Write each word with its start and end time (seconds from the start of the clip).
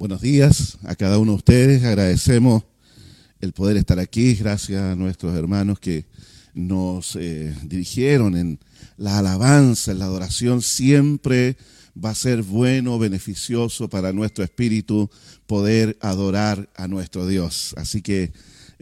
Buenos 0.00 0.22
días 0.22 0.78
a 0.84 0.96
cada 0.96 1.18
uno 1.18 1.32
de 1.32 1.36
ustedes. 1.36 1.84
Agradecemos 1.84 2.62
el 3.38 3.52
poder 3.52 3.76
estar 3.76 3.98
aquí. 3.98 4.32
Gracias 4.32 4.80
a 4.80 4.96
nuestros 4.96 5.36
hermanos 5.36 5.78
que 5.78 6.06
nos 6.54 7.16
eh, 7.16 7.54
dirigieron 7.64 8.34
en 8.34 8.58
la 8.96 9.18
alabanza, 9.18 9.92
en 9.92 9.98
la 9.98 10.06
adoración. 10.06 10.62
Siempre 10.62 11.58
va 12.02 12.08
a 12.08 12.14
ser 12.14 12.42
bueno, 12.42 12.98
beneficioso 12.98 13.90
para 13.90 14.14
nuestro 14.14 14.42
espíritu 14.42 15.10
poder 15.46 15.98
adorar 16.00 16.70
a 16.76 16.88
nuestro 16.88 17.26
Dios. 17.26 17.74
Así 17.76 18.00
que 18.00 18.32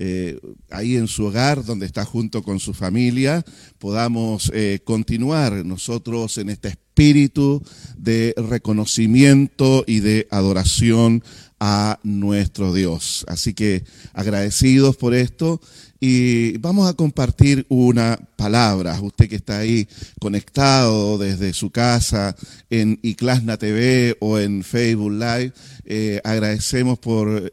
eh, 0.01 0.39
ahí 0.71 0.95
en 0.95 1.09
su 1.09 1.25
hogar, 1.25 1.65
donde 1.65 1.85
está 1.85 2.05
junto 2.05 2.45
con 2.45 2.61
su 2.61 2.73
familia, 2.73 3.45
podamos 3.79 4.49
eh, 4.55 4.79
continuar 4.85 5.67
nosotros 5.67 6.39
en 6.39 6.51
este 6.51 6.69
espíritu 6.69 7.61
de 7.97 8.33
reconocimiento 8.37 9.83
y 9.89 9.99
de 9.99 10.29
adoración 10.31 11.25
a 11.59 11.99
nuestro 12.05 12.73
Dios. 12.73 13.25
Así 13.27 13.55
que 13.55 13.83
agradecidos 14.13 14.97
por 14.97 15.15
esto 15.15 15.61
y 16.01 16.57
vamos 16.59 16.89
a 16.89 16.95
compartir 16.95 17.67
una 17.69 18.21
palabra. 18.37 19.01
Usted 19.01 19.29
que 19.29 19.37
está 19.37 19.59
ahí 19.59 19.89
conectado 20.21 21.19
desde 21.19 21.53
su 21.53 21.71
casa 21.71 22.37
en 22.71 23.01
Iclasna 23.03 23.57
TV 23.57 24.17
o 24.21 24.39
en 24.39 24.63
Facebook 24.63 25.13
Live, 25.13 25.53
eh, 25.85 26.21
agradecemos 26.23 27.01
por, 27.01 27.53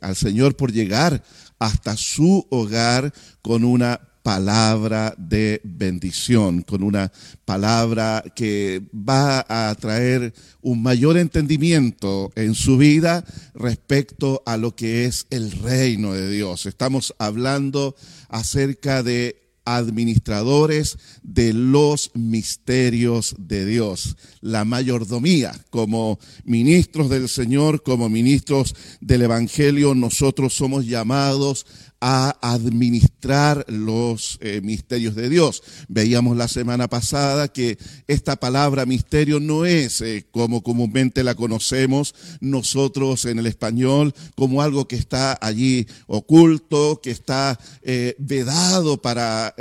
al 0.00 0.16
Señor 0.16 0.56
por 0.56 0.72
llegar 0.72 1.22
hasta 1.58 1.96
su 1.96 2.46
hogar 2.50 3.12
con 3.42 3.64
una 3.64 4.00
palabra 4.24 5.14
de 5.18 5.60
bendición, 5.64 6.62
con 6.62 6.82
una 6.82 7.12
palabra 7.44 8.24
que 8.34 8.82
va 8.94 9.44
a 9.46 9.74
traer 9.74 10.32
un 10.62 10.82
mayor 10.82 11.18
entendimiento 11.18 12.32
en 12.34 12.54
su 12.54 12.78
vida 12.78 13.22
respecto 13.54 14.42
a 14.46 14.56
lo 14.56 14.74
que 14.74 15.04
es 15.04 15.26
el 15.28 15.52
reino 15.52 16.14
de 16.14 16.30
Dios. 16.30 16.64
Estamos 16.64 17.14
hablando 17.18 17.94
acerca 18.30 19.02
de 19.02 19.43
administradores 19.64 20.98
de 21.22 21.52
los 21.52 22.10
misterios 22.14 23.34
de 23.38 23.64
Dios, 23.64 24.16
la 24.40 24.64
mayordomía. 24.64 25.52
Como 25.70 26.18
ministros 26.44 27.08
del 27.08 27.28
Señor, 27.28 27.82
como 27.82 28.08
ministros 28.08 28.74
del 29.00 29.22
Evangelio, 29.22 29.94
nosotros 29.94 30.54
somos 30.54 30.86
llamados 30.86 31.66
a 32.00 32.36
administrar 32.42 33.64
los 33.68 34.38
eh, 34.42 34.60
misterios 34.62 35.14
de 35.14 35.30
Dios. 35.30 35.62
Veíamos 35.88 36.36
la 36.36 36.48
semana 36.48 36.86
pasada 36.86 37.48
que 37.48 37.78
esta 38.06 38.36
palabra 38.36 38.84
misterio 38.84 39.40
no 39.40 39.64
es 39.64 40.02
eh, 40.02 40.26
como 40.30 40.62
comúnmente 40.62 41.24
la 41.24 41.34
conocemos 41.34 42.14
nosotros 42.40 43.24
en 43.24 43.38
el 43.38 43.46
español, 43.46 44.12
como 44.36 44.60
algo 44.60 44.86
que 44.86 44.96
está 44.96 45.38
allí 45.40 45.86
oculto, 46.06 47.00
que 47.02 47.10
está 47.10 47.58
eh, 47.82 48.14
vedado 48.18 49.00
para 49.00 49.54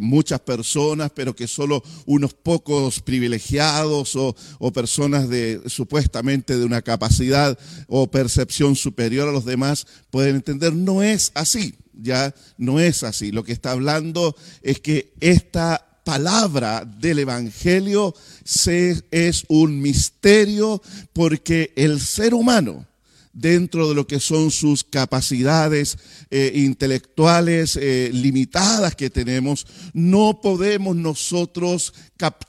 muchas 0.00 0.40
personas, 0.40 1.10
pero 1.14 1.34
que 1.34 1.48
solo 1.48 1.82
unos 2.06 2.34
pocos 2.34 3.00
privilegiados 3.00 4.14
o, 4.14 4.36
o 4.58 4.72
personas 4.72 5.28
de 5.28 5.62
supuestamente 5.66 6.56
de 6.56 6.64
una 6.64 6.82
capacidad 6.82 7.58
o 7.88 8.10
percepción 8.10 8.76
superior 8.76 9.28
a 9.28 9.32
los 9.32 9.44
demás 9.44 9.86
pueden 10.10 10.36
entender. 10.36 10.74
No 10.74 11.02
es 11.02 11.32
así 11.34 11.74
ya 11.98 12.34
no 12.56 12.80
es 12.80 13.02
así. 13.02 13.32
Lo 13.32 13.44
que 13.44 13.52
está 13.52 13.72
hablando 13.72 14.34
es 14.62 14.80
que 14.80 15.12
esta 15.20 15.84
palabra 16.04 16.86
del 16.86 17.18
Evangelio 17.18 18.14
es 19.10 19.44
un 19.48 19.82
misterio 19.82 20.80
porque 21.12 21.72
el 21.76 22.00
ser 22.00 22.32
humano, 22.32 22.86
dentro 23.34 23.88
de 23.88 23.94
lo 23.94 24.06
que 24.06 24.18
son 24.18 24.50
sus 24.50 24.84
capacidades 24.84 25.98
eh, 26.30 26.52
intelectuales 26.54 27.76
eh, 27.76 28.10
limitadas 28.12 28.96
que 28.96 29.10
tenemos, 29.10 29.66
no 29.92 30.40
podemos 30.40 30.96
nosotros 30.96 31.92
captar 32.16 32.47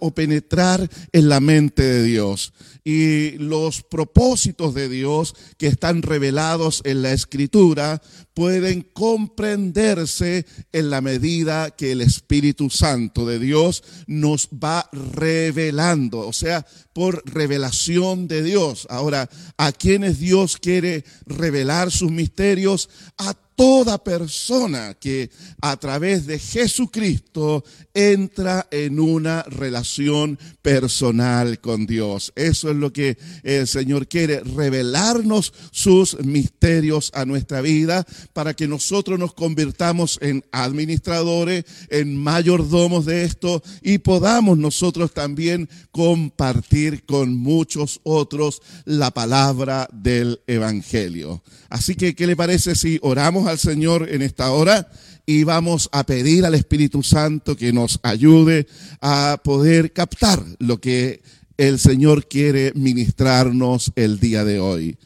o 0.00 0.14
penetrar 0.14 0.88
en 1.12 1.28
la 1.28 1.40
mente 1.40 1.82
de 1.82 2.02
Dios. 2.02 2.52
Y 2.84 3.32
los 3.38 3.82
propósitos 3.82 4.74
de 4.74 4.88
Dios 4.88 5.34
que 5.58 5.66
están 5.66 6.02
revelados 6.02 6.82
en 6.84 7.02
la 7.02 7.12
Escritura 7.12 8.00
pueden 8.32 8.82
comprenderse 8.82 10.46
en 10.72 10.90
la 10.90 11.00
medida 11.00 11.70
que 11.70 11.92
el 11.92 12.00
Espíritu 12.00 12.70
Santo 12.70 13.26
de 13.26 13.38
Dios 13.38 13.82
nos 14.06 14.48
va 14.48 14.88
revelando, 14.92 16.20
o 16.20 16.32
sea, 16.32 16.64
por 16.92 17.22
revelación 17.26 18.28
de 18.28 18.42
Dios. 18.42 18.86
Ahora, 18.88 19.28
¿a 19.56 19.72
quienes 19.72 20.20
Dios 20.20 20.56
quiere 20.56 21.04
revelar 21.24 21.90
sus 21.90 22.12
misterios? 22.12 22.88
A 23.18 23.34
toda 23.56 24.02
persona 24.04 24.94
que 24.94 25.30
a 25.62 25.76
través 25.78 26.26
de 26.26 26.38
Jesucristo 26.38 27.64
entra 27.94 28.68
en 28.70 29.00
una 29.00 29.42
relación 29.44 30.38
personal 30.60 31.60
con 31.60 31.86
Dios. 31.86 32.32
Eso 32.36 32.70
es 32.70 32.76
lo 32.76 32.92
que 32.92 33.16
el 33.42 33.66
Señor 33.66 34.06
quiere, 34.08 34.40
revelarnos 34.40 35.54
sus 35.72 36.22
misterios 36.24 37.10
a 37.14 37.24
nuestra 37.24 37.62
vida 37.62 38.06
para 38.34 38.54
que 38.54 38.68
nosotros 38.68 39.18
nos 39.18 39.32
convirtamos 39.32 40.18
en 40.20 40.44
administradores, 40.52 41.64
en 41.88 42.16
mayordomos 42.16 43.06
de 43.06 43.24
esto 43.24 43.62
y 43.80 43.98
podamos 43.98 44.58
nosotros 44.58 45.14
también 45.14 45.68
compartir 45.90 47.04
con 47.06 47.36
muchos 47.36 48.00
otros 48.02 48.60
la 48.84 49.10
palabra 49.10 49.88
del 49.92 50.40
Evangelio. 50.46 51.42
Así 51.70 51.94
que, 51.94 52.14
¿qué 52.14 52.26
le 52.26 52.36
parece 52.36 52.74
si 52.74 52.98
oramos 53.02 53.45
al 53.46 53.58
Señor 53.58 54.08
en 54.10 54.22
esta 54.22 54.50
hora 54.52 54.88
y 55.26 55.44
vamos 55.44 55.88
a 55.92 56.04
pedir 56.04 56.44
al 56.46 56.54
Espíritu 56.54 57.02
Santo 57.02 57.56
que 57.56 57.72
nos 57.72 57.98
ayude 58.02 58.66
a 59.00 59.40
poder 59.42 59.92
captar 59.92 60.42
lo 60.58 60.80
que 60.80 61.22
el 61.56 61.78
Señor 61.78 62.28
quiere 62.28 62.72
ministrarnos 62.74 63.92
el 63.96 64.20
día 64.20 64.44
de 64.44 64.60
hoy. 64.60 64.96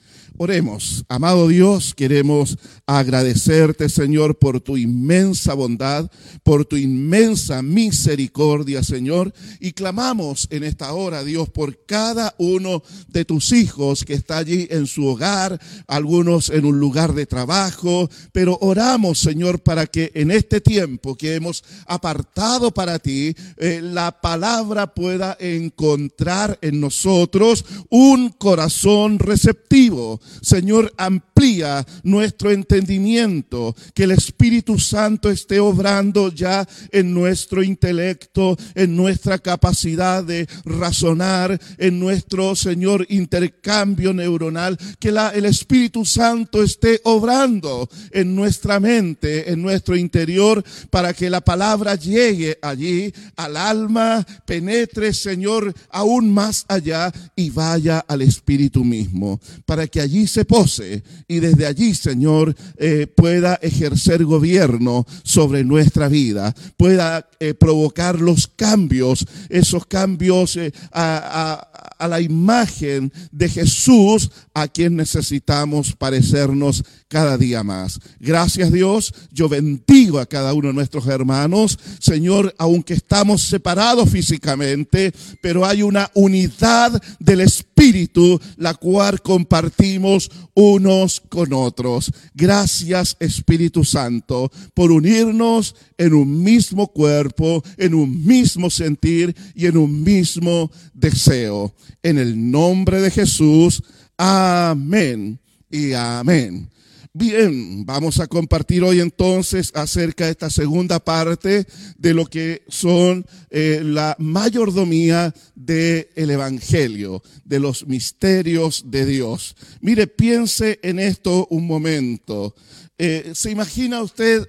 Oremos, 0.42 1.04
amado 1.10 1.48
Dios, 1.48 1.92
queremos 1.94 2.56
agradecerte, 2.86 3.90
Señor, 3.90 4.38
por 4.38 4.62
tu 4.62 4.78
inmensa 4.78 5.52
bondad, 5.52 6.10
por 6.42 6.64
tu 6.64 6.76
inmensa 6.76 7.60
misericordia, 7.60 8.82
Señor, 8.82 9.34
y 9.60 9.72
clamamos 9.72 10.48
en 10.50 10.64
esta 10.64 10.94
hora, 10.94 11.24
Dios, 11.24 11.50
por 11.50 11.84
cada 11.84 12.34
uno 12.38 12.82
de 13.08 13.26
tus 13.26 13.52
hijos 13.52 14.02
que 14.02 14.14
está 14.14 14.38
allí 14.38 14.66
en 14.70 14.86
su 14.86 15.06
hogar, 15.08 15.60
algunos 15.86 16.48
en 16.48 16.64
un 16.64 16.80
lugar 16.80 17.12
de 17.12 17.26
trabajo, 17.26 18.08
pero 18.32 18.56
oramos, 18.62 19.18
Señor, 19.18 19.60
para 19.60 19.84
que 19.84 20.10
en 20.14 20.30
este 20.30 20.62
tiempo 20.62 21.16
que 21.16 21.34
hemos 21.34 21.62
apartado 21.84 22.72
para 22.72 22.98
ti, 22.98 23.36
eh, 23.58 23.80
la 23.82 24.22
palabra 24.22 24.94
pueda 24.94 25.36
encontrar 25.38 26.58
en 26.62 26.80
nosotros 26.80 27.62
un 27.90 28.30
corazón 28.30 29.18
receptivo 29.18 30.18
Señor, 30.42 30.92
amplía 31.40 31.86
nuestro 32.02 32.50
entendimiento, 32.50 33.74
que 33.94 34.04
el 34.04 34.10
Espíritu 34.10 34.78
Santo 34.78 35.30
esté 35.30 35.58
obrando 35.58 36.30
ya 36.30 36.68
en 36.92 37.14
nuestro 37.14 37.62
intelecto, 37.62 38.58
en 38.74 38.94
nuestra 38.94 39.38
capacidad 39.38 40.22
de 40.22 40.46
razonar, 40.66 41.58
en 41.78 41.98
nuestro, 41.98 42.54
Señor, 42.54 43.06
intercambio 43.08 44.12
neuronal, 44.12 44.76
que 44.98 45.12
la, 45.12 45.30
el 45.30 45.46
Espíritu 45.46 46.04
Santo 46.04 46.62
esté 46.62 47.00
obrando 47.04 47.88
en 48.10 48.36
nuestra 48.36 48.78
mente, 48.78 49.50
en 49.50 49.62
nuestro 49.62 49.96
interior, 49.96 50.62
para 50.90 51.14
que 51.14 51.30
la 51.30 51.40
palabra 51.40 51.94
llegue 51.94 52.58
allí 52.60 53.14
al 53.36 53.56
alma, 53.56 54.26
penetre, 54.44 55.14
Señor, 55.14 55.72
aún 55.88 56.34
más 56.34 56.66
allá 56.68 57.10
y 57.34 57.48
vaya 57.48 58.00
al 58.00 58.20
Espíritu 58.20 58.84
mismo, 58.84 59.40
para 59.64 59.86
que 59.86 60.02
allí 60.02 60.26
se 60.26 60.44
pose 60.44 61.02
y 61.30 61.38
desde 61.38 61.66
allí, 61.66 61.94
Señor, 61.94 62.56
eh, 62.76 63.06
pueda 63.06 63.54
ejercer 63.62 64.24
gobierno 64.24 65.06
sobre 65.22 65.62
nuestra 65.62 66.08
vida, 66.08 66.56
pueda 66.76 67.29
eh, 67.42 67.54
provocar 67.54 68.20
los 68.20 68.46
cambios, 68.46 69.26
esos 69.48 69.86
cambios 69.86 70.56
eh, 70.56 70.72
a, 70.92 71.66
a 72.00 72.08
la 72.08 72.20
imagen 72.20 73.12
de 73.30 73.48
Jesús 73.48 74.30
a 74.54 74.68
quien 74.68 74.96
necesitamos 74.96 75.94
parecernos 75.94 76.82
cada 77.08 77.36
día 77.36 77.62
más. 77.62 78.00
Gracias 78.18 78.72
Dios, 78.72 79.12
yo 79.32 79.48
bendigo 79.48 80.18
a 80.18 80.26
cada 80.26 80.54
uno 80.54 80.68
de 80.68 80.74
nuestros 80.74 81.06
hermanos. 81.06 81.78
Señor, 81.98 82.54
aunque 82.58 82.94
estamos 82.94 83.42
separados 83.42 84.08
físicamente, 84.08 85.12
pero 85.42 85.66
hay 85.66 85.82
una 85.82 86.10
unidad 86.14 87.02
del 87.18 87.40
Espíritu, 87.40 88.40
la 88.56 88.74
cual 88.74 89.20
compartimos 89.20 90.30
unos 90.54 91.20
con 91.28 91.52
otros. 91.52 92.12
Gracias 92.34 93.16
Espíritu 93.20 93.84
Santo 93.84 94.50
por 94.74 94.90
unirnos 94.90 95.74
en 95.98 96.14
un 96.14 96.42
mismo 96.42 96.88
cuerpo 96.88 97.29
en 97.76 97.94
un 97.94 98.24
mismo 98.24 98.70
sentir 98.70 99.34
y 99.54 99.66
en 99.66 99.76
un 99.76 100.02
mismo 100.02 100.70
deseo. 100.92 101.74
En 102.02 102.18
el 102.18 102.50
nombre 102.50 103.00
de 103.00 103.10
Jesús, 103.10 103.82
amén 104.16 105.38
y 105.70 105.92
amén. 105.92 106.70
Bien, 107.12 107.84
vamos 107.84 108.20
a 108.20 108.28
compartir 108.28 108.84
hoy 108.84 109.00
entonces 109.00 109.72
acerca 109.74 110.26
de 110.26 110.30
esta 110.30 110.48
segunda 110.48 111.00
parte 111.00 111.66
de 111.98 112.14
lo 112.14 112.24
que 112.24 112.62
son 112.68 113.26
eh, 113.50 113.80
la 113.82 114.14
mayordomía 114.20 115.34
del 115.56 116.06
Evangelio, 116.14 117.20
de 117.44 117.58
los 117.58 117.84
misterios 117.88 118.84
de 118.86 119.06
Dios. 119.06 119.56
Mire, 119.80 120.06
piense 120.06 120.78
en 120.84 121.00
esto 121.00 121.48
un 121.50 121.66
momento. 121.66 122.54
Eh, 122.96 123.32
¿Se 123.34 123.50
imagina 123.50 124.02
usted 124.02 124.48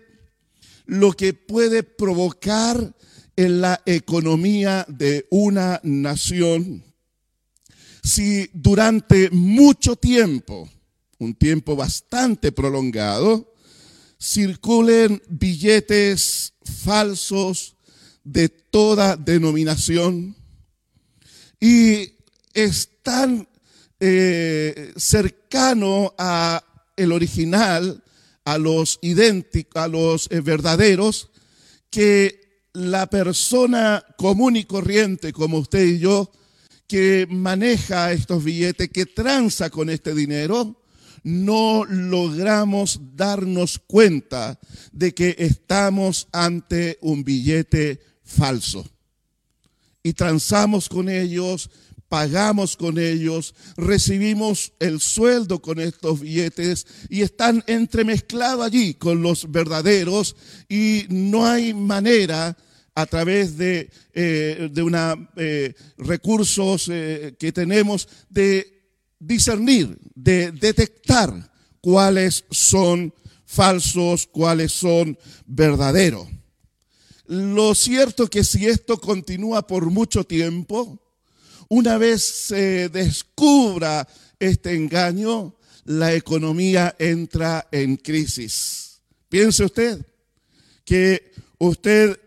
lo 0.91 1.13
que 1.13 1.33
puede 1.33 1.83
provocar 1.83 2.93
en 3.37 3.61
la 3.61 3.81
economía 3.85 4.85
de 4.89 5.25
una 5.29 5.79
nación. 5.83 6.83
Si 8.03 8.49
durante 8.51 9.29
mucho 9.29 9.95
tiempo, 9.95 10.69
un 11.17 11.33
tiempo 11.33 11.77
bastante 11.77 12.51
prolongado, 12.51 13.53
circulen 14.21 15.21
billetes 15.29 16.55
falsos 16.83 17.77
de 18.25 18.49
toda 18.49 19.15
denominación 19.15 20.35
y 21.57 22.15
están 22.53 23.47
eh, 24.01 24.91
cercano 24.97 26.13
a 26.17 26.61
el 26.97 27.13
original, 27.13 28.03
a 28.45 28.57
los 28.57 28.99
idénticos, 29.01 29.81
a 29.81 29.87
los 29.87 30.27
eh, 30.31 30.41
verdaderos, 30.41 31.29
que 31.89 32.67
la 32.73 33.07
persona 33.07 34.03
común 34.17 34.55
y 34.55 34.63
corriente 34.63 35.33
como 35.33 35.57
usted 35.59 35.85
y 35.85 35.99
yo, 35.99 36.31
que 36.87 37.27
maneja 37.29 38.11
estos 38.11 38.43
billetes, 38.43 38.89
que 38.89 39.05
tranza 39.05 39.69
con 39.69 39.89
este 39.89 40.13
dinero, 40.13 40.81
no 41.23 41.85
logramos 41.85 42.99
darnos 43.15 43.79
cuenta 43.79 44.59
de 44.91 45.13
que 45.13 45.35
estamos 45.37 46.27
ante 46.31 46.97
un 47.01 47.23
billete 47.23 48.01
falso. 48.23 48.89
Y 50.03 50.13
transamos 50.13 50.89
con 50.89 51.09
ellos, 51.09 51.69
pagamos 52.11 52.75
con 52.75 52.99
ellos, 52.99 53.55
recibimos 53.77 54.73
el 54.81 54.99
sueldo 54.99 55.61
con 55.61 55.79
estos 55.79 56.19
billetes 56.19 56.85
y 57.07 57.21
están 57.21 57.63
entremezclados 57.67 58.65
allí 58.65 58.95
con 58.95 59.21
los 59.21 59.49
verdaderos 59.49 60.35
y 60.67 61.05
no 61.07 61.45
hay 61.45 61.73
manera 61.73 62.57
a 62.95 63.05
través 63.05 63.57
de, 63.57 63.89
eh, 64.13 64.67
de 64.69 64.83
una, 64.83 65.31
eh, 65.37 65.73
recursos 65.97 66.89
eh, 66.91 67.33
que 67.39 67.53
tenemos 67.53 68.09
de 68.29 68.67
discernir, 69.17 69.97
de 70.13 70.51
detectar 70.51 71.49
cuáles 71.79 72.43
son 72.51 73.13
falsos, 73.45 74.27
cuáles 74.27 74.73
son 74.73 75.17
verdaderos. 75.45 76.27
Lo 77.25 77.73
cierto 77.73 78.27
que 78.27 78.43
si 78.43 78.65
esto 78.65 78.99
continúa 78.99 79.65
por 79.65 79.89
mucho 79.89 80.25
tiempo, 80.25 81.00
una 81.71 81.97
vez 81.97 82.21
se 82.21 82.89
descubra 82.89 84.05
este 84.37 84.75
engaño, 84.75 85.55
la 85.85 86.13
economía 86.13 86.93
entra 86.99 87.65
en 87.71 87.95
crisis. 87.95 88.99
Piense 89.29 89.63
usted 89.63 90.05
que 90.83 91.31
usted 91.59 92.19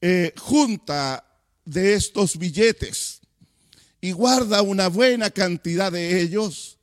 eh, 0.00 0.34
junta 0.36 1.24
de 1.64 1.94
estos 1.94 2.36
billetes 2.36 3.20
y 4.00 4.10
guarda 4.10 4.60
una 4.60 4.88
buena 4.88 5.30
cantidad 5.30 5.92
de 5.92 6.20
ellos 6.20 6.76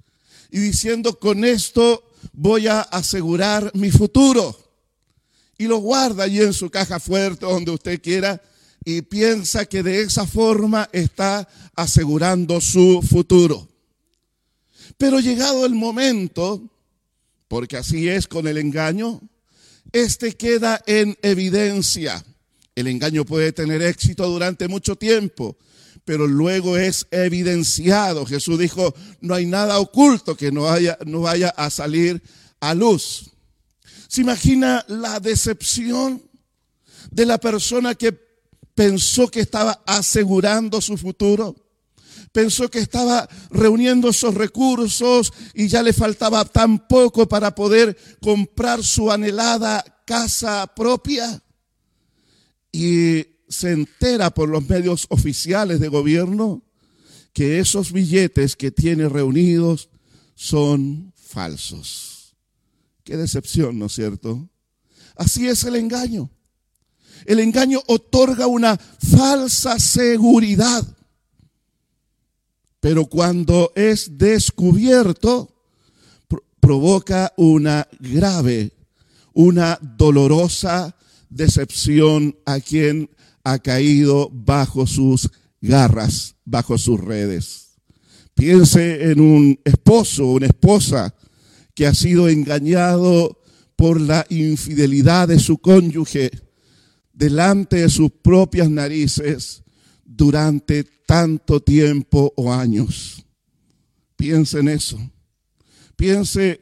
y 0.49 0.59
diciendo 0.59 1.19
con 1.19 1.43
esto 1.43 2.09
voy 2.31 2.67
a 2.67 2.79
asegurar 2.83 3.69
mi 3.73 3.91
futuro. 3.91 4.57
Y 5.57 5.65
lo 5.65 5.79
guarda 5.79 6.23
allí 6.23 6.39
en 6.39 6.53
su 6.53 6.69
caja 6.69 7.01
fuerte 7.01 7.45
donde 7.45 7.71
usted 7.71 8.01
quiera 8.01 8.41
y 8.89 9.01
piensa 9.01 9.65
que 9.65 9.83
de 9.83 9.99
esa 10.03 10.25
forma 10.25 10.87
está 10.93 11.45
asegurando 11.75 12.61
su 12.61 13.01
futuro. 13.01 13.67
Pero 14.97 15.19
llegado 15.19 15.65
el 15.65 15.75
momento, 15.75 16.71
porque 17.49 17.75
así 17.75 18.07
es 18.07 18.27
con 18.27 18.47
el 18.47 18.57
engaño, 18.57 19.19
este 19.91 20.37
queda 20.37 20.81
en 20.87 21.17
evidencia. 21.21 22.23
El 22.75 22.87
engaño 22.87 23.25
puede 23.25 23.51
tener 23.51 23.81
éxito 23.81 24.25
durante 24.25 24.69
mucho 24.69 24.95
tiempo, 24.95 25.57
pero 26.05 26.25
luego 26.25 26.77
es 26.77 27.07
evidenciado. 27.11 28.25
Jesús 28.25 28.57
dijo, 28.57 28.95
no 29.19 29.33
hay 29.33 29.47
nada 29.47 29.79
oculto 29.79 30.37
que 30.37 30.49
no, 30.49 30.65
no 31.05 31.19
vaya 31.19 31.49
a 31.49 31.69
salir 31.69 32.23
a 32.61 32.73
luz. 32.73 33.31
¿Se 34.07 34.21
imagina 34.21 34.85
la 34.87 35.19
decepción 35.19 36.23
de 37.11 37.25
la 37.25 37.37
persona 37.37 37.93
que 37.93 38.26
pensó 38.77 39.27
que 39.27 39.39
estaba 39.39 39.81
asegurando 39.87 40.79
su 40.81 40.97
futuro? 40.97 41.55
Pensó 42.31 42.69
que 42.69 42.77
estaba 42.77 43.27
reuniendo 43.49 44.09
esos 44.09 44.35
recursos 44.35 45.33
y 45.55 45.67
ya 45.67 45.81
le 45.81 45.93
faltaba 45.93 46.45
tan 46.45 46.87
poco 46.87 47.27
para 47.27 47.55
poder 47.55 47.97
comprar 48.21 48.83
su 48.83 49.11
anhelada 49.11 49.83
casa 50.05 50.71
propia. 50.75 51.41
Y 52.71 53.25
se 53.49 53.71
entera 53.71 54.29
por 54.29 54.47
los 54.47 54.69
medios 54.69 55.07
oficiales 55.09 55.79
de 55.79 55.87
gobierno 55.87 56.63
que 57.33 57.57
esos 57.57 57.91
billetes 57.91 58.55
que 58.55 58.69
tiene 58.69 59.09
reunidos 59.09 59.89
son 60.35 61.13
falsos. 61.15 62.35
Qué 63.03 63.17
decepción, 63.17 63.79
¿no 63.79 63.87
es 63.87 63.93
cierto? 63.93 64.47
Así 65.15 65.47
es 65.47 65.63
el 65.63 65.77
engaño. 65.77 66.29
El 67.25 67.39
engaño 67.39 67.81
otorga 67.87 68.47
una 68.47 68.77
falsa 68.77 69.79
seguridad. 69.79 70.85
Pero 72.79 73.05
cuando 73.05 73.71
es 73.75 74.17
descubierto, 74.17 75.53
provoca 76.59 77.33
una 77.37 77.87
grave, 77.99 78.73
una 79.33 79.79
dolorosa 79.81 80.95
decepción 81.29 82.37
a 82.45 82.59
quien 82.59 83.09
ha 83.43 83.59
caído 83.59 84.29
bajo 84.31 84.85
sus 84.85 85.29
garras, 85.61 86.35
bajo 86.45 86.77
sus 86.77 86.99
redes. 86.99 87.67
Piense 88.35 89.11
en 89.11 89.19
un 89.19 89.59
esposo, 89.63 90.27
una 90.27 90.47
esposa 90.47 91.15
que 91.73 91.87
ha 91.87 91.93
sido 91.93 92.29
engañado 92.29 93.41
por 93.75 94.01
la 94.01 94.25
infidelidad 94.29 95.27
de 95.27 95.39
su 95.39 95.59
cónyuge 95.59 96.31
delante 97.17 97.77
de 97.77 97.89
sus 97.89 98.11
propias 98.11 98.69
narices 98.69 99.63
durante 100.05 100.83
tanto 100.83 101.59
tiempo 101.59 102.31
o 102.37 102.53
años. 102.53 103.25
Piense 104.15 104.59
en 104.59 104.67
eso. 104.67 104.99
Piense 105.95 106.61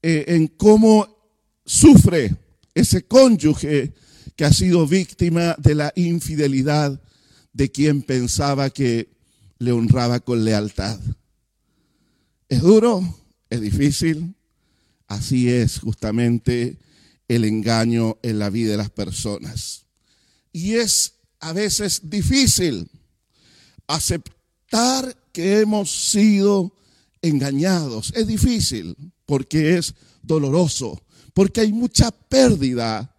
eh, 0.00 0.24
en 0.28 0.46
cómo 0.46 1.34
sufre 1.66 2.36
ese 2.74 3.06
cónyuge 3.06 3.92
que 4.36 4.44
ha 4.44 4.52
sido 4.52 4.86
víctima 4.86 5.56
de 5.58 5.74
la 5.74 5.92
infidelidad 5.96 7.02
de 7.52 7.72
quien 7.72 8.02
pensaba 8.02 8.70
que 8.70 9.08
le 9.58 9.72
honraba 9.72 10.20
con 10.20 10.44
lealtad. 10.44 11.00
Es 12.48 12.62
duro, 12.62 13.02
es 13.50 13.60
difícil, 13.60 14.36
así 15.08 15.50
es 15.50 15.80
justamente 15.80 16.78
el 17.26 17.44
engaño 17.44 18.16
en 18.22 18.38
la 18.38 18.48
vida 18.48 18.70
de 18.70 18.76
las 18.76 18.90
personas. 18.90 19.87
Y 20.52 20.74
es 20.74 21.14
a 21.40 21.52
veces 21.52 22.10
difícil 22.10 22.90
aceptar 23.86 25.16
que 25.32 25.60
hemos 25.60 25.90
sido 25.90 26.72
engañados. 27.22 28.12
Es 28.14 28.26
difícil 28.26 28.96
porque 29.26 29.76
es 29.78 29.94
doloroso, 30.22 31.02
porque 31.34 31.60
hay 31.60 31.72
mucha 31.72 32.10
pérdida 32.10 33.14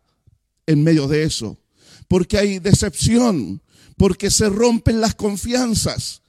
en 0.65 0.83
medio 0.83 1.07
de 1.07 1.23
eso, 1.23 1.57
porque 2.07 2.37
hay 2.37 2.59
decepción, 2.59 3.61
porque 3.97 4.29
se 4.29 4.49
rompen 4.49 5.01
las 5.01 5.15
confianzas, 5.15 6.21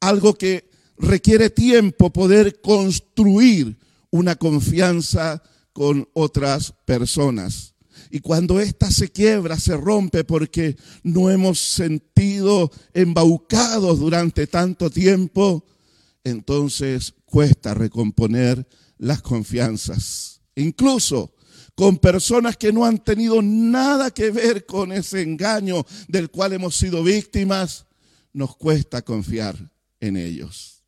algo 0.00 0.34
que 0.34 0.70
requiere 0.96 1.50
tiempo 1.50 2.12
poder 2.12 2.60
construir 2.60 3.78
una 4.10 4.36
confianza 4.36 5.42
con 5.72 6.08
otras 6.12 6.72
personas. 6.84 7.74
Y 8.10 8.20
cuando 8.20 8.60
ésta 8.60 8.90
se 8.90 9.10
quiebra, 9.10 9.58
se 9.58 9.76
rompe 9.76 10.24
porque 10.24 10.76
no 11.02 11.30
hemos 11.30 11.58
sentido 11.58 12.70
embaucados 12.94 13.98
durante 13.98 14.46
tanto 14.46 14.90
tiempo, 14.90 15.64
entonces 16.24 17.14
cuesta 17.24 17.74
recomponer 17.74 18.66
las 18.98 19.22
confianzas. 19.22 20.40
Incluso 20.56 21.34
con 21.74 21.98
personas 21.98 22.56
que 22.56 22.72
no 22.72 22.84
han 22.84 22.98
tenido 22.98 23.40
nada 23.40 24.10
que 24.10 24.32
ver 24.32 24.66
con 24.66 24.90
ese 24.90 25.22
engaño 25.22 25.86
del 26.08 26.28
cual 26.28 26.52
hemos 26.52 26.74
sido 26.74 27.04
víctimas, 27.04 27.86
nos 28.32 28.56
cuesta 28.56 29.02
confiar 29.02 29.70
en 30.00 30.16
ellos. 30.16 30.82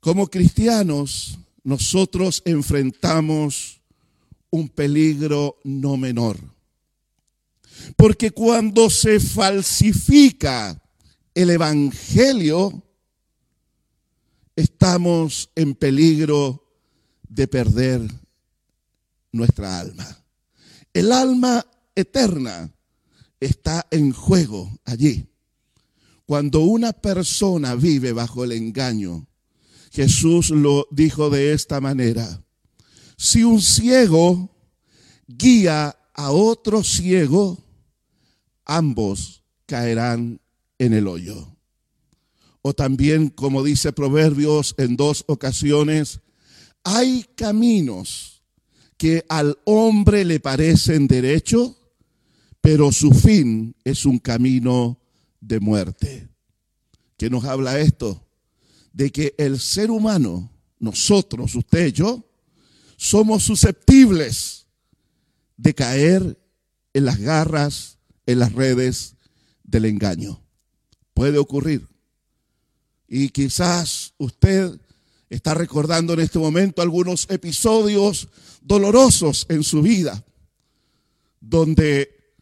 Como 0.00 0.28
cristianos, 0.28 1.38
nosotros 1.62 2.42
enfrentamos 2.44 3.77
un 4.50 4.68
peligro 4.68 5.58
no 5.64 5.96
menor. 5.96 6.38
Porque 7.96 8.30
cuando 8.30 8.90
se 8.90 9.20
falsifica 9.20 10.82
el 11.34 11.50
Evangelio, 11.50 12.82
estamos 14.56 15.50
en 15.54 15.74
peligro 15.74 16.64
de 17.28 17.46
perder 17.46 18.02
nuestra 19.32 19.78
alma. 19.78 20.24
El 20.92 21.12
alma 21.12 21.64
eterna 21.94 22.72
está 23.40 23.86
en 23.90 24.12
juego 24.12 24.80
allí. 24.84 25.28
Cuando 26.26 26.60
una 26.60 26.92
persona 26.92 27.74
vive 27.74 28.12
bajo 28.12 28.44
el 28.44 28.52
engaño, 28.52 29.28
Jesús 29.92 30.50
lo 30.50 30.86
dijo 30.90 31.30
de 31.30 31.52
esta 31.52 31.80
manera. 31.80 32.42
Si 33.20 33.42
un 33.42 33.60
ciego 33.60 34.48
guía 35.26 35.98
a 36.14 36.30
otro 36.30 36.84
ciego, 36.84 37.58
ambos 38.64 39.42
caerán 39.66 40.40
en 40.78 40.92
el 40.92 41.08
hoyo. 41.08 41.56
O 42.62 42.74
también, 42.74 43.28
como 43.28 43.64
dice 43.64 43.92
Proverbios 43.92 44.76
en 44.78 44.96
dos 44.96 45.24
ocasiones, 45.26 46.20
hay 46.84 47.24
caminos 47.34 48.44
que 48.96 49.24
al 49.28 49.58
hombre 49.64 50.24
le 50.24 50.38
parecen 50.38 51.08
derecho, 51.08 51.76
pero 52.60 52.92
su 52.92 53.10
fin 53.10 53.74
es 53.82 54.06
un 54.06 54.20
camino 54.20 55.00
de 55.40 55.58
muerte. 55.58 56.28
¿Qué 57.16 57.28
nos 57.28 57.44
habla 57.44 57.80
esto? 57.80 58.28
De 58.92 59.10
que 59.10 59.34
el 59.38 59.58
ser 59.58 59.90
humano, 59.90 60.52
nosotros, 60.78 61.56
usted 61.56 61.92
yo, 61.92 62.27
somos 62.98 63.44
susceptibles 63.44 64.66
de 65.56 65.72
caer 65.72 66.36
en 66.92 67.04
las 67.04 67.18
garras, 67.18 67.98
en 68.26 68.40
las 68.40 68.52
redes 68.52 69.14
del 69.62 69.84
engaño. 69.84 70.42
Puede 71.14 71.38
ocurrir. 71.38 71.86
Y 73.06 73.28
quizás 73.28 74.14
usted 74.18 74.80
está 75.30 75.54
recordando 75.54 76.12
en 76.12 76.20
este 76.20 76.40
momento 76.40 76.82
algunos 76.82 77.30
episodios 77.30 78.28
dolorosos 78.62 79.46
en 79.48 79.62
su 79.62 79.80
vida, 79.80 80.24
donde 81.40 82.34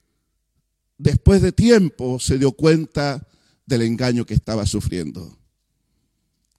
después 0.97 1.43
de 1.43 1.53
tiempo 1.53 2.19
se 2.19 2.39
dio 2.39 2.53
cuenta 2.53 3.29
del 3.67 3.83
engaño 3.83 4.25
que 4.25 4.35
estaba 4.35 4.65
sufriendo. 4.65 5.39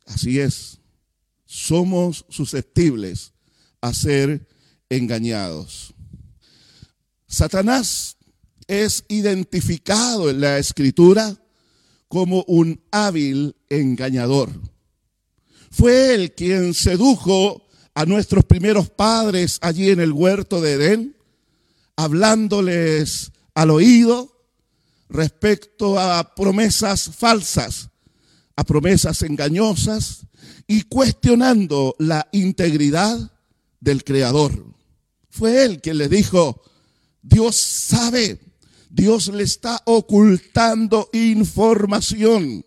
Así 0.06 0.40
es, 0.40 0.78
somos 1.46 2.26
susceptibles 2.30 3.34
a 3.88 3.94
ser 3.94 4.48
engañados. 4.90 5.94
Satanás 7.28 8.18
es 8.68 9.06
identificado 9.08 10.30
en 10.30 10.42
la 10.42 10.58
escritura 10.58 11.38
como 12.08 12.44
un 12.48 12.82
hábil 12.92 13.56
engañador. 13.70 14.50
Fue 15.72 16.16
él 16.16 16.34
quien 16.34 16.74
sedujo 16.74 17.68
a 17.94 18.06
nuestros 18.06 18.46
primeros 18.46 18.90
padres 18.90 19.58
allí 19.62 19.90
en 19.90 20.00
el 20.00 20.12
huerto 20.12 20.62
de 20.62 20.74
Edén, 20.74 21.18
hablándoles 21.96 23.32
al 23.54 23.72
oído 23.72 24.38
respecto 25.10 26.00
a 26.00 26.36
promesas 26.36 27.12
falsas, 27.16 27.90
a 28.56 28.64
promesas 28.64 29.22
engañosas 29.24 30.28
y 30.68 30.84
cuestionando 30.84 31.96
la 32.00 32.28
integridad 32.32 33.32
del 33.80 34.04
Creador. 34.04 34.66
Fue 35.30 35.64
él 35.64 35.82
quien 35.82 35.98
le 35.98 36.10
dijo, 36.10 36.62
Dios 37.22 37.56
sabe, 37.56 38.40
Dios 38.90 39.28
le 39.28 39.44
está 39.44 39.82
ocultando 39.86 41.10
información 41.14 42.64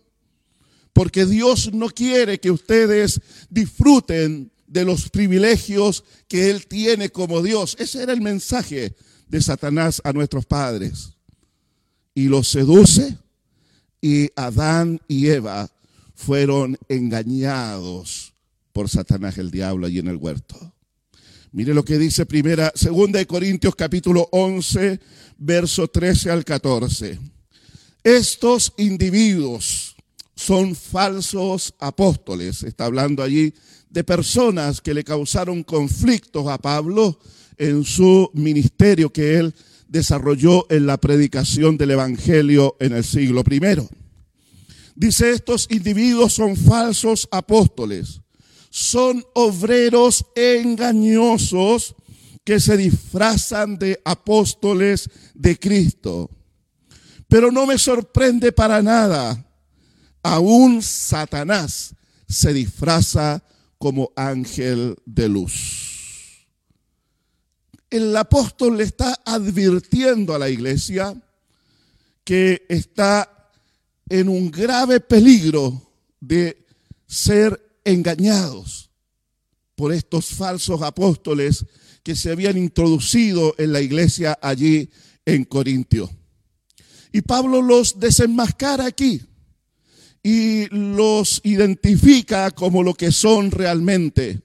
porque 0.93 1.25
Dios 1.25 1.73
no 1.73 1.89
quiere 1.89 2.39
que 2.39 2.51
ustedes 2.51 3.21
disfruten 3.49 4.51
de 4.67 4.85
los 4.85 5.09
privilegios 5.09 6.03
que 6.27 6.49
Él 6.49 6.67
tiene 6.67 7.09
como 7.09 7.41
Dios. 7.41 7.75
Ese 7.79 8.03
era 8.03 8.13
el 8.13 8.21
mensaje 8.21 8.95
de 9.27 9.41
Satanás 9.41 10.01
a 10.03 10.13
nuestros 10.13 10.45
padres. 10.45 11.13
Y 12.13 12.25
los 12.25 12.49
seduce 12.49 13.17
y 14.01 14.29
Adán 14.35 15.01
y 15.07 15.27
Eva 15.27 15.69
fueron 16.13 16.77
engañados 16.89 18.33
por 18.73 18.89
Satanás 18.89 19.37
el 19.37 19.51
diablo 19.51 19.87
allí 19.87 19.99
en 19.99 20.07
el 20.07 20.17
huerto. 20.17 20.73
Mire 21.53 21.73
lo 21.73 21.83
que 21.83 21.97
dice 21.97 22.25
primera, 22.25 22.71
segunda 22.75 23.19
de 23.19 23.27
Corintios 23.27 23.75
capítulo 23.75 24.29
11, 24.31 25.01
verso 25.37 25.89
13 25.89 26.31
al 26.31 26.45
14. 26.45 27.19
Estos 28.05 28.73
individuos 28.77 29.97
son 30.33 30.75
falsos 30.75 31.73
apóstoles. 31.77 32.63
Está 32.63 32.85
hablando 32.85 33.21
allí 33.21 33.53
de 33.89 34.05
personas 34.05 34.79
que 34.79 34.93
le 34.93 35.03
causaron 35.03 35.63
conflictos 35.63 36.47
a 36.47 36.57
Pablo 36.57 37.19
en 37.57 37.83
su 37.83 38.31
ministerio 38.33 39.11
que 39.11 39.35
él 39.35 39.53
desarrolló 39.89 40.65
en 40.69 40.85
la 40.85 40.97
predicación 41.01 41.75
del 41.75 41.91
Evangelio 41.91 42.77
en 42.79 42.93
el 42.93 43.03
siglo 43.03 43.43
I. 43.51 43.59
Dice, 44.95 45.31
estos 45.31 45.67
individuos 45.69 46.31
son 46.31 46.55
falsos 46.55 47.27
apóstoles, 47.29 48.21
son 48.71 49.23
obreros 49.35 50.25
engañosos 50.33 51.93
que 52.43 52.59
se 52.59 52.77
disfrazan 52.77 53.77
de 53.77 54.01
apóstoles 54.03 55.09
de 55.35 55.59
Cristo. 55.59 56.31
Pero 57.27 57.51
no 57.51 57.67
me 57.67 57.77
sorprende 57.77 58.51
para 58.51 58.81
nada 58.81 59.45
aún 60.23 60.81
Satanás 60.81 61.95
se 62.27 62.53
disfraza 62.53 63.43
como 63.77 64.11
ángel 64.15 64.95
de 65.05 65.27
luz. 65.27 66.47
El 67.89 68.15
apóstol 68.15 68.77
le 68.77 68.83
está 68.83 69.19
advirtiendo 69.25 70.33
a 70.33 70.39
la 70.39 70.49
iglesia 70.49 71.13
que 72.23 72.65
está 72.69 73.49
en 74.07 74.29
un 74.29 74.49
grave 74.49 75.01
peligro 75.01 75.91
de 76.19 76.65
ser 77.05 77.70
engañados 77.83 78.91
por 79.75 79.93
estos 79.93 80.27
falsos 80.27 80.81
apóstoles 80.81 81.65
que 82.03 82.15
se 82.15 82.31
habían 82.31 82.57
introducido 82.57 83.55
en 83.57 83.73
la 83.73 83.81
iglesia 83.81 84.37
allí 84.41 84.89
en 85.25 85.43
Corintio. 85.45 86.09
Y 87.11 87.21
Pablo 87.21 87.61
los 87.61 87.99
desenmascara 87.99 88.85
aquí 88.85 89.21
y 90.23 90.67
los 90.67 91.41
identifica 91.43 92.51
como 92.51 92.83
lo 92.83 92.93
que 92.93 93.11
son 93.11 93.51
realmente. 93.51 94.41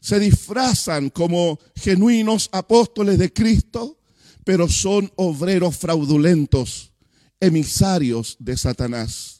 Se 0.00 0.20
disfrazan 0.20 1.10
como 1.10 1.58
genuinos 1.74 2.48
apóstoles 2.52 3.18
de 3.18 3.32
Cristo, 3.32 3.98
pero 4.44 4.68
son 4.68 5.10
obreros 5.16 5.76
fraudulentos, 5.76 6.92
emisarios 7.40 8.36
de 8.38 8.56
Satanás. 8.56 9.37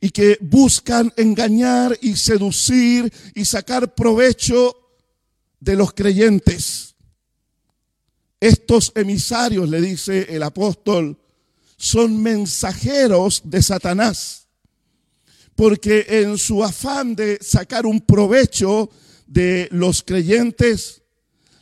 Y 0.00 0.10
que 0.10 0.38
buscan 0.40 1.12
engañar 1.16 1.96
y 2.00 2.16
seducir 2.16 3.12
y 3.34 3.44
sacar 3.44 3.94
provecho 3.94 4.76
de 5.60 5.76
los 5.76 5.92
creyentes. 5.92 6.94
Estos 8.40 8.92
emisarios, 8.94 9.68
le 9.68 9.80
dice 9.80 10.26
el 10.30 10.42
apóstol, 10.42 11.18
son 11.76 12.22
mensajeros 12.22 13.42
de 13.44 13.62
Satanás 13.62 14.40
porque 15.60 16.06
en 16.08 16.38
su 16.38 16.64
afán 16.64 17.14
de 17.14 17.36
sacar 17.42 17.84
un 17.84 18.00
provecho 18.00 18.88
de 19.26 19.68
los 19.70 20.02
creyentes, 20.02 21.02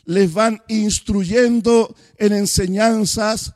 les 0.04 0.32
van 0.32 0.62
instruyendo 0.68 1.96
en 2.16 2.32
enseñanzas 2.32 3.54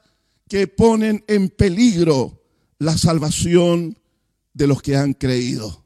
que 0.48 0.66
ponen 0.66 1.22
en 1.28 1.48
peligro 1.48 2.42
la 2.80 2.98
salvación 2.98 3.96
de 4.52 4.66
los 4.66 4.82
que 4.82 4.96
han 4.96 5.14
creído. 5.14 5.84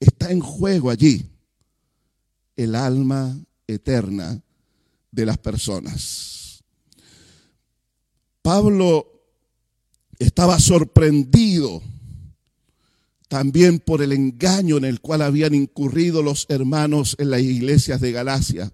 Está 0.00 0.30
en 0.30 0.40
juego 0.40 0.90
allí 0.90 1.30
el 2.56 2.74
alma 2.74 3.38
eterna 3.66 4.40
de 5.10 5.26
las 5.26 5.38
personas. 5.38 6.62
Pablo 8.42 9.12
estaba 10.18 10.58
sorprendido 10.60 11.82
también 13.28 13.80
por 13.80 14.02
el 14.02 14.12
engaño 14.12 14.76
en 14.76 14.84
el 14.84 15.00
cual 15.00 15.22
habían 15.22 15.54
incurrido 15.54 16.22
los 16.22 16.46
hermanos 16.48 17.16
en 17.18 17.30
las 17.30 17.40
iglesias 17.40 18.00
de 18.00 18.12
Galacia. 18.12 18.72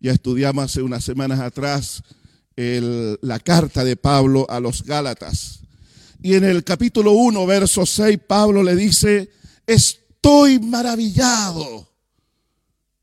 Ya 0.00 0.12
estudiamos 0.12 0.64
hace 0.64 0.82
unas 0.82 1.04
semanas 1.04 1.40
atrás 1.40 2.02
la 2.56 3.38
carta 3.38 3.84
de 3.84 3.96
Pablo 3.96 4.46
a 4.50 4.60
los 4.60 4.84
Gálatas. 4.84 5.60
Y 6.22 6.34
en 6.34 6.44
el 6.44 6.64
capítulo 6.64 7.12
1, 7.12 7.46
verso 7.46 7.86
6, 7.86 8.18
Pablo 8.26 8.62
le 8.62 8.76
dice, 8.76 9.30
estoy 9.66 10.58
maravillado. 10.58 11.88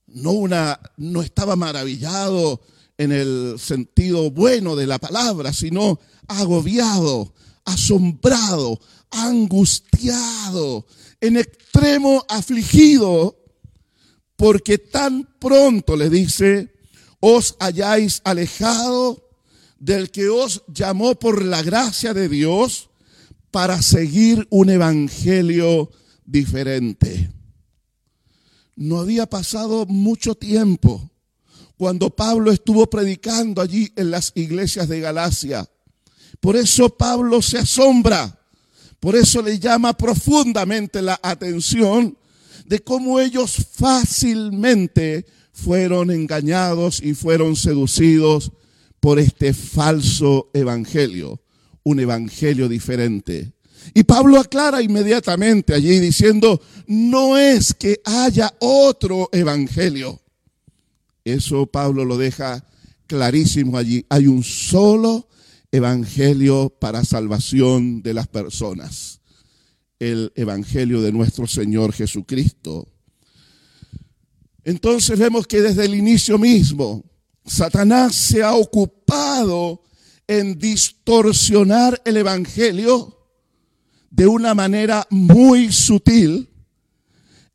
No, 0.05 0.33
una, 0.33 0.79
no 0.97 1.23
estaba 1.23 1.55
maravillado 1.55 2.61
en 2.95 3.11
el 3.11 3.55
sentido 3.57 4.29
bueno 4.29 4.75
de 4.75 4.85
la 4.85 4.99
palabra, 4.99 5.51
sino 5.51 5.99
agobiado, 6.27 7.33
asombrado, 7.65 8.79
angustiado, 9.09 10.85
en 11.19 11.37
extremo 11.37 12.23
afligido, 12.29 13.35
porque 14.35 14.77
tan 14.77 15.27
pronto 15.39 15.95
le 15.95 16.11
dice, 16.11 16.71
os 17.19 17.55
hayáis 17.59 18.21
alejado 18.25 19.27
del 19.79 20.11
que 20.11 20.29
os 20.29 20.61
llamó 20.67 21.15
por 21.15 21.43
la 21.43 21.63
gracia 21.63 22.13
de 22.13 22.29
Dios 22.29 22.89
para 23.51 23.81
seguir 23.81 24.47
un 24.49 24.69
evangelio 24.69 25.89
diferente. 26.25 27.29
No 28.75 28.99
había 28.99 29.25
pasado 29.25 29.85
mucho 29.85 30.35
tiempo 30.35 31.09
cuando 31.77 32.09
Pablo 32.09 32.51
estuvo 32.51 32.87
predicando 32.87 33.61
allí 33.61 33.91
en 33.95 34.11
las 34.11 34.31
iglesias 34.35 34.87
de 34.87 34.99
Galacia. 34.99 35.69
Por 36.39 36.55
eso 36.55 36.89
Pablo 36.89 37.41
se 37.41 37.59
asombra, 37.59 38.39
por 38.99 39.15
eso 39.15 39.41
le 39.41 39.59
llama 39.59 39.95
profundamente 39.95 41.01
la 41.01 41.19
atención 41.23 42.17
de 42.65 42.79
cómo 42.79 43.19
ellos 43.19 43.55
fácilmente 43.71 45.25
fueron 45.53 46.11
engañados 46.11 47.01
y 47.01 47.13
fueron 47.13 47.55
seducidos 47.55 48.51
por 48.99 49.19
este 49.19 49.53
falso 49.53 50.49
evangelio, 50.53 51.39
un 51.87 52.01
evangelio 52.01 52.67
diferente. 52.67 53.53
Y 53.93 54.03
Pablo 54.03 54.37
aclara 54.37 54.81
inmediatamente 54.81 55.73
allí 55.73 55.99
diciendo, 55.99 56.61
no 56.85 57.37
es 57.37 57.73
que 57.73 58.01
haya 58.03 58.53
otro 58.59 59.29
evangelio. 59.31 60.21
Eso 61.23 61.65
Pablo 61.65 62.03
lo 62.03 62.17
deja 62.17 62.65
clarísimo 63.07 63.77
allí. 63.77 64.05
Hay 64.09 64.27
un 64.27 64.43
solo 64.43 65.29
evangelio 65.71 66.75
para 66.77 67.05
salvación 67.05 68.01
de 68.01 68.13
las 68.13 68.27
personas. 68.27 69.21
El 69.97 70.33
evangelio 70.35 71.01
de 71.01 71.13
nuestro 71.13 71.47
Señor 71.47 71.93
Jesucristo. 71.93 72.87
Entonces 74.65 75.17
vemos 75.17 75.47
que 75.47 75.61
desde 75.61 75.85
el 75.85 75.95
inicio 75.95 76.37
mismo 76.37 77.05
Satanás 77.45 78.13
se 78.13 78.43
ha 78.43 78.53
ocupado 78.53 79.81
en 80.27 80.59
distorsionar 80.59 82.01
el 82.05 82.17
Evangelio 82.17 83.17
de 84.09 84.27
una 84.27 84.53
manera 84.53 85.07
muy 85.09 85.71
sutil, 85.71 86.49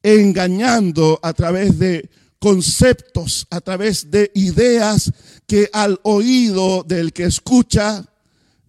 engañando 0.02 1.20
a 1.22 1.32
través 1.32 1.78
de 1.78 2.10
conceptos, 2.38 3.46
a 3.50 3.60
través 3.60 4.10
de 4.10 4.32
ideas 4.34 5.12
que 5.46 5.70
al 5.72 6.00
oído 6.02 6.82
del 6.82 7.12
que 7.12 7.24
escucha 7.24 8.04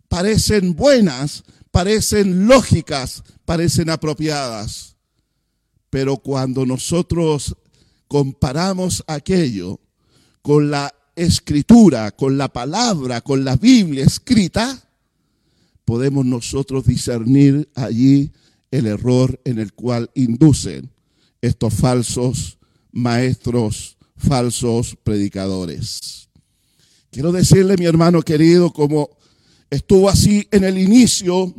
parecen 0.08 0.76
buenas, 0.76 1.44
parecen 1.72 2.48
lógicas, 2.48 3.24
parecen 3.46 3.90
apropiadas. 3.90 4.96
Pero 5.90 6.18
cuando 6.18 6.66
nosotros 6.66 7.56
comparamos 8.08 9.04
aquello 9.08 9.80
con 10.44 10.70
la 10.70 10.94
escritura, 11.16 12.12
con 12.12 12.38
la 12.38 12.48
palabra, 12.48 13.22
con 13.22 13.44
la 13.44 13.56
Biblia 13.56 14.06
escrita, 14.06 14.90
podemos 15.86 16.26
nosotros 16.26 16.86
discernir 16.86 17.70
allí 17.76 18.32
el 18.72 18.88
error 18.88 19.40
en 19.46 19.60
el 19.60 19.74
cual 19.74 20.10
inducen 20.16 20.90
estos 21.42 21.74
falsos 21.74 22.58
maestros, 22.92 23.98
falsos 24.18 24.96
predicadores. 25.04 26.30
Quiero 27.12 27.32
decirle, 27.32 27.78
mi 27.78 27.86
hermano 27.86 28.22
querido, 28.22 28.72
como 28.72 29.10
estuvo 29.70 30.10
así 30.10 30.48
en 30.52 30.64
el 30.64 30.78
inicio, 30.78 31.54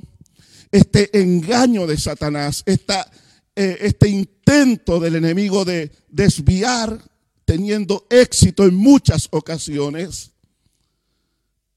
este 0.72 1.20
engaño 1.20 1.86
de 1.86 1.96
Satanás, 1.96 2.62
esta, 2.66 3.08
eh, 3.54 3.78
este 3.80 4.08
intento 4.08 4.98
del 4.98 5.16
enemigo 5.16 5.64
de 5.64 5.92
desviar 6.08 7.00
teniendo 7.44 8.06
éxito 8.10 8.64
en 8.64 8.74
muchas 8.74 9.28
ocasiones, 9.30 10.32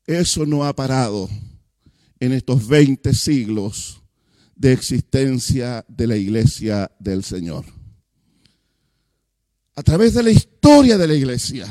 eso 0.06 0.46
no 0.46 0.64
ha 0.64 0.76
parado 0.76 1.30
en 2.20 2.32
estos 2.32 2.68
20 2.68 3.14
siglos 3.14 4.02
de 4.56 4.74
existencia 4.74 5.86
de 5.88 6.08
la 6.08 6.18
iglesia 6.18 6.90
del 7.00 7.24
Señor. 7.24 7.66
A 9.76 9.84
través 9.84 10.14
de 10.14 10.24
la 10.24 10.32
historia 10.32 10.98
de 10.98 11.08
la 11.08 11.14
iglesia 11.14 11.68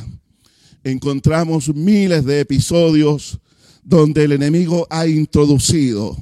encontramos 0.85 1.74
miles 1.74 2.24
de 2.24 2.40
episodios 2.40 3.40
donde 3.82 4.24
el 4.24 4.32
enemigo 4.32 4.87
ha 4.90 5.06
introducido 5.06 6.16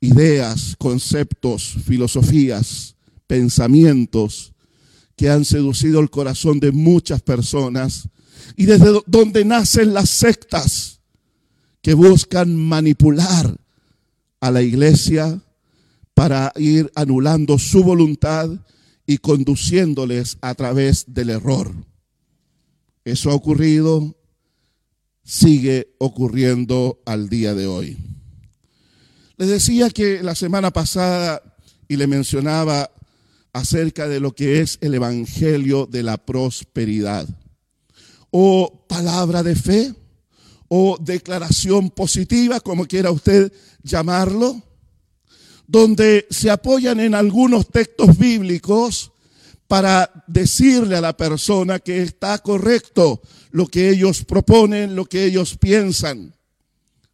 ideas, 0.00 0.74
conceptos, 0.78 1.76
filosofías, 1.86 2.96
pensamientos 3.26 4.52
que 5.20 5.28
han 5.28 5.44
seducido 5.44 6.00
el 6.00 6.08
corazón 6.08 6.60
de 6.60 6.72
muchas 6.72 7.20
personas 7.20 8.08
y 8.56 8.64
desde 8.64 9.02
donde 9.06 9.44
nacen 9.44 9.92
las 9.92 10.08
sectas 10.08 11.02
que 11.82 11.92
buscan 11.92 12.56
manipular 12.56 13.54
a 14.40 14.50
la 14.50 14.62
iglesia 14.62 15.38
para 16.14 16.54
ir 16.56 16.90
anulando 16.94 17.58
su 17.58 17.84
voluntad 17.84 18.48
y 19.06 19.18
conduciéndoles 19.18 20.38
a 20.40 20.54
través 20.54 21.04
del 21.06 21.28
error. 21.28 21.70
Eso 23.04 23.30
ha 23.30 23.34
ocurrido, 23.34 24.16
sigue 25.22 25.96
ocurriendo 25.98 27.02
al 27.04 27.28
día 27.28 27.54
de 27.54 27.66
hoy. 27.66 27.98
Les 29.36 29.50
decía 29.50 29.90
que 29.90 30.22
la 30.22 30.34
semana 30.34 30.70
pasada, 30.70 31.42
y 31.88 31.96
le 31.96 32.06
mencionaba 32.06 32.90
acerca 33.52 34.08
de 34.08 34.20
lo 34.20 34.32
que 34.32 34.60
es 34.60 34.78
el 34.80 34.94
Evangelio 34.94 35.86
de 35.86 36.02
la 36.02 36.16
prosperidad. 36.18 37.28
O 38.30 38.86
palabra 38.88 39.42
de 39.42 39.56
fe, 39.56 39.94
o 40.68 40.96
declaración 41.00 41.90
positiva, 41.90 42.60
como 42.60 42.86
quiera 42.86 43.10
usted 43.10 43.52
llamarlo, 43.82 44.62
donde 45.66 46.26
se 46.30 46.50
apoyan 46.50 47.00
en 47.00 47.14
algunos 47.14 47.68
textos 47.68 48.16
bíblicos 48.16 49.12
para 49.66 50.24
decirle 50.26 50.96
a 50.96 51.00
la 51.00 51.16
persona 51.16 51.78
que 51.78 52.02
está 52.02 52.38
correcto 52.38 53.20
lo 53.52 53.66
que 53.66 53.90
ellos 53.90 54.24
proponen, 54.24 54.96
lo 54.96 55.04
que 55.04 55.24
ellos 55.24 55.56
piensan. 55.58 56.34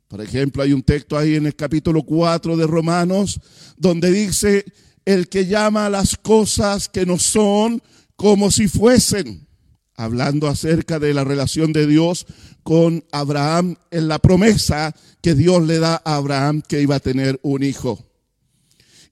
Por 0.08 0.20
ejemplo, 0.20 0.62
hay 0.62 0.72
un 0.72 0.82
texto 0.82 1.18
ahí 1.18 1.34
en 1.34 1.46
el 1.46 1.56
capítulo 1.56 2.02
4 2.02 2.56
de 2.56 2.66
Romanos 2.66 3.40
donde 3.76 4.10
dice 4.10 4.64
el 5.06 5.28
que 5.28 5.46
llama 5.46 5.86
a 5.86 5.90
las 5.90 6.16
cosas 6.16 6.88
que 6.88 7.06
no 7.06 7.18
son 7.18 7.80
como 8.16 8.50
si 8.50 8.68
fuesen, 8.68 9.46
hablando 9.94 10.48
acerca 10.48 10.98
de 10.98 11.14
la 11.14 11.24
relación 11.24 11.72
de 11.72 11.86
Dios 11.86 12.26
con 12.62 13.04
Abraham 13.12 13.76
en 13.90 14.08
la 14.08 14.18
promesa 14.18 14.94
que 15.22 15.34
Dios 15.34 15.62
le 15.62 15.78
da 15.78 16.02
a 16.04 16.16
Abraham 16.16 16.60
que 16.60 16.82
iba 16.82 16.96
a 16.96 17.00
tener 17.00 17.38
un 17.42 17.62
hijo. 17.62 18.04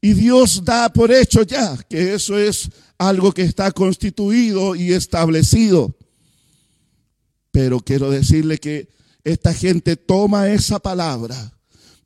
Y 0.01 0.15
Dios 0.15 0.65
da 0.65 0.93
por 0.93 1.13
hecho 1.13 1.43
ya 1.45 1.79
que 1.89 2.13
eso 2.13 2.39
es 2.39 2.69
algo 2.99 3.33
que 3.33 3.43
está 3.43 3.71
constituido 3.71 4.75
y 4.75 4.93
establecido. 4.93 5.97
Pero 7.53 7.81
quiero 7.81 8.11
decirle 8.11 8.59
que 8.59 8.89
esta 9.23 9.55
gente 9.55 9.97
toma 9.97 10.51
esa 10.51 10.81
palabra 10.81 11.57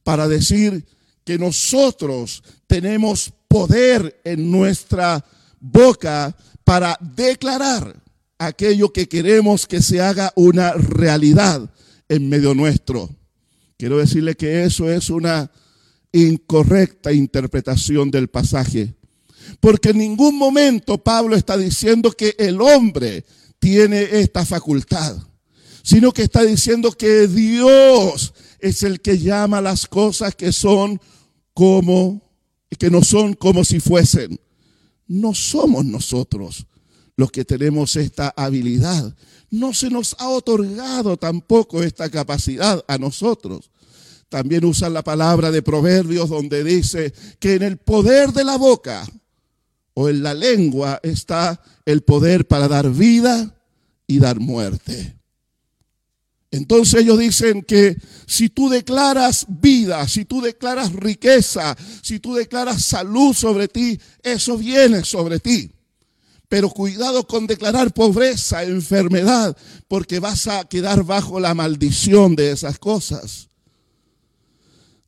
para 0.05 0.29
decir 0.29 0.87
que 1.25 1.39
nosotros 1.39 2.43
tenemos 2.67 3.33
poder 3.59 4.21
en 4.23 4.53
nuestra 4.53 5.25
boca 5.59 6.37
para 6.63 6.97
declarar 7.01 8.01
aquello 8.39 8.93
que 8.93 9.09
queremos 9.09 9.67
que 9.67 9.83
se 9.83 10.01
haga 10.01 10.33
una 10.37 10.75
realidad 10.75 11.69
en 12.09 12.29
medio 12.29 12.55
nuestro. 12.55 13.11
Quiero 13.77 13.99
decirle 13.99 14.37
que 14.37 14.63
eso 14.63 14.89
es 14.89 15.11
una 15.11 15.51
incorrecta 16.13 17.13
interpretación 17.13 18.13
del 18.13 18.29
pasaje. 18.29 18.95
Porque 19.59 19.91
en 19.91 19.99
ningún 19.99 20.39
momento 20.39 20.99
Pablo 20.99 21.35
está 21.35 21.57
diciendo 21.57 22.13
que 22.13 22.37
el 22.39 22.61
hombre 22.61 23.25
tiene 23.59 24.21
esta 24.21 24.47
facultad, 24.47 25.17
sino 25.83 26.13
que 26.13 26.23
está 26.23 26.45
diciendo 26.45 26.93
que 26.93 27.27
Dios 27.27 28.35
es 28.61 28.85
el 28.85 29.01
que 29.01 29.19
llama 29.19 29.61
las 29.61 29.89
cosas 29.89 30.37
que 30.37 30.53
son 30.53 31.01
como 31.55 32.28
que 32.77 32.91
no 32.91 33.03
son 33.03 33.35
como 33.35 33.65
si 33.65 33.81
fuesen. 33.81 34.41
No 35.07 35.35
somos 35.35 35.85
nosotros 35.85 36.67
los 37.17 37.33
que 37.33 37.45
tenemos 37.45 37.97
esta 37.97 38.33
habilidad. 38.37 39.15
No 39.51 39.75
se 39.75 39.91
nos 39.91 40.15
ha 40.19 40.29
otorgado 40.29 41.17
tampoco 41.17 41.83
esta 41.83 42.11
capacidad 42.11 42.85
a 42.87 42.99
nosotros. 42.99 43.71
También 44.29 44.65
usan 44.65 44.93
la 44.93 45.03
palabra 45.03 45.51
de 45.51 45.63
Proverbios 45.63 46.29
donde 46.29 46.63
dice 46.63 47.13
que 47.41 47.55
en 47.55 47.63
el 47.63 47.79
poder 47.79 48.33
de 48.33 48.45
la 48.45 48.57
boca 48.57 49.07
o 49.95 50.09
en 50.09 50.23
la 50.23 50.35
lengua 50.35 51.01
está 51.03 51.61
el 51.87 52.03
poder 52.03 52.47
para 52.47 52.69
dar 52.69 52.91
vida 52.91 53.57
y 54.07 54.19
dar 54.21 54.39
muerte. 54.39 55.18
Entonces 56.51 57.03
ellos 57.03 57.19
dicen 57.19 57.63
que 57.63 57.97
si 58.27 58.49
tú 58.49 58.71
declaras 58.71 59.47
vida, 59.49 60.09
si 60.09 60.25
tú 60.25 60.41
declaras 60.41 60.93
riqueza, 60.93 61.77
si 62.03 62.21
tú 62.21 62.35
declaras 62.35 62.85
salud 62.85 63.35
sobre 63.35 63.69
ti, 63.69 64.01
eso 64.23 64.57
viene 64.57 65.05
sobre 65.05 65.41
ti. 65.41 65.71
Pero 66.49 66.71
cuidado 66.71 67.27
con 67.27 67.47
declarar 67.47 67.93
pobreza, 67.93 68.65
enfermedad, 68.65 69.55
porque 69.87 70.19
vas 70.19 70.47
a 70.47 70.65
quedar 70.65 71.05
bajo 71.05 71.39
la 71.39 71.53
maldición 71.53 72.35
de 72.35 72.53
esas 72.53 72.79
cosas. 72.79 73.49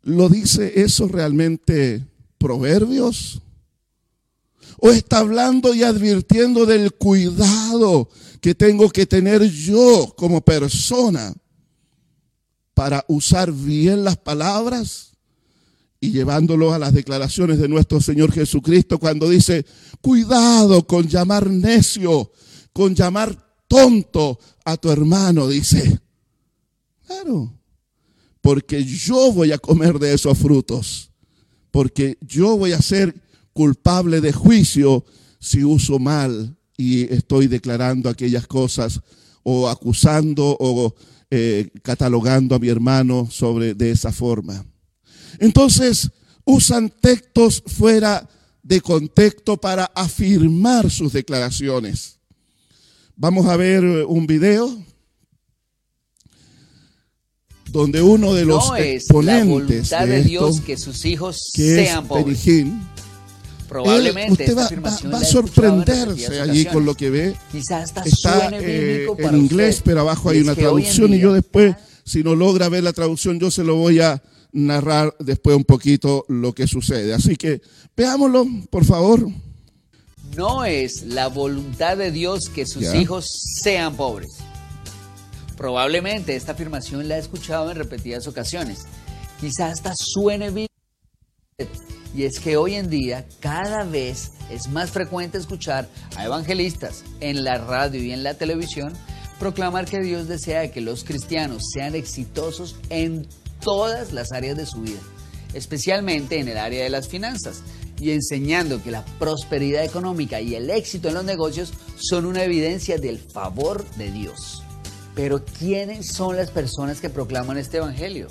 ¿Lo 0.02 0.28
dice 0.28 0.82
eso 0.82 1.08
realmente 1.08 2.06
Proverbios? 2.36 3.40
¿O 4.78 4.90
está 4.90 5.18
hablando 5.18 5.74
y 5.74 5.82
advirtiendo 5.82 6.66
del 6.66 6.92
cuidado 6.92 8.08
que 8.40 8.54
tengo 8.54 8.88
que 8.90 9.06
tener 9.06 9.42
yo 9.42 10.14
como 10.16 10.40
persona 10.40 11.32
para 12.74 13.04
usar 13.08 13.52
bien 13.52 14.04
las 14.04 14.16
palabras 14.16 15.12
y 16.00 16.12
llevándolo 16.12 16.72
a 16.72 16.78
las 16.78 16.94
declaraciones 16.94 17.58
de 17.58 17.68
nuestro 17.68 18.00
Señor 18.00 18.32
Jesucristo 18.32 18.98
cuando 18.98 19.28
dice, 19.28 19.66
cuidado 20.00 20.86
con 20.86 21.06
llamar 21.06 21.50
necio, 21.50 22.32
con 22.72 22.94
llamar 22.94 23.36
tonto 23.68 24.38
a 24.64 24.78
tu 24.78 24.90
hermano, 24.90 25.46
dice. 25.46 26.00
Claro, 27.06 27.52
porque 28.40 28.82
yo 28.82 29.32
voy 29.32 29.52
a 29.52 29.58
comer 29.58 29.98
de 29.98 30.14
esos 30.14 30.38
frutos, 30.38 31.10
porque 31.70 32.16
yo 32.22 32.56
voy 32.56 32.72
a 32.72 32.80
ser 32.80 33.14
culpable 33.52 34.22
de 34.22 34.32
juicio 34.32 35.04
si 35.38 35.64
uso 35.64 35.98
mal 35.98 36.56
y 36.80 37.02
estoy 37.12 37.46
declarando 37.46 38.08
aquellas 38.08 38.46
cosas 38.46 39.00
o 39.42 39.68
acusando 39.68 40.56
o 40.58 40.94
eh, 41.30 41.68
catalogando 41.82 42.54
a 42.54 42.58
mi 42.58 42.68
hermano 42.68 43.28
sobre 43.30 43.74
de 43.74 43.90
esa 43.90 44.12
forma. 44.12 44.64
Entonces 45.38 46.10
usan 46.46 46.88
textos 46.88 47.62
fuera 47.66 48.26
de 48.62 48.80
contexto 48.80 49.58
para 49.58 49.84
afirmar 49.94 50.90
sus 50.90 51.12
declaraciones. 51.12 52.18
Vamos 53.14 53.44
a 53.44 53.56
ver 53.58 53.84
un 53.84 54.26
video 54.26 54.82
donde 57.70 58.00
uno 58.00 58.32
de 58.32 58.46
los 58.46 58.72
exponentes 58.78 59.90
de, 59.90 60.24
Dios 60.24 60.62
que 60.62 60.78
sus 60.78 61.04
hijos 61.04 61.50
sean 61.52 62.08
pobres. 62.08 62.40
Probablemente 63.70 64.52
usted 64.52 64.82
va, 65.12 65.18
a 65.18 65.24
sorprenderse 65.24 66.40
allí 66.40 66.64
con 66.64 66.84
lo 66.84 66.96
que 66.96 67.08
ve. 67.08 67.36
Está 68.04 68.50
eh, 68.52 69.06
en 69.16 69.36
inglés, 69.36 69.80
pero 69.84 70.00
abajo 70.00 70.30
hay 70.30 70.40
una 70.40 70.56
traducción 70.56 71.14
y 71.14 71.20
yo 71.20 71.32
después, 71.32 71.76
si 72.04 72.24
no 72.24 72.34
logra 72.34 72.68
ver 72.68 72.82
la 72.82 72.92
traducción, 72.92 73.38
yo 73.38 73.48
se 73.48 73.62
lo 73.62 73.76
voy 73.76 74.00
a 74.00 74.20
narrar 74.50 75.14
después 75.20 75.56
un 75.56 75.62
poquito 75.62 76.24
lo 76.26 76.52
que 76.52 76.66
sucede. 76.66 77.14
Así 77.14 77.36
que 77.36 77.62
veámoslo, 77.96 78.44
por 78.70 78.84
favor. 78.84 79.28
No 80.36 80.64
es 80.64 81.04
la 81.04 81.28
voluntad 81.28 81.96
de 81.96 82.10
Dios 82.10 82.48
que 82.48 82.66
sus 82.66 82.92
hijos 82.92 83.30
sean 83.62 83.96
pobres. 83.96 84.32
Probablemente 85.56 86.34
esta 86.34 86.52
afirmación 86.52 87.06
la 87.06 87.18
he 87.18 87.20
escuchado 87.20 87.70
en 87.70 87.76
repetidas 87.76 88.26
ocasiones. 88.26 88.80
Quizás 89.40 89.74
hasta 89.74 89.94
suene 89.94 90.50
bien 90.50 90.66
y 92.14 92.24
es 92.24 92.40
que 92.40 92.56
hoy 92.56 92.74
en 92.74 92.90
día 92.90 93.26
cada 93.40 93.84
vez 93.84 94.32
es 94.50 94.68
más 94.68 94.90
frecuente 94.90 95.38
escuchar 95.38 95.88
a 96.16 96.24
evangelistas 96.24 97.04
en 97.20 97.44
la 97.44 97.58
radio 97.58 98.02
y 98.02 98.12
en 98.12 98.22
la 98.22 98.34
televisión 98.34 98.92
proclamar 99.38 99.86
que 99.86 100.00
Dios 100.00 100.28
desea 100.28 100.70
que 100.70 100.80
los 100.80 101.04
cristianos 101.04 101.62
sean 101.72 101.94
exitosos 101.94 102.76
en 102.90 103.26
todas 103.60 104.12
las 104.12 104.32
áreas 104.32 104.56
de 104.56 104.66
su 104.66 104.82
vida, 104.82 105.00
especialmente 105.54 106.38
en 106.38 106.48
el 106.48 106.58
área 106.58 106.82
de 106.82 106.90
las 106.90 107.08
finanzas, 107.08 107.62
y 107.98 108.12
enseñando 108.12 108.82
que 108.82 108.90
la 108.90 109.04
prosperidad 109.18 109.84
económica 109.84 110.40
y 110.40 110.54
el 110.54 110.70
éxito 110.70 111.08
en 111.08 111.14
los 111.14 111.24
negocios 111.24 111.72
son 111.96 112.24
una 112.24 112.44
evidencia 112.44 112.96
del 112.96 113.18
favor 113.18 113.84
de 113.96 114.10
Dios. 114.10 114.62
Pero 115.14 115.44
¿quiénes 115.44 116.06
son 116.08 116.36
las 116.36 116.50
personas 116.50 117.00
que 117.00 117.10
proclaman 117.10 117.58
este 117.58 117.76
Evangelio? 117.76 118.28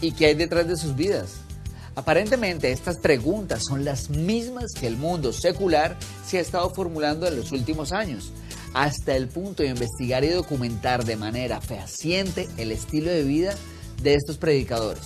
¿Y 0.00 0.12
qué 0.12 0.26
hay 0.26 0.34
detrás 0.34 0.68
de 0.68 0.76
sus 0.76 0.94
vidas? 0.94 1.40
Aparentemente 1.98 2.70
estas 2.70 2.98
preguntas 2.98 3.64
son 3.64 3.84
las 3.84 4.08
mismas 4.08 4.72
que 4.72 4.86
el 4.86 4.96
mundo 4.96 5.32
secular 5.32 5.96
se 6.24 6.38
ha 6.38 6.40
estado 6.40 6.70
formulando 6.70 7.26
en 7.26 7.34
los 7.34 7.50
últimos 7.50 7.90
años, 7.90 8.30
hasta 8.72 9.16
el 9.16 9.26
punto 9.26 9.64
de 9.64 9.70
investigar 9.70 10.22
y 10.22 10.28
documentar 10.28 11.04
de 11.04 11.16
manera 11.16 11.60
fehaciente 11.60 12.48
el 12.56 12.70
estilo 12.70 13.10
de 13.10 13.24
vida 13.24 13.56
de 14.00 14.14
estos 14.14 14.38
predicadores, 14.38 15.02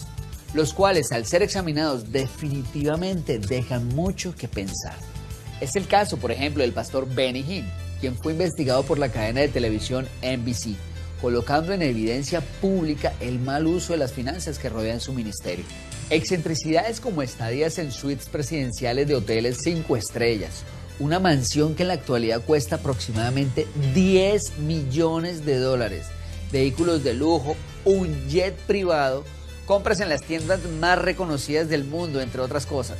los 0.52 0.74
cuales 0.74 1.12
al 1.12 1.24
ser 1.24 1.40
examinados 1.42 2.12
definitivamente 2.12 3.38
dejan 3.38 3.88
mucho 3.88 4.34
que 4.34 4.46
pensar. 4.46 4.98
Es 5.62 5.76
el 5.76 5.86
caso, 5.86 6.18
por 6.18 6.30
ejemplo, 6.30 6.62
del 6.62 6.74
pastor 6.74 7.08
Benny 7.08 7.40
Hinn, 7.40 7.70
quien 8.02 8.18
fue 8.18 8.32
investigado 8.32 8.82
por 8.82 8.98
la 8.98 9.08
cadena 9.08 9.40
de 9.40 9.48
televisión 9.48 10.06
NBC, 10.20 10.76
colocando 11.22 11.72
en 11.72 11.80
evidencia 11.80 12.42
pública 12.60 13.14
el 13.20 13.38
mal 13.38 13.66
uso 13.66 13.94
de 13.94 13.98
las 13.98 14.12
finanzas 14.12 14.58
que 14.58 14.68
rodean 14.68 15.00
su 15.00 15.14
ministerio. 15.14 15.64
Excentricidades 16.12 17.00
como 17.00 17.22
estadías 17.22 17.78
en 17.78 17.90
suites 17.90 18.28
presidenciales 18.28 19.08
de 19.08 19.14
hoteles 19.14 19.62
5 19.62 19.96
estrellas, 19.96 20.62
una 20.98 21.18
mansión 21.18 21.74
que 21.74 21.84
en 21.84 21.88
la 21.88 21.94
actualidad 21.94 22.44
cuesta 22.44 22.76
aproximadamente 22.76 23.66
10 23.94 24.58
millones 24.58 25.46
de 25.46 25.56
dólares, 25.56 26.08
vehículos 26.52 27.02
de 27.02 27.14
lujo, 27.14 27.56
un 27.86 28.28
jet 28.28 28.54
privado, 28.66 29.24
compras 29.64 30.00
en 30.00 30.10
las 30.10 30.22
tiendas 30.22 30.60
más 30.80 30.98
reconocidas 31.00 31.70
del 31.70 31.84
mundo, 31.84 32.20
entre 32.20 32.42
otras 32.42 32.66
cosas. 32.66 32.98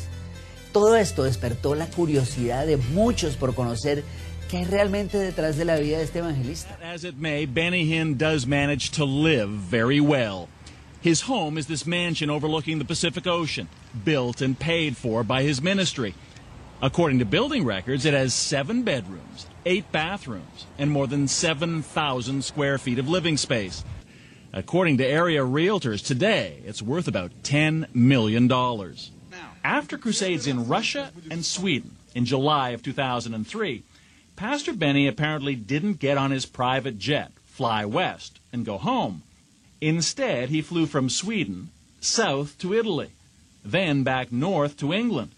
Todo 0.73 0.97
esto 0.97 1.25
despertó 1.25 1.75
la 1.75 1.89
curiosidad 1.89 2.67
de 2.67 2.79
muchos 2.79 3.37
por 3.37 3.55
conocer 3.55 4.05
qué 4.51 4.57
hay 4.57 4.65
realmente 4.65 5.19
detrás 5.19 5.59
de 5.59 5.67
la 5.67 5.77
vida 5.77 5.99
de 5.99 6.05
este 6.05 6.21
evangelista. 6.21 6.79
Benny 7.19 7.93
Hinn 7.93 8.17
does 8.17 8.47
manage 8.47 8.91
to 8.93 9.05
live 9.05 9.51
very. 9.71 10.01
His 11.03 11.23
home 11.23 11.59
is 11.59 11.67
this 11.67 11.85
mansion 11.85 12.31
overlooking 12.31 12.79
the 12.79 12.85
Pacific 12.85 13.27
Ocean, 13.27 13.69
built 14.05 14.41
and 14.41 14.57
paid 14.57 14.97
for 14.97 15.25
by 15.25 15.43
his 15.43 15.61
ministry. 15.61 16.15
According 16.81 17.19
to 17.19 17.25
building 17.25 17.65
records, 17.65 18.05
it 18.05 18.15
has 18.15 18.33
seven 18.33 18.85
bedrooms, 18.85 19.49
eight 19.67 19.91
bathrooms, 19.91 20.67
and 20.79 20.93
more 20.93 21.09
than 21.09 21.27
7,000 21.27 22.45
square 22.45 22.79
feet 22.79 23.01
of 23.01 23.09
living 23.09 23.37
space. 23.37 23.83
According 24.53 24.99
to 24.99 25.05
area 25.05 25.41
realtors 25.41 26.07
today, 26.07 26.63
it's 26.65 26.81
worth 26.81 27.09
about 27.09 27.33
$10 27.43 27.93
million. 27.93 28.49
After 29.65 29.99
crusades 29.99 30.47
in 30.47 30.69
Russia 30.69 31.11
and 31.33 31.45
Sweden 31.45 31.97
in 32.15 32.27
July 32.27 32.71
of 32.71 32.83
2003, 32.85 33.83
Pastor 34.37 34.73
Benny 34.73 35.09
apparently 35.09 35.57
didn't 35.57 35.95
get 35.95 36.17
on 36.17 36.31
his 36.31 36.47
private 36.47 36.97
jet, 37.01 37.33
fly 37.45 37.85
west, 37.85 38.39
and 38.53 38.65
go 38.65 38.79
home. 38.79 39.25
Instead, 39.83 40.49
he 40.49 40.63
flew 40.63 40.87
from 40.87 41.11
Sweden 41.11 41.69
south 42.01 42.57
to 42.59 42.73
Italy, 42.73 43.11
then 43.65 44.05
back 44.05 44.31
north 44.31 44.77
to 44.77 44.93
England, 44.93 45.33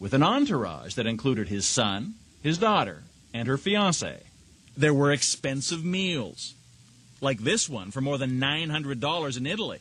with 0.00 0.12
an 0.12 0.22
entourage 0.22 0.94
that 0.94 1.06
included 1.06 1.46
his 1.46 1.64
son, 1.64 2.14
his 2.42 2.58
daughter, 2.58 3.04
and 3.32 3.46
her 3.46 3.56
fiance. 3.56 4.20
There 4.76 4.92
were 4.92 5.12
expensive 5.12 5.84
meals, 5.84 6.54
like 7.20 7.38
this 7.38 7.68
one 7.68 7.92
for 7.92 8.00
more 8.00 8.18
than 8.18 8.40
$900 8.40 9.36
in 9.36 9.46
Italy, 9.46 9.78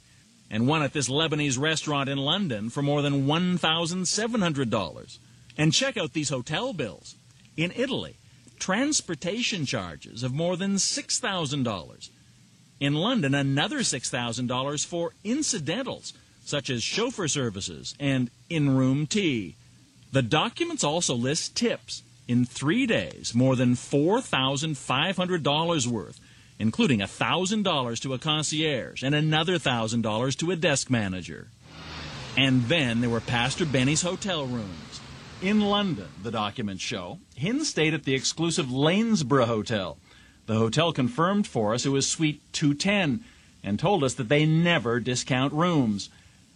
and 0.47 0.67
one 0.67 0.83
at 0.83 0.93
this 0.93 1.09
Lebanese 1.09 1.57
restaurant 1.57 2.07
in 2.07 2.19
London 2.19 2.69
for 2.69 2.83
more 2.83 3.01
than 3.01 3.25
$1,700. 3.25 5.17
And 5.57 5.73
check 5.73 5.97
out 5.97 6.13
these 6.13 6.29
hotel 6.29 6.71
bills. 6.71 7.15
In 7.57 7.73
Italy, 7.75 8.17
transportation 8.59 9.65
charges 9.65 10.21
of 10.21 10.31
more 10.31 10.55
than 10.55 10.75
$6,000 10.75 12.09
in 12.83 12.93
London, 12.95 13.33
another 13.33 13.79
$6,000 13.79 14.85
for 14.85 15.13
incidentals, 15.23 16.11
such 16.43 16.69
as 16.69 16.83
chauffeur 16.83 17.29
services 17.29 17.95
and 17.97 18.29
in 18.49 18.75
room 18.75 19.07
tea. 19.07 19.55
The 20.11 20.21
documents 20.21 20.83
also 20.83 21.15
list 21.15 21.55
tips. 21.55 22.03
In 22.27 22.43
three 22.43 22.85
days, 22.85 23.33
more 23.33 23.55
than 23.55 23.75
$4,500 23.75 25.87
worth, 25.87 26.19
including 26.59 26.99
$1,000 26.99 27.99
to 28.01 28.13
a 28.13 28.19
concierge 28.19 29.01
and 29.01 29.15
another 29.15 29.57
$1,000 29.57 30.37
to 30.37 30.51
a 30.51 30.57
desk 30.57 30.89
manager. 30.89 31.47
And 32.35 32.65
then 32.65 32.99
there 32.99 33.09
were 33.09 33.21
Pastor 33.21 33.65
Benny's 33.65 34.01
hotel 34.01 34.45
rooms 34.45 34.99
In 35.41 35.59
London, 35.59 36.07
the 36.21 36.31
documents 36.31 36.83
show, 36.83 37.19
Hinn 37.37 37.65
stayed 37.65 37.93
at 37.93 38.03
the 38.03 38.15
exclusive 38.15 38.67
Lanesborough 38.67 39.45
Hotel. 39.45 39.97
The 40.45 40.55
hotel 40.55 40.91
confirmed 40.91 41.47
for 41.47 41.73
us 41.73 41.85
it 41.85 41.89
was 41.89 42.07
Suite 42.07 42.41
210 42.51 43.23
and 43.63 43.79
told 43.79 44.03
us 44.03 44.15
that 44.15 44.27
they 44.29 44.45
never 44.45 44.99
discount 44.99 45.53
rooms. 45.53 46.09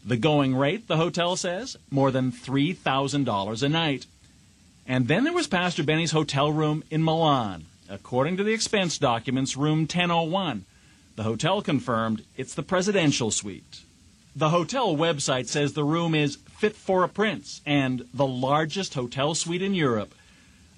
The 0.06 0.18
going 0.18 0.56
rate, 0.56 0.88
the 0.88 0.98
hotel 0.98 1.36
says, 1.36 1.78
more 1.90 2.12
than 2.12 2.32
$3,000 2.32 3.64
a 3.64 3.70
night. 3.70 4.06
And 4.86 5.08
then 5.08 5.24
there 5.24 5.34
was 5.34 5.48
Pastor 5.48 5.84
Benny's 5.84 6.12
hotel 6.12 6.52
room 6.52 6.84
in 6.90 7.04
Milan. 7.04 7.66
According 7.90 8.38
to 8.38 8.44
the 8.44 8.54
expense 8.54 8.98
documents, 8.98 9.56
room 9.56 9.80
1001. 9.80 10.66
The 11.16 11.24
hotel 11.24 11.62
confirmed 11.62 12.24
it's 12.36 12.54
the 12.54 12.64
presidential 12.64 13.32
suite. 13.32 13.82
The 14.36 14.50
hotel 14.50 14.96
website 14.96 15.48
says 15.48 15.74
the 15.74 15.84
room 15.84 16.14
is 16.14 16.38
fit 16.60 16.76
for 16.76 17.04
a 17.04 17.10
prince 17.10 17.62
and 17.66 18.06
the 18.14 18.28
largest 18.28 18.94
hotel 18.94 19.34
suite 19.34 19.62
in 19.62 19.74
Europe. 19.74 20.14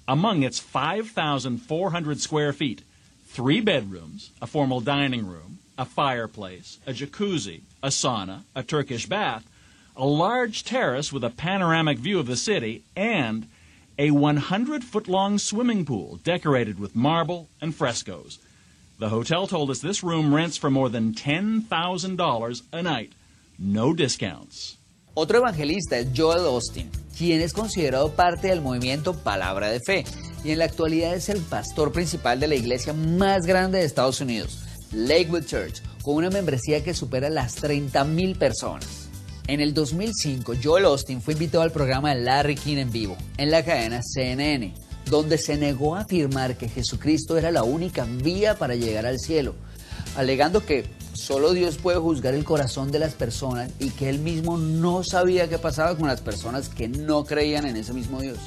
Among 0.08 0.42
its 0.42 0.58
5,400 0.58 2.20
square 2.20 2.52
feet, 2.52 2.82
three 3.30 3.60
bedrooms, 3.60 4.30
a 4.42 4.46
formal 4.46 4.80
dining 4.80 5.24
room, 5.26 5.58
a 5.78 5.84
fireplace, 5.84 6.78
a 6.86 6.92
jacuzzi, 6.92 7.60
a 7.82 7.88
sauna, 7.88 8.42
a 8.56 8.62
Turkish 8.62 9.06
bath, 9.06 9.48
a 9.96 10.04
large 10.04 10.64
terrace 10.64 11.12
with 11.12 11.22
a 11.22 11.30
panoramic 11.30 11.98
view 11.98 12.18
of 12.18 12.26
the 12.26 12.36
city, 12.36 12.82
and 12.96 13.46
a 13.98 14.10
100 14.10 14.82
foot 14.82 15.06
long 15.06 15.38
swimming 15.38 15.84
pool 15.84 16.18
decorated 16.24 16.80
with 16.80 16.96
marble 16.96 17.48
and 17.60 17.74
frescoes. 17.74 18.38
The 18.98 19.10
hotel 19.10 19.46
told 19.46 19.70
us 19.70 19.80
this 19.80 20.02
room 20.02 20.34
rents 20.34 20.56
for 20.56 20.70
more 20.70 20.88
than 20.88 21.14
$10,000 21.14 22.62
a 22.72 22.82
night. 22.82 23.12
No 23.58 23.94
discounts. 23.94 24.76
Otro 25.14 25.38
evangelista 25.38 25.98
es 25.98 26.08
Joel 26.16 26.46
Austin, 26.46 26.88
quien 27.18 27.40
es 27.40 27.52
considerado 27.52 28.12
parte 28.12 28.48
del 28.48 28.60
movimiento 28.60 29.12
Palabra 29.12 29.68
de 29.68 29.80
Fe 29.80 30.04
y 30.44 30.52
en 30.52 30.58
la 30.58 30.66
actualidad 30.66 31.14
es 31.14 31.28
el 31.28 31.40
pastor 31.40 31.90
principal 31.90 32.38
de 32.38 32.46
la 32.46 32.54
iglesia 32.54 32.92
más 32.92 33.44
grande 33.44 33.78
de 33.78 33.84
Estados 33.84 34.20
Unidos, 34.20 34.60
Lakewood 34.92 35.46
Church, 35.46 35.82
con 36.02 36.14
una 36.14 36.30
membresía 36.30 36.84
que 36.84 36.94
supera 36.94 37.28
las 37.28 37.60
30.000 37.60 38.38
personas. 38.38 39.08
En 39.48 39.60
el 39.60 39.74
2005, 39.74 40.54
Joel 40.62 40.84
Austin 40.84 41.20
fue 41.20 41.34
invitado 41.34 41.64
al 41.64 41.72
programa 41.72 42.14
Larry 42.14 42.54
King 42.54 42.76
en 42.76 42.92
vivo, 42.92 43.16
en 43.36 43.50
la 43.50 43.64
cadena 43.64 44.00
CNN, 44.02 44.72
donde 45.06 45.38
se 45.38 45.56
negó 45.56 45.96
a 45.96 46.02
afirmar 46.02 46.56
que 46.56 46.68
Jesucristo 46.68 47.36
era 47.36 47.50
la 47.50 47.64
única 47.64 48.04
vía 48.04 48.56
para 48.56 48.76
llegar 48.76 49.06
al 49.06 49.18
cielo, 49.18 49.56
alegando 50.16 50.64
que 50.64 50.84
solo 51.20 51.52
Dios 51.52 51.76
puede 51.76 51.98
juzgar 51.98 52.34
el 52.34 52.44
corazón 52.44 52.90
de 52.90 52.98
las 52.98 53.14
personas 53.14 53.70
y 53.78 53.90
que 53.90 54.08
él 54.08 54.20
mismo 54.20 54.56
no 54.56 55.04
sabía 55.04 55.48
qué 55.48 55.58
pasaba 55.58 55.94
con 55.96 56.08
las 56.08 56.22
personas 56.22 56.70
que 56.70 56.88
no 56.88 57.24
creían 57.24 57.66
en 57.66 57.76
ese 57.76 57.92
mismo 57.92 58.20
Dios 58.20 58.38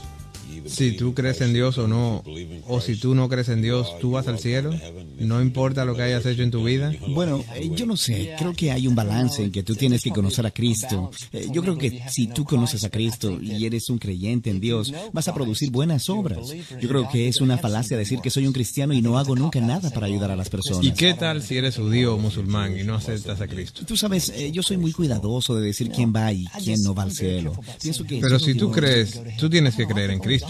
si 0.66 0.96
tú 0.96 1.14
crees 1.14 1.42
en 1.42 1.54
Dios 1.54 1.78
o 1.78 1.88
no, 1.88 2.24
o 2.68 2.82
si 2.82 2.96
tú 2.96 3.16
no 3.16 3.30
crees 3.30 3.50
en 3.50 3.62
Dios, 3.62 3.98
tú 4.00 4.12
vas 4.12 4.28
al 4.28 4.40
cielo, 4.40 4.74
no 5.20 5.42
importa 5.42 5.86
lo 5.86 5.96
que 5.96 6.04
hayas 6.04 6.26
hecho 6.26 6.44
en 6.44 6.52
tu 6.52 6.64
vida. 6.64 6.94
Bueno, 7.10 7.44
eh, 7.56 7.70
yo 7.76 7.86
no 7.86 7.98
sé, 7.98 8.36
creo 8.38 8.54
que 8.54 8.72
hay 8.72 8.88
un 8.88 8.96
balance 8.96 9.44
en 9.44 9.52
que 9.52 9.64
tú 9.64 9.76
tienes 9.76 10.02
que 10.02 10.12
conocer 10.12 10.46
a 10.46 10.52
Cristo. 10.52 11.12
Eh, 11.32 11.48
yo 11.52 11.62
creo 11.62 11.78
que 11.78 12.04
si 12.10 12.28
tú 12.28 12.44
conoces 12.46 12.84
a 12.84 12.90
Cristo 12.90 13.40
y 13.42 13.66
eres 13.66 13.90
un 13.90 13.98
creyente 13.98 14.50
en 14.50 14.60
Dios, 14.60 14.94
vas 15.12 15.28
a 15.28 15.34
producir 15.34 15.72
buenas 15.72 16.10
obras. 16.10 16.54
Yo 16.82 16.90
creo 16.90 17.10
que 17.10 17.28
es 17.28 17.42
una 17.42 17.58
falacia 17.58 17.98
decir 17.98 18.20
que 18.20 18.30
soy 18.30 18.48
un 18.48 18.54
cristiano 18.54 18.94
y 18.94 19.02
no 19.02 19.18
hago 19.18 19.36
nunca 19.36 19.60
nada 19.60 19.90
para 19.90 20.08
ayudar 20.08 20.32
a 20.32 20.36
las 20.36 20.50
personas. 20.50 20.84
¿Y 20.84 20.92
qué 20.92 21.14
tal 21.14 21.42
si 21.42 21.58
eres 21.58 21.78
judío 21.78 22.16
o 22.16 22.18
musulmán 22.18 22.78
y 22.78 22.84
no 22.84 22.96
aceptas 22.96 23.42
a 23.42 23.48
Cristo? 23.48 23.86
Tú 23.86 23.98
sabes, 23.98 24.30
eh, 24.30 24.52
yo 24.52 24.64
soy 24.64 24.78
muy 24.78 24.92
cuidadoso 24.92 25.56
de 25.56 25.66
decir 25.66 25.90
quién 25.90 26.14
va 26.16 26.32
y 26.32 26.46
quién 26.64 26.82
no 26.84 26.94
va 26.94 27.04
al 27.04 27.12
cielo. 27.12 27.54
Pienso 27.82 28.04
que 28.04 28.20
Pero 28.20 28.40
si 28.40 28.56
tú 28.56 28.72
crees, 28.72 29.20
tú 29.38 29.50
tienes 29.50 29.76
que 29.76 29.88
creer 29.88 30.12
en 30.12 30.20
Cristo. 30.20 30.43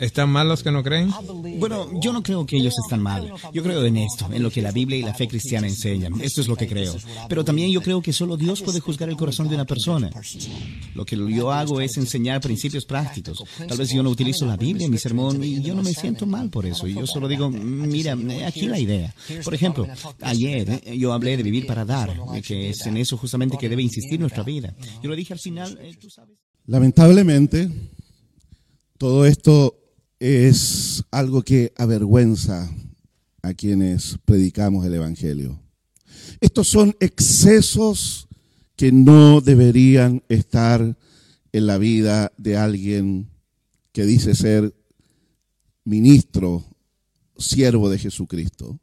¿Están 0.00 0.30
mal 0.30 0.48
los 0.48 0.62
que 0.62 0.70
no 0.70 0.82
creen? 0.82 1.10
Bueno, 1.58 1.88
yo 2.00 2.12
no 2.12 2.22
creo 2.22 2.46
que 2.46 2.56
ellos 2.56 2.74
están 2.84 3.00
mal. 3.00 3.32
Yo 3.52 3.62
creo 3.62 3.84
en 3.84 3.96
esto, 3.96 4.28
en 4.32 4.42
lo 4.42 4.50
que 4.50 4.62
la 4.62 4.72
Biblia 4.72 4.98
y 4.98 5.02
la 5.02 5.14
fe 5.14 5.28
cristiana 5.28 5.66
enseñan. 5.66 6.20
Esto 6.20 6.40
es 6.40 6.48
lo 6.48 6.56
que 6.56 6.66
creo. 6.66 6.94
Pero 7.28 7.44
también 7.44 7.70
yo 7.70 7.82
creo 7.82 8.00
que 8.02 8.12
solo 8.12 8.36
Dios 8.36 8.62
puede 8.62 8.80
juzgar 8.80 9.08
el 9.08 9.16
corazón 9.16 9.48
de 9.48 9.54
una 9.54 9.64
persona. 9.64 10.10
Lo 10.94 11.04
que 11.04 11.16
yo 11.16 11.52
hago 11.52 11.80
es 11.80 11.96
enseñar 11.96 12.40
principios 12.40 12.84
prácticos. 12.84 13.42
Tal 13.68 13.78
vez 13.78 13.90
yo 13.90 14.02
no 14.02 14.10
utilizo 14.10 14.46
la 14.46 14.56
Biblia 14.56 14.86
en 14.86 14.92
mi 14.92 14.98
sermón 14.98 15.42
y 15.42 15.60
yo 15.60 15.74
no 15.74 15.82
me 15.82 15.92
siento 15.92 16.26
mal 16.26 16.50
por 16.50 16.66
eso. 16.66 16.86
Y 16.86 16.94
yo 16.94 17.06
solo 17.06 17.28
digo, 17.28 17.50
mira, 17.50 18.16
aquí 18.46 18.66
la 18.66 18.78
idea. 18.78 19.14
Por 19.44 19.54
ejemplo, 19.54 19.86
ayer 20.20 20.80
eh, 20.84 20.98
yo 20.98 21.12
hablé 21.12 21.36
de 21.36 21.42
vivir 21.42 21.66
para 21.66 21.84
dar, 21.84 22.14
que 22.46 22.70
es 22.70 22.86
en 22.86 22.96
eso 22.96 23.16
justamente 23.16 23.56
que 23.58 23.68
debe 23.68 23.82
insistir 23.82 24.18
nuestra 24.20 24.42
vida. 24.42 24.74
Yo 25.02 25.08
lo 25.08 25.16
dije 25.16 25.32
al 25.32 25.38
final, 25.38 25.78
eh, 25.80 25.94
tú 26.00 26.10
sabes. 26.10 26.36
Lamentablemente, 26.66 27.68
todo 29.00 29.24
esto 29.24 29.82
es 30.18 31.04
algo 31.10 31.40
que 31.40 31.72
avergüenza 31.78 32.70
a 33.40 33.54
quienes 33.54 34.18
predicamos 34.26 34.84
el 34.84 34.92
Evangelio. 34.92 35.58
Estos 36.42 36.68
son 36.68 36.94
excesos 37.00 38.28
que 38.76 38.92
no 38.92 39.40
deberían 39.40 40.22
estar 40.28 40.98
en 41.50 41.66
la 41.66 41.78
vida 41.78 42.30
de 42.36 42.58
alguien 42.58 43.30
que 43.92 44.04
dice 44.04 44.34
ser 44.34 44.74
ministro, 45.84 46.66
siervo 47.38 47.88
de 47.88 48.00
Jesucristo. 48.00 48.78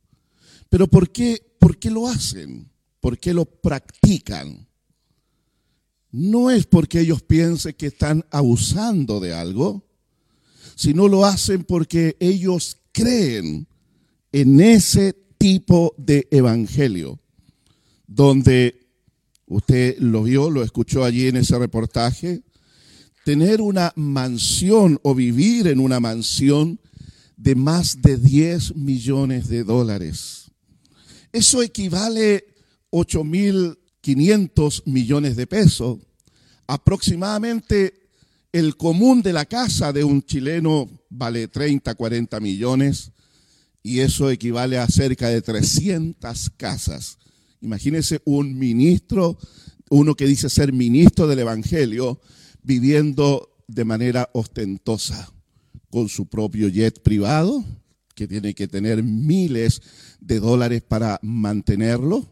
Pero 0.67 0.87
¿por 0.87 1.11
qué, 1.11 1.45
por 1.59 1.77
qué 1.77 1.91
lo 1.91 2.07
hacen? 2.07 2.71
¿Por 3.01 3.19
qué 3.19 3.35
lo 3.35 3.45
practican? 3.45 4.67
No 6.09 6.49
es 6.49 6.65
porque 6.65 7.01
ellos 7.01 7.21
piensen 7.21 7.75
que 7.75 7.85
están 7.85 8.25
abusando 8.31 9.19
de 9.19 9.35
algo, 9.35 9.86
sino 10.77 11.07
lo 11.07 11.25
hacen 11.25 11.63
porque 11.63 12.15
ellos 12.19 12.77
creen 12.91 13.67
en 14.31 14.61
ese 14.61 15.13
tipo 15.39 15.95
de 15.97 16.27
evangelio, 16.29 17.19
donde 18.05 18.87
usted 19.47 19.97
lo 19.97 20.21
vio, 20.21 20.51
lo 20.51 20.63
escuchó 20.63 21.03
allí 21.03 21.27
en 21.27 21.37
ese 21.37 21.57
reportaje, 21.57 22.43
tener 23.25 23.59
una 23.59 23.91
mansión 23.95 24.99
o 25.01 25.15
vivir 25.15 25.65
en 25.65 25.79
una 25.79 25.99
mansión 25.99 26.79
de 27.35 27.55
más 27.55 28.03
de 28.03 28.17
10 28.17 28.75
millones 28.75 29.47
de 29.47 29.63
dólares. 29.63 30.51
Eso 31.31 31.63
equivale 31.63 32.45
a 32.91 32.95
8.500 32.95 34.83
millones 34.85 35.35
de 35.35 35.47
pesos, 35.47 35.97
aproximadamente 36.67 38.06
el 38.57 38.75
común 38.75 39.21
de 39.21 39.33
la 39.33 39.45
casa 39.45 39.93
de 39.93 40.03
un 40.03 40.23
chileno 40.23 40.89
vale 41.09 41.47
30, 41.47 41.93
40 41.93 42.39
millones 42.39 43.11
y 43.83 43.99
eso 43.99 44.31
equivale 44.31 44.79
a 44.79 44.87
cerca 44.87 45.29
de 45.29 45.43
300 45.43 46.49
casas. 46.57 47.19
Imagínese 47.61 48.21
un 48.25 48.57
ministro, 48.57 49.37
uno 49.91 50.15
que 50.15 50.25
dice 50.25 50.49
ser 50.49 50.73
ministro 50.73 51.27
del 51.27 51.39
Evangelio, 51.39 52.19
viviendo 52.63 53.55
de 53.67 53.85
manera 53.85 54.29
ostentosa, 54.33 55.31
con 55.91 56.09
su 56.09 56.27
propio 56.27 56.67
jet 56.67 57.01
privado, 57.03 57.63
que 58.15 58.27
tiene 58.27 58.55
que 58.55 58.67
tener 58.67 59.03
miles 59.03 59.81
de 60.19 60.39
dólares 60.39 60.81
para 60.81 61.19
mantenerlo, 61.21 62.27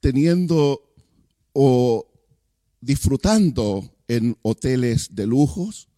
teniendo 0.00 0.92
o 1.52 2.10
disfrutando 2.80 3.96
en 4.10 4.36
hoteles 4.42 5.14
de 5.14 5.24
lujos, 5.24 5.88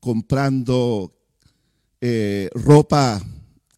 comprando 0.00 1.16
eh, 2.00 2.50
ropa 2.52 3.24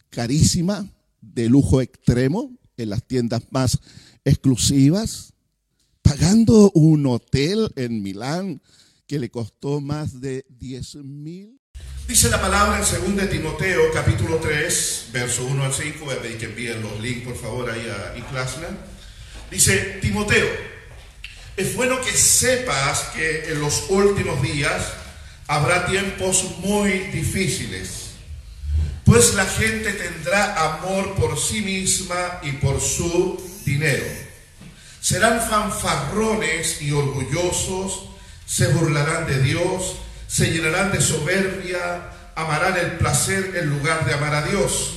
carísima, 0.08 0.88
de 1.20 1.50
lujo 1.50 1.82
extremo, 1.82 2.56
en 2.78 2.88
las 2.88 3.06
tiendas 3.06 3.42
más 3.50 3.78
exclusivas, 4.24 5.34
pagando 6.00 6.70
un 6.70 7.06
hotel 7.06 7.70
en 7.76 8.02
Milán 8.02 8.62
que 9.06 9.18
le 9.18 9.30
costó 9.30 9.82
más 9.82 10.22
de 10.22 10.46
10 10.48 10.94
mil. 11.04 11.60
Dice 12.08 12.30
la 12.30 12.40
palabra 12.40 12.80
en 12.80 13.16
2 13.16 13.28
Timoteo 13.28 13.92
capítulo 13.92 14.36
3, 14.36 15.10
verso 15.12 15.44
1 15.46 15.64
al 15.64 15.72
5, 15.72 16.04
voy 16.06 16.14
a 16.14 16.22
pedir 16.22 16.38
que 16.38 16.46
envíen 16.46 16.80
los 16.80 16.98
links 16.98 17.26
por 17.26 17.36
favor 17.36 17.68
ahí 17.68 17.86
a 17.88 18.16
Iclasna. 18.16 18.68
Dice, 19.50 19.98
Timoteo, 20.00 20.71
es 21.56 21.76
bueno 21.76 22.00
que 22.00 22.12
sepas 22.12 23.10
que 23.14 23.52
en 23.52 23.60
los 23.60 23.84
últimos 23.90 24.40
días 24.40 24.82
habrá 25.46 25.86
tiempos 25.86 26.58
muy 26.58 26.92
difíciles, 27.10 28.12
pues 29.04 29.34
la 29.34 29.44
gente 29.44 29.92
tendrá 29.92 30.76
amor 30.76 31.14
por 31.14 31.38
sí 31.38 31.60
misma 31.60 32.40
y 32.42 32.52
por 32.52 32.80
su 32.80 33.42
dinero. 33.66 34.04
Serán 35.00 35.40
fanfarrones 35.42 36.80
y 36.80 36.92
orgullosos, 36.92 38.08
se 38.46 38.68
burlarán 38.68 39.26
de 39.26 39.42
Dios, 39.42 39.96
se 40.28 40.50
llenarán 40.50 40.92
de 40.92 41.00
soberbia, 41.00 42.10
amarán 42.34 42.78
el 42.78 42.92
placer 42.92 43.56
en 43.56 43.68
lugar 43.68 44.06
de 44.06 44.14
amar 44.14 44.34
a 44.34 44.42
Dios, 44.46 44.94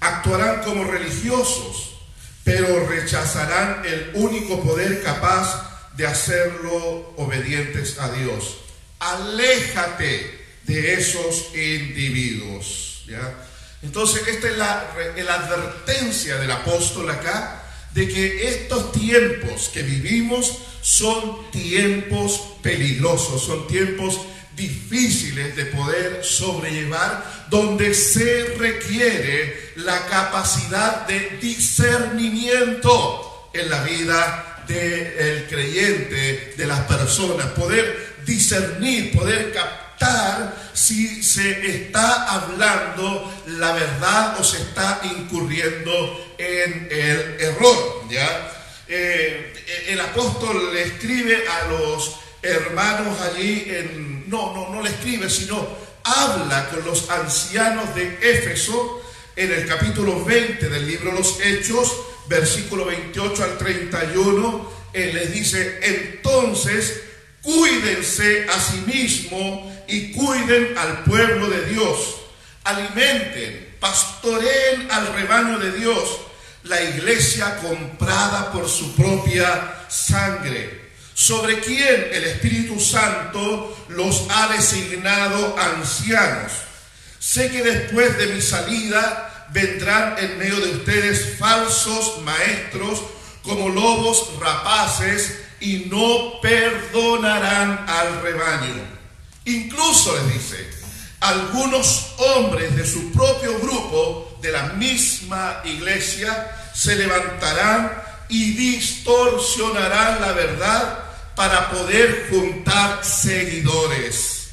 actuarán 0.00 0.62
como 0.62 0.84
religiosos, 0.84 1.96
pero 2.44 2.86
rechazarán 2.86 3.82
el 3.84 4.12
único 4.14 4.62
poder 4.62 5.02
capaz 5.02 5.69
de 6.00 6.06
hacerlo 6.06 7.12
obedientes 7.18 7.98
a 7.98 8.10
Dios. 8.10 8.56
Aléjate 9.00 10.46
de 10.62 10.94
esos 10.94 11.54
individuos. 11.54 13.04
¿ya? 13.06 13.34
Entonces, 13.82 14.26
esta 14.26 14.48
es 14.48 14.56
la, 14.56 14.94
la 15.14 15.34
advertencia 15.34 16.38
del 16.38 16.52
apóstol 16.52 17.10
acá, 17.10 17.62
de 17.92 18.08
que 18.08 18.48
estos 18.48 18.92
tiempos 18.92 19.68
que 19.68 19.82
vivimos 19.82 20.56
son 20.80 21.50
tiempos 21.50 22.40
peligrosos, 22.62 23.44
son 23.44 23.66
tiempos 23.66 24.18
difíciles 24.56 25.54
de 25.54 25.66
poder 25.66 26.24
sobrellevar, 26.24 27.46
donde 27.50 27.92
se 27.92 28.54
requiere 28.56 29.72
la 29.76 30.06
capacidad 30.06 31.06
de 31.06 31.36
discernimiento 31.42 33.50
en 33.52 33.68
la 33.68 33.82
vida 33.82 34.49
del 34.74 35.46
creyente, 35.48 36.54
de 36.56 36.66
las 36.66 36.80
personas, 36.80 37.46
poder 37.48 38.14
discernir, 38.24 39.16
poder 39.16 39.52
captar 39.52 40.70
si 40.72 41.22
se 41.22 41.84
está 41.84 42.24
hablando 42.30 43.32
la 43.46 43.72
verdad 43.72 44.40
o 44.40 44.44
se 44.44 44.58
está 44.58 45.00
incurriendo 45.02 46.34
en 46.38 46.88
el 46.90 47.40
error. 47.40 48.04
¿ya? 48.08 48.52
Eh, 48.88 49.52
el 49.88 50.00
apóstol 50.00 50.72
le 50.72 50.82
escribe 50.82 51.44
a 51.46 51.68
los 51.68 52.16
hermanos 52.42 53.20
allí 53.20 53.64
en, 53.68 54.28
no, 54.28 54.54
no, 54.54 54.70
no 54.74 54.82
le 54.82 54.90
escribe, 54.90 55.28
sino 55.28 55.66
habla 56.04 56.68
con 56.70 56.84
los 56.84 57.10
ancianos 57.10 57.94
de 57.94 58.18
Éfeso 58.22 59.02
en 59.36 59.52
el 59.52 59.66
capítulo 59.66 60.24
20 60.24 60.68
del 60.68 60.86
libro 60.86 61.12
Los 61.12 61.40
Hechos, 61.40 61.92
versículo 62.30 62.84
28 62.84 63.42
al 63.42 63.58
31, 63.58 64.72
él 64.92 65.14
les 65.14 65.32
dice, 65.32 65.80
entonces 65.82 67.02
cuídense 67.42 68.46
a 68.48 68.60
sí 68.60 68.84
mismo 68.86 69.84
y 69.88 70.12
cuiden 70.12 70.78
al 70.78 71.02
pueblo 71.02 71.50
de 71.50 71.66
Dios, 71.66 72.20
alimenten, 72.62 73.74
pastoreen 73.80 74.88
al 74.92 75.12
rebaño 75.12 75.58
de 75.58 75.72
Dios, 75.72 76.20
la 76.62 76.80
iglesia 76.80 77.56
comprada 77.56 78.52
por 78.52 78.68
su 78.68 78.94
propia 78.94 79.86
sangre 79.88 80.92
sobre 81.14 81.58
quien 81.58 82.10
el 82.12 82.24
Espíritu 82.24 82.78
Santo 82.78 83.76
los 83.88 84.26
ha 84.30 84.52
designado 84.52 85.58
ancianos. 85.58 86.52
Sé 87.18 87.50
que 87.50 87.62
después 87.62 88.16
de 88.18 88.28
mi 88.28 88.40
salida 88.40 89.39
vendrán 89.52 90.16
en 90.18 90.38
medio 90.38 90.60
de 90.60 90.70
ustedes 90.72 91.38
falsos 91.38 92.20
maestros 92.22 93.02
como 93.42 93.68
lobos 93.68 94.30
rapaces 94.38 95.40
y 95.60 95.86
no 95.90 96.40
perdonarán 96.40 97.84
al 97.88 98.22
rebaño. 98.22 98.82
Incluso 99.44 100.14
les 100.16 100.34
dice, 100.34 100.70
algunos 101.20 102.14
hombres 102.18 102.76
de 102.76 102.86
su 102.86 103.12
propio 103.12 103.58
grupo, 103.58 104.38
de 104.40 104.52
la 104.52 104.64
misma 104.74 105.60
iglesia, 105.64 106.56
se 106.74 106.96
levantarán 106.96 108.02
y 108.28 108.52
distorsionarán 108.52 110.20
la 110.20 110.32
verdad 110.32 111.04
para 111.34 111.70
poder 111.70 112.28
juntar 112.30 113.04
seguidores. 113.04 114.50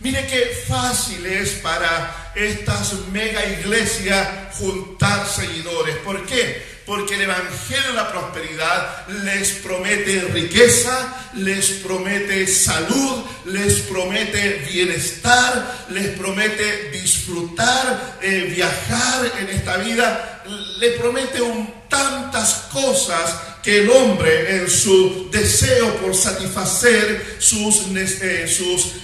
Mire 0.00 0.26
qué 0.26 0.64
fácil 0.66 1.24
es 1.26 1.50
para 1.62 2.19
estas 2.34 3.06
mega 3.12 3.44
iglesias 3.46 4.28
juntar 4.58 5.26
seguidores. 5.26 5.96
¿Por 5.98 6.26
qué? 6.26 6.80
Porque 6.86 7.14
el 7.14 7.22
Evangelio 7.22 7.88
de 7.88 7.92
la 7.92 8.10
Prosperidad 8.10 9.06
les 9.22 9.50
promete 9.52 10.22
riqueza, 10.32 11.30
les 11.34 11.70
promete 11.84 12.46
salud, 12.46 13.24
les 13.46 13.80
promete 13.82 14.66
bienestar, 14.68 15.86
les 15.90 16.08
promete 16.18 16.90
disfrutar, 16.90 18.18
eh, 18.22 18.52
viajar 18.54 19.32
en 19.38 19.48
esta 19.50 19.76
vida, 19.76 20.42
le 20.78 20.90
promete 20.92 21.40
tantas 21.88 22.68
cosas 22.72 23.49
que 23.62 23.80
el 23.80 23.90
hombre 23.90 24.56
en 24.56 24.70
su 24.70 25.28
deseo 25.30 25.96
por 25.96 26.14
satisfacer 26.14 27.36
sus, 27.38 27.86
eh, 28.22 28.46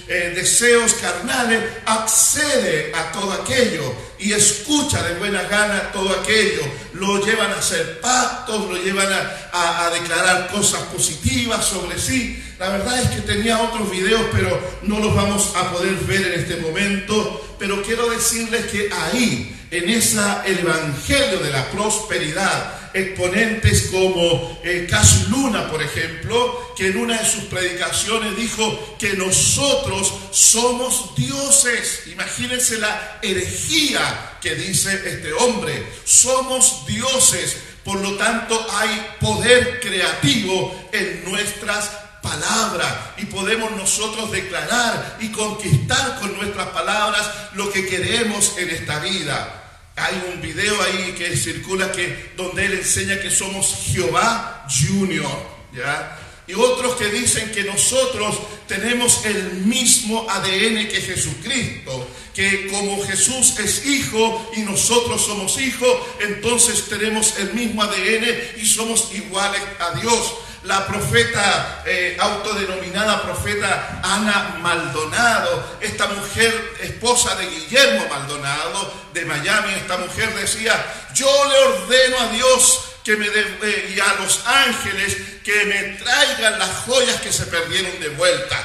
eh, 0.07 0.33
deseos 0.35 0.93
carnales 0.95 1.61
accede 1.85 2.91
a 2.95 3.11
todo 3.11 3.31
aquello 3.33 3.93
y 4.19 4.33
escucha 4.33 5.03
de 5.03 5.19
buena 5.19 5.43
gana 5.43 5.91
todo 5.91 6.09
aquello. 6.09 6.61
Lo 6.93 7.23
llevan 7.23 7.51
a 7.51 7.57
hacer 7.57 8.01
pactos, 8.01 8.67
lo 8.67 8.77
llevan 8.77 9.07
a, 9.11 9.89
declarar 9.93 10.49
cosas 10.51 10.81
positivas 10.93 11.65
sobre 11.65 11.99
sí. 11.99 12.43
La 12.59 12.69
verdad 12.69 12.99
es 12.99 13.09
que 13.09 13.21
tenía 13.21 13.61
otros 13.61 13.89
videos, 13.91 14.21
pero 14.31 14.59
no 14.83 14.99
los 14.99 15.15
vamos 15.15 15.53
a 15.55 15.71
poder 15.71 15.93
ver 16.07 16.33
en 16.33 16.39
este 16.39 16.57
momento. 16.57 17.55
Pero 17.59 17.81
quiero 17.83 18.09
decirles 18.09 18.65
que 18.67 18.89
ahí, 18.91 19.55
en 19.71 19.89
esa, 19.89 20.43
el 20.45 20.59
Evangelio 20.59 21.39
de 21.39 21.51
la 21.51 21.69
prosperidad, 21.71 22.76
exponentes 22.93 23.89
como 23.91 24.59
eh, 24.63 24.87
Cas 24.89 25.27
Luna, 25.29 25.69
por 25.69 25.81
ejemplo, 25.81 26.73
que 26.75 26.87
en 26.87 26.97
una 26.97 27.19
de 27.19 27.29
sus 27.29 27.45
predicaciones 27.45 28.35
dijo 28.35 28.97
que 28.99 29.13
nosotros 29.13 30.13
somos 30.31 31.15
dioses. 31.15 32.03
Imagínense 32.07 32.77
la 32.77 33.19
herejía 33.21 34.37
que 34.41 34.55
dice 34.55 34.93
este 35.05 35.33
hombre. 35.33 35.85
Somos 36.05 36.85
dioses, 36.85 37.57
por 37.83 37.99
lo 37.99 38.15
tanto 38.15 38.65
hay 38.71 39.07
poder 39.19 39.79
creativo 39.79 40.89
en 40.91 41.23
nuestras 41.29 41.89
palabras 42.21 42.93
y 43.17 43.25
podemos 43.25 43.71
nosotros 43.71 44.31
declarar 44.31 45.17
y 45.19 45.29
conquistar 45.31 46.19
con 46.19 46.35
nuestras 46.35 46.67
palabras 46.67 47.29
lo 47.53 47.71
que 47.71 47.87
queremos 47.87 48.57
en 48.57 48.69
esta 48.69 48.99
vida. 48.99 49.66
Hay 49.97 50.31
un 50.31 50.39
video 50.41 50.79
ahí 50.83 51.15
que 51.17 51.35
circula 51.35 51.91
que, 51.91 52.31
donde 52.35 52.67
él 52.67 52.73
enseña 52.73 53.19
que 53.19 53.31
somos 53.31 53.87
Jehová 53.91 54.67
Junior, 54.69 55.27
¿ya? 55.73 56.19
Y 56.45 56.53
otros 56.53 56.95
que 56.95 57.09
dicen 57.09 57.51
que 57.51 57.63
nosotros 57.63 58.37
tenemos 58.67 59.25
el 59.25 59.53
mismo 59.65 60.29
ADN 60.29 60.87
que 60.87 61.01
Jesucristo, 61.01 62.07
que 62.33 62.67
como 62.67 63.03
Jesús 63.05 63.57
es 63.59 63.87
hijo 63.87 64.51
y 64.55 64.61
nosotros 64.61 65.25
somos 65.25 65.59
hijos, 65.59 65.97
entonces 66.19 66.85
tenemos 66.87 67.37
el 67.39 67.55
mismo 67.55 67.81
ADN 67.81 68.61
y 68.61 68.65
somos 68.67 69.09
iguales 69.13 69.61
a 69.79 69.99
Dios 69.99 70.35
la 70.67 70.85
profeta 70.85 71.81
eh, 71.85 72.17
autodenominada 72.19 73.23
profeta 73.23 74.01
Ana 74.03 74.57
Maldonado, 74.59 75.77
esta 75.79 76.07
mujer 76.07 76.75
esposa 76.81 77.35
de 77.35 77.47
Guillermo 77.47 78.05
Maldonado 78.09 78.93
de 79.13 79.23
Miami, 79.25 79.73
esta 79.75 79.97
mujer 79.97 80.33
decía, 80.35 80.75
yo 81.13 81.27
le 81.45 81.57
ordeno 81.57 82.19
a 82.19 82.27
Dios 82.27 82.81
que 83.03 83.15
me 83.15 83.27
eh, 83.27 83.93
y 83.95 83.99
a 83.99 84.13
los 84.21 84.45
ángeles 84.45 85.15
que 85.43 85.65
me 85.65 85.83
traigan 86.03 86.59
las 86.59 86.69
joyas 86.85 87.21
que 87.21 87.31
se 87.31 87.45
perdieron 87.45 87.97
de 88.01 88.09
vuelta. 88.09 88.57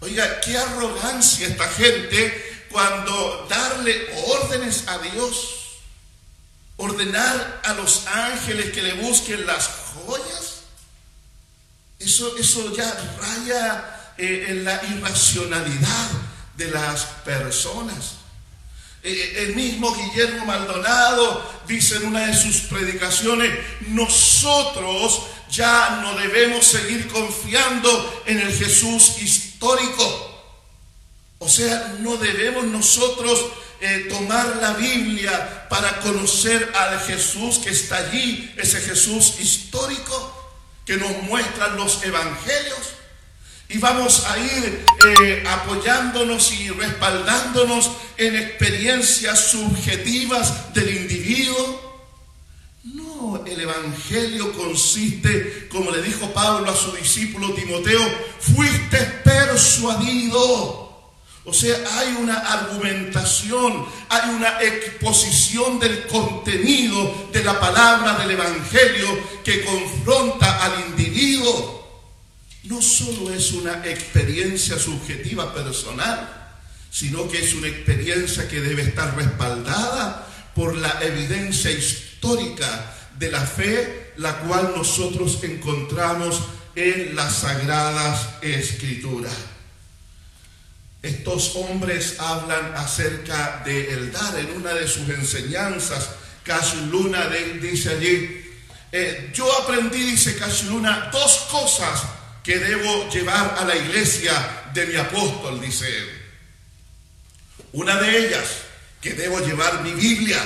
Oiga, 0.00 0.40
qué 0.40 0.58
arrogancia 0.58 1.46
esta 1.46 1.68
gente 1.68 2.66
cuando 2.70 3.46
darle 3.48 4.08
órdenes 4.26 4.88
a 4.88 4.98
Dios, 4.98 5.78
ordenar 6.76 7.60
a 7.64 7.74
los 7.74 8.06
ángeles 8.08 8.72
que 8.72 8.82
le 8.82 8.94
busquen 8.94 9.46
las 9.46 9.68
joyas. 9.94 10.47
Eso, 11.98 12.36
eso 12.36 12.74
ya 12.76 12.94
raya 13.20 14.12
eh, 14.16 14.46
en 14.48 14.64
la 14.64 14.80
irracionalidad 14.84 16.10
de 16.56 16.70
las 16.70 17.04
personas. 17.24 18.14
Eh, 19.02 19.12
eh, 19.12 19.44
el 19.44 19.56
mismo 19.56 19.94
Guillermo 19.94 20.44
Maldonado 20.44 21.62
dice 21.66 21.96
en 21.96 22.06
una 22.06 22.26
de 22.26 22.36
sus 22.36 22.62
predicaciones, 22.62 23.52
nosotros 23.88 25.22
ya 25.50 26.00
no 26.02 26.16
debemos 26.16 26.66
seguir 26.66 27.08
confiando 27.08 28.22
en 28.26 28.40
el 28.40 28.52
Jesús 28.52 29.18
histórico. 29.20 30.44
O 31.38 31.48
sea, 31.48 31.96
no 32.00 32.16
debemos 32.16 32.64
nosotros 32.64 33.44
tomar 34.08 34.56
la 34.60 34.72
Biblia 34.72 35.68
para 35.68 36.00
conocer 36.00 36.72
al 36.74 36.98
Jesús 37.02 37.58
que 37.58 37.70
está 37.70 37.98
allí, 37.98 38.52
ese 38.56 38.80
Jesús 38.80 39.38
histórico 39.38 40.37
que 40.88 40.96
nos 40.96 41.22
muestran 41.24 41.76
los 41.76 42.02
evangelios. 42.02 42.94
Y 43.68 43.76
vamos 43.76 44.24
a 44.24 44.38
ir 44.38 44.86
eh, 45.20 45.44
apoyándonos 45.46 46.50
y 46.52 46.70
respaldándonos 46.70 47.90
en 48.16 48.34
experiencias 48.36 49.50
subjetivas 49.50 50.72
del 50.72 50.96
individuo. 50.96 52.08
No, 52.84 53.44
el 53.44 53.60
Evangelio 53.60 54.50
consiste, 54.54 55.68
como 55.70 55.90
le 55.90 56.00
dijo 56.00 56.32
Pablo 56.32 56.70
a 56.70 56.74
su 56.74 56.92
discípulo 56.92 57.52
Timoteo, 57.52 58.00
fuiste 58.40 58.96
persuadido 59.22 60.87
o 61.48 61.54
sea, 61.54 61.76
hay 61.98 62.14
una 62.20 62.36
argumentación, 62.36 63.86
hay 64.10 64.30
una 64.34 64.62
exposición 64.62 65.78
del 65.78 66.06
contenido 66.06 67.30
de 67.32 67.42
la 67.42 67.58
palabra 67.58 68.18
del 68.18 68.32
Evangelio 68.32 69.08
que 69.42 69.64
confronta 69.64 70.62
al 70.62 70.90
individuo. 70.90 72.04
No 72.64 72.82
solo 72.82 73.32
es 73.32 73.52
una 73.52 73.82
experiencia 73.86 74.78
subjetiva 74.78 75.54
personal, 75.54 76.50
sino 76.90 77.26
que 77.28 77.42
es 77.42 77.54
una 77.54 77.68
experiencia 77.68 78.46
que 78.46 78.60
debe 78.60 78.82
estar 78.82 79.16
respaldada 79.16 80.26
por 80.54 80.76
la 80.76 80.98
evidencia 81.00 81.70
histórica 81.70 82.94
de 83.18 83.30
la 83.30 83.40
fe, 83.40 84.12
la 84.18 84.36
cual 84.40 84.74
nosotros 84.76 85.38
encontramos 85.42 86.42
en 86.74 87.16
las 87.16 87.36
sagradas 87.36 88.28
escrituras. 88.42 89.32
Estos 91.08 91.56
hombres 91.56 92.16
hablan 92.18 92.74
acerca 92.76 93.62
de 93.64 93.94
el 93.94 94.12
dar 94.12 94.38
en 94.38 94.52
una 94.52 94.74
de 94.74 94.86
sus 94.86 95.08
enseñanzas. 95.08 96.10
Cash 96.42 96.74
Luna 96.90 97.30
dice 97.62 97.88
allí, 97.88 98.44
eh, 98.92 99.30
yo 99.32 99.50
aprendí, 99.62 100.02
dice 100.02 100.36
Cash 100.36 100.64
Luna, 100.64 101.08
dos 101.10 101.48
cosas 101.50 102.02
que 102.44 102.58
debo 102.58 103.08
llevar 103.08 103.56
a 103.58 103.64
la 103.64 103.74
iglesia 103.74 104.32
de 104.74 104.84
mi 104.84 104.96
apóstol, 104.96 105.58
dice 105.62 105.88
él. 105.88 106.10
Una 107.72 107.96
de 108.02 108.26
ellas, 108.26 108.46
que 109.00 109.14
debo 109.14 109.40
llevar 109.40 109.82
mi 109.82 109.92
Biblia. 109.92 110.40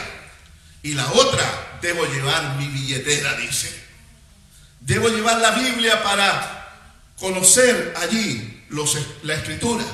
Y 0.85 0.95
la 0.95 1.11
otra, 1.11 1.79
debo 1.83 2.05
llevar 2.07 2.55
mi 2.57 2.69
billetera, 2.69 3.37
dice. 3.39 3.83
Debo 4.79 5.09
llevar 5.09 5.41
la 5.41 5.51
Biblia 5.51 6.05
para 6.05 6.69
conocer 7.19 7.95
allí 7.97 8.65
los, 8.69 8.97
la 9.25 9.35
escritura. 9.35 9.85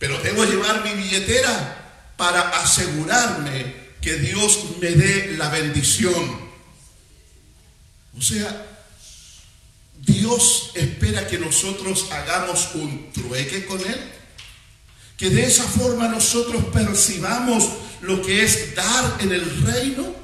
Pero 0.00 0.18
debo 0.22 0.44
llevar 0.46 0.82
mi 0.82 0.94
billetera 0.94 2.14
para 2.16 2.48
asegurarme 2.62 3.76
que 4.00 4.14
Dios 4.16 4.64
me 4.80 4.88
dé 4.92 5.36
la 5.36 5.50
bendición. 5.50 6.40
O 8.16 8.22
sea, 8.22 8.66
Dios 9.98 10.70
espera 10.74 11.26
que 11.26 11.38
nosotros 11.38 12.08
hagamos 12.12 12.70
un 12.74 13.12
trueque 13.12 13.66
con 13.66 13.78
Él. 13.78 14.00
Que 15.18 15.28
de 15.28 15.44
esa 15.44 15.64
forma 15.64 16.08
nosotros 16.08 16.64
percibamos 16.72 17.68
lo 18.00 18.22
que 18.22 18.42
es 18.42 18.74
dar 18.74 19.18
en 19.20 19.32
el 19.32 19.66
reino. 19.66 20.14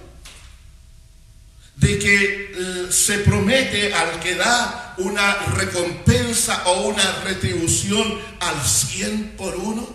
De 1.77 1.99
que 1.99 2.53
eh, 2.55 2.87
se 2.91 3.18
promete 3.20 3.93
al 3.95 4.18
que 4.20 4.35
da 4.35 4.95
una 4.99 5.35
recompensa 5.55 6.66
o 6.66 6.89
una 6.89 7.20
retribución 7.24 8.18
al 8.41 8.66
cien 8.66 9.35
por 9.37 9.55
uno. 9.57 9.87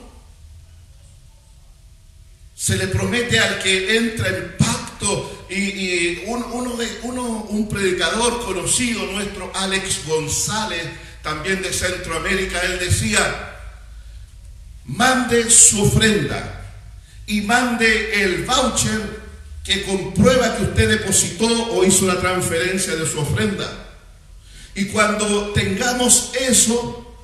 Se 2.55 2.77
le 2.77 2.88
promete 2.88 3.39
al 3.39 3.59
que 3.59 3.97
entra 3.97 4.27
en 4.29 4.55
pacto 4.57 5.45
y, 5.49 6.23
uno 6.27 6.75
de, 6.77 6.99
uno, 7.03 7.23
un 7.49 7.67
predicador 7.67 8.45
conocido 8.45 9.05
nuestro, 9.07 9.51
Alex 9.55 10.05
González, 10.05 10.86
también 11.23 11.61
de 11.61 11.73
Centroamérica, 11.73 12.61
él 12.61 12.79
decía, 12.79 13.57
mande 14.86 15.49
su 15.49 15.84
ofrenda 15.84 16.61
y 17.27 17.41
mande 17.41 18.23
el 18.23 18.45
voucher 18.45 19.21
que 19.64 19.84
comprueba 19.84 20.57
que 20.57 20.64
usted 20.64 20.89
depositó 20.89 21.47
o 21.74 21.86
hizo 21.86 22.05
la 22.07 22.20
transferencia 22.20 22.95
de 22.95 23.07
su 23.07 23.20
ofrenda. 23.20 23.89
Y 24.74 24.86
cuando 24.86 25.51
tengamos 25.51 26.32
eso, 26.39 27.16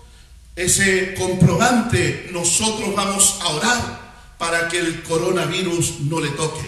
ese 0.55 1.15
comprobante, 1.15 2.29
nosotros 2.31 2.95
vamos 2.95 3.37
a 3.41 3.47
orar 3.49 4.35
para 4.37 4.67
que 4.67 4.79
el 4.79 5.01
coronavirus 5.03 6.01
no 6.01 6.19
le 6.19 6.29
toque. 6.29 6.65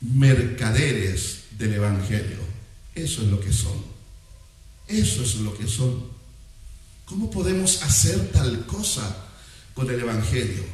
Mercaderes 0.00 1.44
del 1.52 1.74
Evangelio. 1.74 2.38
Eso 2.94 3.22
es 3.22 3.28
lo 3.28 3.40
que 3.40 3.52
son. 3.52 3.84
Eso 4.88 5.22
es 5.22 5.36
lo 5.36 5.56
que 5.56 5.68
son. 5.68 6.10
¿Cómo 7.04 7.30
podemos 7.30 7.82
hacer 7.82 8.32
tal 8.32 8.66
cosa 8.66 9.16
con 9.74 9.88
el 9.88 10.00
Evangelio? 10.00 10.64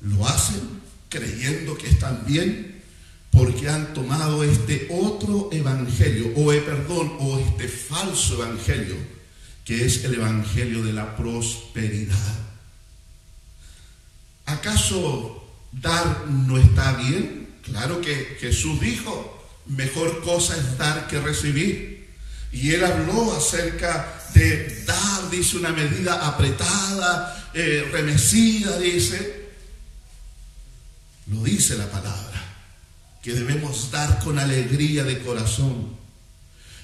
Lo 0.00 0.26
hacen 0.26 0.73
creyendo 1.14 1.78
que 1.78 1.88
están 1.88 2.24
bien 2.26 2.82
porque 3.30 3.68
han 3.68 3.94
tomado 3.94 4.42
este 4.42 4.88
otro 4.90 5.48
evangelio, 5.52 6.32
o 6.36 6.52
eh, 6.52 6.60
perdón, 6.60 7.16
o 7.20 7.38
este 7.38 7.68
falso 7.68 8.34
evangelio, 8.42 8.96
que 9.64 9.84
es 9.84 10.04
el 10.04 10.14
evangelio 10.14 10.82
de 10.82 10.92
la 10.92 11.16
prosperidad. 11.16 12.34
¿Acaso 14.46 15.44
dar 15.72 16.26
no 16.28 16.58
está 16.58 16.92
bien? 16.94 17.48
Claro 17.62 18.00
que 18.00 18.36
Jesús 18.40 18.80
dijo, 18.80 19.48
mejor 19.66 20.22
cosa 20.22 20.56
es 20.56 20.78
dar 20.78 21.06
que 21.06 21.20
recibir. 21.20 22.08
Y 22.52 22.70
él 22.70 22.84
habló 22.84 23.36
acerca 23.36 24.20
de 24.34 24.84
dar, 24.84 25.30
dice, 25.30 25.56
una 25.56 25.70
medida 25.70 26.26
apretada, 26.26 27.50
eh, 27.54 27.88
remecida, 27.92 28.78
dice. 28.78 29.43
Lo 31.26 31.42
dice 31.42 31.76
la 31.76 31.90
palabra 31.90 32.34
que 33.24 33.32
debemos 33.32 33.90
dar 33.90 34.18
con 34.22 34.38
alegría 34.38 35.02
de 35.02 35.18
corazón. 35.20 35.96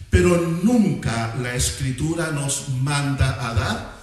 Pero 0.08 0.40
nunca 0.40 1.36
la 1.40 1.54
escritura 1.54 2.30
nos 2.30 2.70
manda 2.70 3.46
a 3.46 3.54
dar 3.54 3.94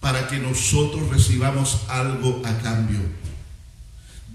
para 0.00 0.26
que 0.26 0.38
nosotros 0.38 1.08
recibamos 1.08 1.82
algo 1.88 2.42
a 2.44 2.58
cambio. 2.58 2.98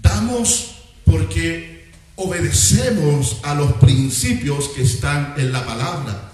Damos 0.00 0.76
porque 1.04 1.90
obedecemos 2.16 3.36
a 3.42 3.54
los 3.54 3.74
principios 3.74 4.70
que 4.70 4.82
están 4.82 5.34
en 5.36 5.52
la 5.52 5.66
palabra. 5.66 6.32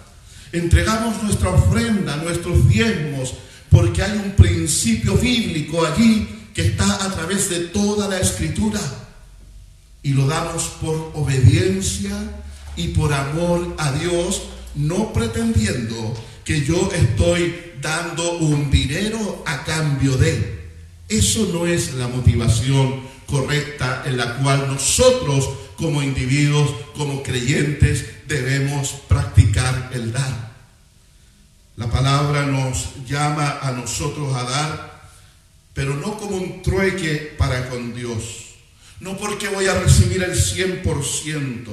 Entregamos 0.53 1.20
nuestra 1.24 1.51
ofrenda, 1.51 2.16
nuestros 2.18 2.68
diezmos, 2.68 3.34
porque 3.68 4.01
hay 4.01 4.12
un 4.12 4.30
principio 4.36 5.16
bíblico 5.16 5.84
allí 5.84 6.34
que 6.55 6.62
está 6.62 7.05
a 7.05 7.12
través 7.12 7.50
de 7.50 7.61
toda 7.66 8.09
la 8.09 8.18
escritura 8.18 8.80
y 10.02 10.12
lo 10.12 10.26
damos 10.26 10.64
por 10.80 11.12
obediencia 11.14 12.12
y 12.76 12.88
por 12.88 13.12
amor 13.12 13.74
a 13.78 13.92
Dios, 13.92 14.42
no 14.74 15.12
pretendiendo 15.12 16.14
que 16.44 16.64
yo 16.64 16.90
estoy 16.92 17.72
dando 17.80 18.38
un 18.38 18.70
dinero 18.70 19.42
a 19.46 19.64
cambio 19.64 20.16
de. 20.16 20.70
Eso 21.09 21.50
no 21.52 21.66
es 21.66 21.94
la 21.94 22.09
motivación 22.09 23.02
correcta 23.26 24.02
en 24.07 24.16
la 24.16 24.36
cual 24.36 24.68
nosotros 24.68 25.48
como 25.76 26.02
individuos, 26.02 26.70
como 26.96 27.22
creyentes, 27.22 28.07
debemos 28.28 28.90
practicar 29.09 29.90
el 29.92 30.12
dar. 30.12 30.55
La 31.76 31.90
palabra 31.90 32.46
nos 32.46 33.05
llama 33.07 33.59
a 33.61 33.72
nosotros 33.72 34.34
a 34.36 34.44
dar, 34.44 34.93
pero 35.75 35.95
no 35.95 36.16
como 36.16 36.37
un 36.37 36.62
trueque 36.62 37.35
para 37.37 37.68
con 37.68 37.95
Dios 37.95 38.45
no 39.05 39.18
porque 39.18 39.49
voy 39.49 39.66
a 39.66 39.79
recibir 39.79 40.22
el 40.22 40.33
100%. 40.33 41.66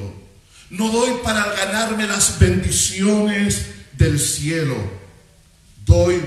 No 0.72 0.90
doy 0.90 1.12
para 1.24 1.54
ganarme 1.54 2.06
las 2.06 2.40
bendiciones 2.40 3.68
del 3.94 4.20
cielo. 4.20 4.76
Doy 5.86 6.22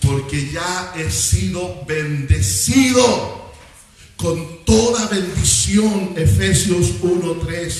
porque 0.00 0.50
ya 0.50 0.94
he 0.96 1.10
sido 1.12 1.84
bendecido 1.86 3.52
con 4.16 4.64
toda 4.64 5.06
bendición. 5.06 6.14
Efesios 6.16 7.00
1.3. 7.02 7.72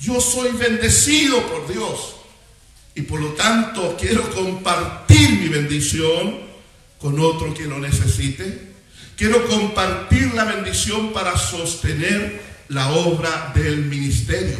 Yo 0.00 0.20
soy 0.20 0.52
bendecido 0.52 1.46
por 1.46 1.70
Dios. 1.70 2.16
Y 2.94 3.02
por 3.02 3.20
lo 3.20 3.34
tanto 3.34 3.96
quiero 4.00 4.30
compartir 4.34 5.40
mi 5.40 5.48
bendición 5.48 6.53
con 7.04 7.20
otro 7.20 7.52
que 7.52 7.66
lo 7.66 7.78
necesite 7.78 8.72
Quiero 9.14 9.46
compartir 9.46 10.32
la 10.32 10.44
bendición 10.44 11.12
para 11.12 11.36
sostener 11.36 12.40
la 12.68 12.90
obra 12.90 13.52
del 13.54 13.84
ministerio. 13.84 14.56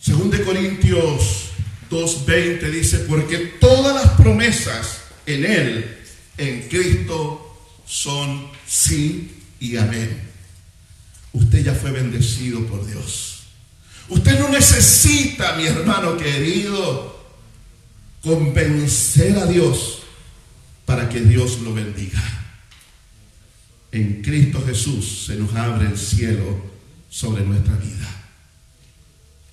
Según 0.00 0.30
de 0.30 0.42
Corintios 0.44 1.50
2.20 1.90 2.70
dice, 2.70 3.00
porque 3.00 3.36
todas 3.60 3.94
las 4.02 4.12
promesas 4.12 5.00
en 5.26 5.44
Él, 5.44 5.98
en 6.38 6.68
Cristo, 6.68 7.58
son 7.84 8.48
sí 8.66 9.42
y 9.60 9.76
amén. 9.76 10.22
Usted 11.32 11.64
ya 11.64 11.74
fue 11.74 11.90
bendecido 11.90 12.64
por 12.66 12.86
Dios. 12.86 13.40
Usted 14.08 14.38
no 14.38 14.48
necesita, 14.48 15.54
mi 15.56 15.66
hermano 15.66 16.16
querido, 16.16 17.15
convencer 18.26 19.38
a 19.38 19.46
Dios 19.46 20.00
para 20.84 21.08
que 21.08 21.20
Dios 21.20 21.60
lo 21.60 21.72
bendiga. 21.72 22.20
En 23.92 24.20
Cristo 24.20 24.62
Jesús 24.66 25.26
se 25.26 25.36
nos 25.36 25.54
abre 25.54 25.86
el 25.86 25.96
cielo 25.96 26.60
sobre 27.08 27.44
nuestra 27.44 27.76
vida. 27.76 28.08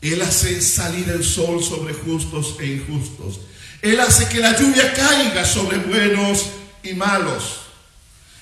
Él 0.02 0.22
hace 0.24 0.60
salir 0.60 1.08
el 1.10 1.24
sol 1.24 1.64
sobre 1.64 1.94
justos 1.94 2.56
e 2.60 2.66
injustos. 2.66 3.42
Él 3.84 4.00
hace 4.00 4.28
que 4.28 4.40
la 4.40 4.60
lluvia 4.60 4.92
caiga 4.94 5.46
sobre 5.46 5.78
buenos 5.78 6.48
y 6.82 6.94
malos. 6.94 7.60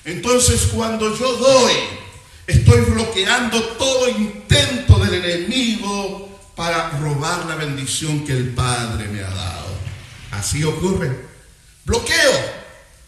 Entonces 0.06 0.62
cuando 0.74 1.14
yo 1.14 1.36
doy, 1.36 1.72
estoy 2.46 2.80
bloqueando 2.80 3.62
todo 3.74 4.08
intento 4.08 4.98
del 4.98 5.22
enemigo 5.22 6.40
para 6.56 6.88
robar 7.00 7.44
la 7.44 7.54
bendición 7.56 8.24
que 8.24 8.32
el 8.32 8.48
Padre 8.48 9.08
me 9.08 9.20
ha 9.20 9.30
dado. 9.30 9.71
Así 10.32 10.64
ocurre 10.64 11.32
Bloqueo 11.84 12.62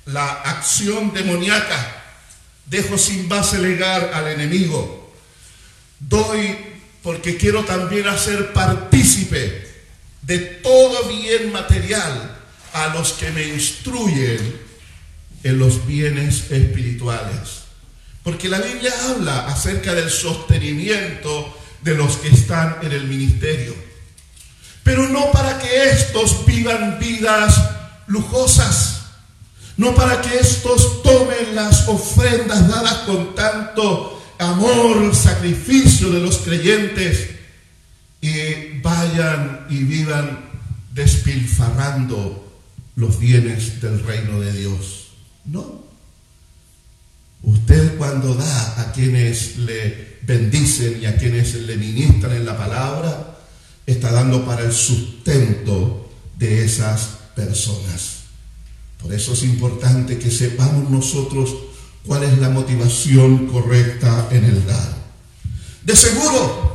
la 0.06 0.32
acción 0.32 1.12
demoníaca. 1.12 2.02
Dejo 2.66 2.98
sin 2.98 3.28
base 3.28 3.58
legal 3.58 4.10
al 4.12 4.28
enemigo. 4.28 5.12
Doy 6.00 6.56
porque 7.02 7.36
quiero 7.36 7.64
también 7.64 8.08
hacer 8.08 8.52
partícipe 8.52 9.68
de 10.22 10.38
todo 10.38 11.08
bien 11.08 11.52
material 11.52 12.38
a 12.72 12.88
los 12.88 13.12
que 13.12 13.30
me 13.30 13.44
instruyen 13.44 14.60
en 15.42 15.58
los 15.58 15.86
bienes 15.86 16.50
espirituales. 16.50 17.64
Porque 18.22 18.48
la 18.48 18.58
Biblia 18.58 18.92
habla 19.10 19.46
acerca 19.46 19.94
del 19.94 20.10
sostenimiento 20.10 21.56
de 21.82 21.94
los 21.94 22.16
que 22.16 22.28
están 22.28 22.78
en 22.82 22.92
el 22.92 23.04
ministerio. 23.04 23.74
Pero 24.84 25.08
no 25.08 25.32
para 25.32 25.58
que 25.58 25.90
estos 25.90 26.46
vivan 26.46 26.98
vidas 27.00 27.58
lujosas, 28.06 29.06
no 29.76 29.94
para 29.94 30.20
que 30.20 30.38
estos 30.38 31.02
tomen 31.02 31.54
las 31.54 31.88
ofrendas 31.88 32.68
dadas 32.68 32.98
con 33.06 33.34
tanto 33.34 34.22
amor, 34.38 35.14
sacrificio 35.14 36.10
de 36.10 36.20
los 36.20 36.38
creyentes 36.38 37.30
y 38.20 38.78
vayan 38.80 39.66
y 39.70 39.78
vivan 39.84 40.50
despilfarrando 40.92 42.44
los 42.96 43.18
bienes 43.18 43.80
del 43.80 44.04
reino 44.04 44.40
de 44.40 44.52
Dios. 44.52 45.08
No. 45.44 45.82
Usted 47.42 47.96
cuando 47.98 48.34
da 48.34 48.80
a 48.80 48.92
quienes 48.92 49.58
le 49.58 50.18
bendicen 50.22 51.00
y 51.02 51.06
a 51.06 51.16
quienes 51.16 51.54
le 51.54 51.76
ministran 51.76 52.32
en 52.32 52.46
la 52.46 52.56
palabra, 52.56 53.33
está 53.86 54.12
dando 54.12 54.44
para 54.44 54.62
el 54.62 54.72
sustento 54.72 56.08
de 56.38 56.64
esas 56.64 57.10
personas. 57.34 58.24
Por 59.00 59.12
eso 59.12 59.34
es 59.34 59.42
importante 59.42 60.18
que 60.18 60.30
sepamos 60.30 60.90
nosotros 60.90 61.54
cuál 62.06 62.22
es 62.24 62.38
la 62.38 62.48
motivación 62.48 63.46
correcta 63.46 64.28
en 64.30 64.44
el 64.44 64.66
dar. 64.66 64.94
De 65.82 65.94
seguro 65.94 66.74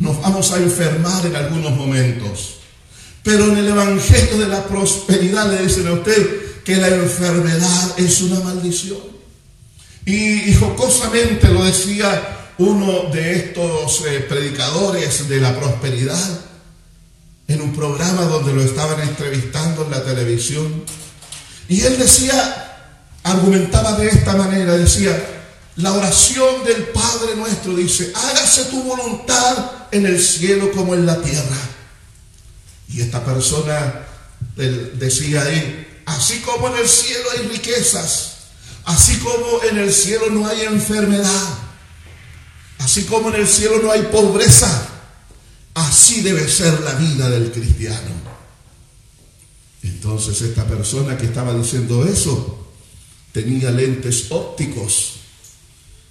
nos 0.00 0.20
vamos 0.20 0.50
a 0.52 0.58
enfermar 0.58 1.24
en 1.26 1.36
algunos 1.36 1.72
momentos, 1.72 2.56
pero 3.22 3.44
en 3.48 3.58
el 3.58 3.68
Evangelio 3.68 4.38
de 4.38 4.48
la 4.48 4.66
Prosperidad 4.66 5.50
le 5.52 5.66
dicen 5.66 5.86
a 5.88 5.92
usted 5.92 6.62
que 6.64 6.76
la 6.76 6.88
enfermedad 6.88 7.98
es 7.98 8.20
una 8.22 8.40
maldición. 8.40 8.98
Y, 10.04 10.54
jocosamente 10.54 11.48
lo 11.48 11.64
decía 11.64 12.50
uno 12.58 13.10
de 13.12 13.36
estos 13.36 14.04
eh, 14.06 14.20
predicadores 14.20 15.28
de 15.28 15.40
la 15.40 15.58
prosperidad 15.58 16.47
en 17.48 17.62
un 17.62 17.74
programa 17.74 18.22
donde 18.24 18.52
lo 18.52 18.62
estaban 18.62 19.00
entrevistando 19.00 19.84
en 19.84 19.90
la 19.90 20.04
televisión. 20.04 20.84
Y 21.68 21.80
él 21.80 21.98
decía, 21.98 22.76
argumentaba 23.22 23.92
de 23.92 24.08
esta 24.08 24.36
manera, 24.36 24.76
decía, 24.76 25.18
la 25.76 25.92
oración 25.92 26.64
del 26.64 26.88
Padre 26.88 27.36
nuestro 27.36 27.74
dice, 27.74 28.12
hágase 28.14 28.64
tu 28.66 28.82
voluntad 28.82 29.72
en 29.90 30.06
el 30.06 30.22
cielo 30.22 30.70
como 30.72 30.94
en 30.94 31.06
la 31.06 31.20
tierra. 31.22 31.56
Y 32.88 33.00
esta 33.00 33.24
persona 33.24 34.06
decía 34.56 35.42
ahí, 35.42 36.02
así 36.04 36.40
como 36.40 36.68
en 36.68 36.82
el 36.82 36.88
cielo 36.88 37.30
hay 37.32 37.48
riquezas, 37.48 38.32
así 38.84 39.18
como 39.18 39.62
en 39.70 39.78
el 39.78 39.92
cielo 39.92 40.30
no 40.30 40.46
hay 40.46 40.62
enfermedad, 40.62 41.48
así 42.78 43.04
como 43.04 43.28
en 43.28 43.36
el 43.36 43.48
cielo 43.48 43.80
no 43.82 43.90
hay 43.90 44.02
pobreza, 44.02 44.86
así 45.86 46.22
debe 46.22 46.48
ser 46.48 46.80
la 46.80 46.94
vida 46.94 47.30
del 47.30 47.52
cristiano. 47.52 48.10
Entonces 49.82 50.40
esta 50.42 50.66
persona 50.66 51.16
que 51.16 51.26
estaba 51.26 51.54
diciendo 51.54 52.04
eso 52.04 52.68
tenía 53.32 53.70
lentes 53.70 54.26
ópticos. 54.30 55.14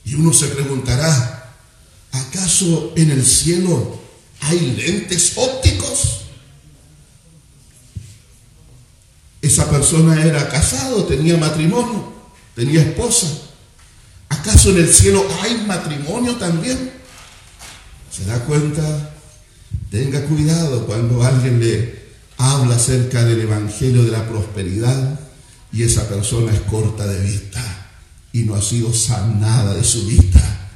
Y 0.05 0.15
uno 0.15 0.31
se 0.31 0.47
preguntará, 0.47 1.57
¿acaso 2.11 2.93
en 2.95 3.11
el 3.11 3.25
cielo 3.25 3.99
hay 4.41 4.59
lentes 4.59 5.33
ópticos? 5.35 6.21
Esa 9.41 9.69
persona 9.69 10.23
era 10.23 10.47
casado, 10.49 11.05
tenía 11.05 11.37
matrimonio, 11.37 12.13
tenía 12.55 12.81
esposa. 12.81 13.27
¿Acaso 14.29 14.71
en 14.71 14.77
el 14.77 14.93
cielo 14.93 15.25
hay 15.41 15.63
matrimonio 15.65 16.35
también? 16.37 16.91
¿Se 18.11 18.25
da 18.25 18.39
cuenta? 18.45 19.16
Tenga 19.89 20.25
cuidado 20.25 20.85
cuando 20.85 21.23
alguien 21.23 21.59
le 21.59 22.07
habla 22.37 22.75
acerca 22.75 23.23
del 23.23 23.41
Evangelio 23.41 24.03
de 24.03 24.11
la 24.11 24.27
prosperidad 24.27 25.19
y 25.71 25.83
esa 25.83 26.07
persona 26.09 26.51
es 26.51 26.61
corta 26.61 27.07
de 27.07 27.21
vista 27.21 27.89
y 28.33 28.43
no 28.43 28.55
ha 28.55 28.61
sido 28.61 28.93
sanada 28.93 29.73
de 29.75 29.83
su 29.83 30.05
vista 30.05 30.69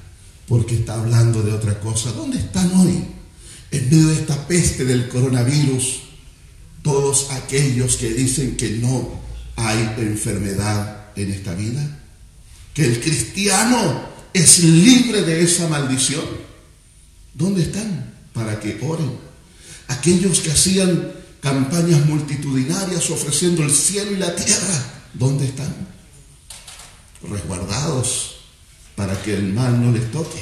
porque 0.48 0.76
está 0.76 0.96
hablando 0.96 1.44
de 1.44 1.54
otra 1.54 1.80
cosa. 1.80 2.12
¿Dónde 2.12 2.38
están 2.38 2.72
hoy? 2.78 3.06
En 3.72 3.90
medio 3.90 4.08
de 4.08 4.16
esta 4.16 4.48
peste 4.48 4.86
del 4.86 5.08
coronavirus, 5.08 6.02
todos 6.82 7.32
aquellos 7.32 7.98
que 7.98 8.14
dicen 8.14 8.58
que 8.58 8.72
no 8.72 9.22
hay 9.56 9.78
enfermedad 9.98 11.12
en 11.16 11.32
esta 11.32 11.54
vida, 11.54 12.00
que 12.74 12.86
el 12.86 13.00
cristiano 13.00 14.10
es 14.34 14.60
libre 14.60 15.22
de 15.22 15.42
esa 15.42 15.68
maldición. 15.68 16.26
¿Dónde 17.34 17.64
están? 17.64 18.11
Para 18.34 18.60
que 18.60 18.80
oren. 18.82 19.18
Aquellos 19.88 20.40
que 20.40 20.52
hacían 20.52 21.12
campañas 21.42 22.06
multitudinarias 22.06 23.10
ofreciendo 23.10 23.64
el 23.64 23.72
cielo 23.72 24.12
y 24.12 24.18
la 24.18 24.36
tierra. 24.36 24.86
¿Dónde 25.14 25.46
están? 25.46 25.74
Resguardados 27.30 28.38
para 28.96 29.22
que 29.22 29.34
el 29.34 29.54
mal 29.54 29.84
no 29.84 29.92
les 29.92 30.12
toque. 30.12 30.42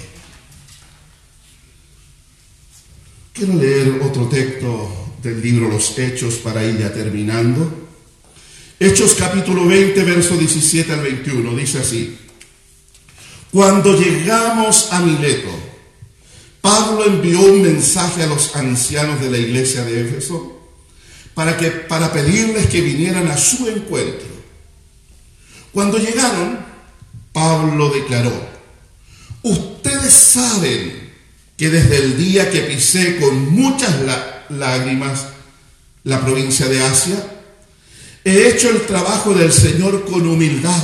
Quiero 3.33 3.55
leer 3.55 4.01
otro 4.03 4.27
texto 4.27 5.15
del 5.23 5.41
libro 5.41 5.69
Los 5.69 5.97
Hechos 5.97 6.35
para 6.35 6.63
ir 6.65 6.77
ya 6.77 6.93
terminando. 6.93 7.87
Hechos 8.79 9.15
capítulo 9.15 9.65
20, 9.65 10.03
verso 10.03 10.37
17 10.37 10.91
al 10.91 11.01
21, 11.01 11.55
dice 11.55 11.79
así. 11.79 12.17
Cuando 13.51 13.97
llegamos 13.97 14.89
a 14.91 15.01
Mileto, 15.01 15.49
Pablo 16.69 17.03
envió 17.03 17.41
un 17.41 17.63
mensaje 17.63 18.21
a 18.21 18.27
los 18.27 18.55
ancianos 18.55 19.19
de 19.19 19.31
la 19.31 19.39
iglesia 19.39 19.83
de 19.83 20.01
Éfeso 20.01 20.69
para, 21.33 21.57
que, 21.57 21.71
para 21.71 22.13
pedirles 22.13 22.67
que 22.67 22.81
vinieran 22.81 23.27
a 23.27 23.37
su 23.37 23.67
encuentro. 23.67 24.27
Cuando 25.71 25.97
llegaron, 25.97 26.59
Pablo 27.33 27.89
declaró, 27.89 28.31
ustedes 29.41 30.13
saben 30.13 31.11
que 31.57 31.71
desde 31.71 31.97
el 31.97 32.17
día 32.19 32.51
que 32.51 32.61
pisé 32.61 33.17
con 33.17 33.49
muchas 33.49 33.95
lágrimas 34.49 35.25
la 36.03 36.21
provincia 36.21 36.67
de 36.67 36.83
Asia, 36.83 37.31
he 38.23 38.47
hecho 38.47 38.69
el 38.69 38.85
trabajo 38.85 39.33
del 39.33 39.51
Señor 39.51 40.05
con 40.05 40.27
humildad 40.27 40.83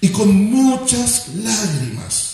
y 0.00 0.08
con 0.08 0.34
muchas 0.34 1.28
lágrimas. 1.34 2.31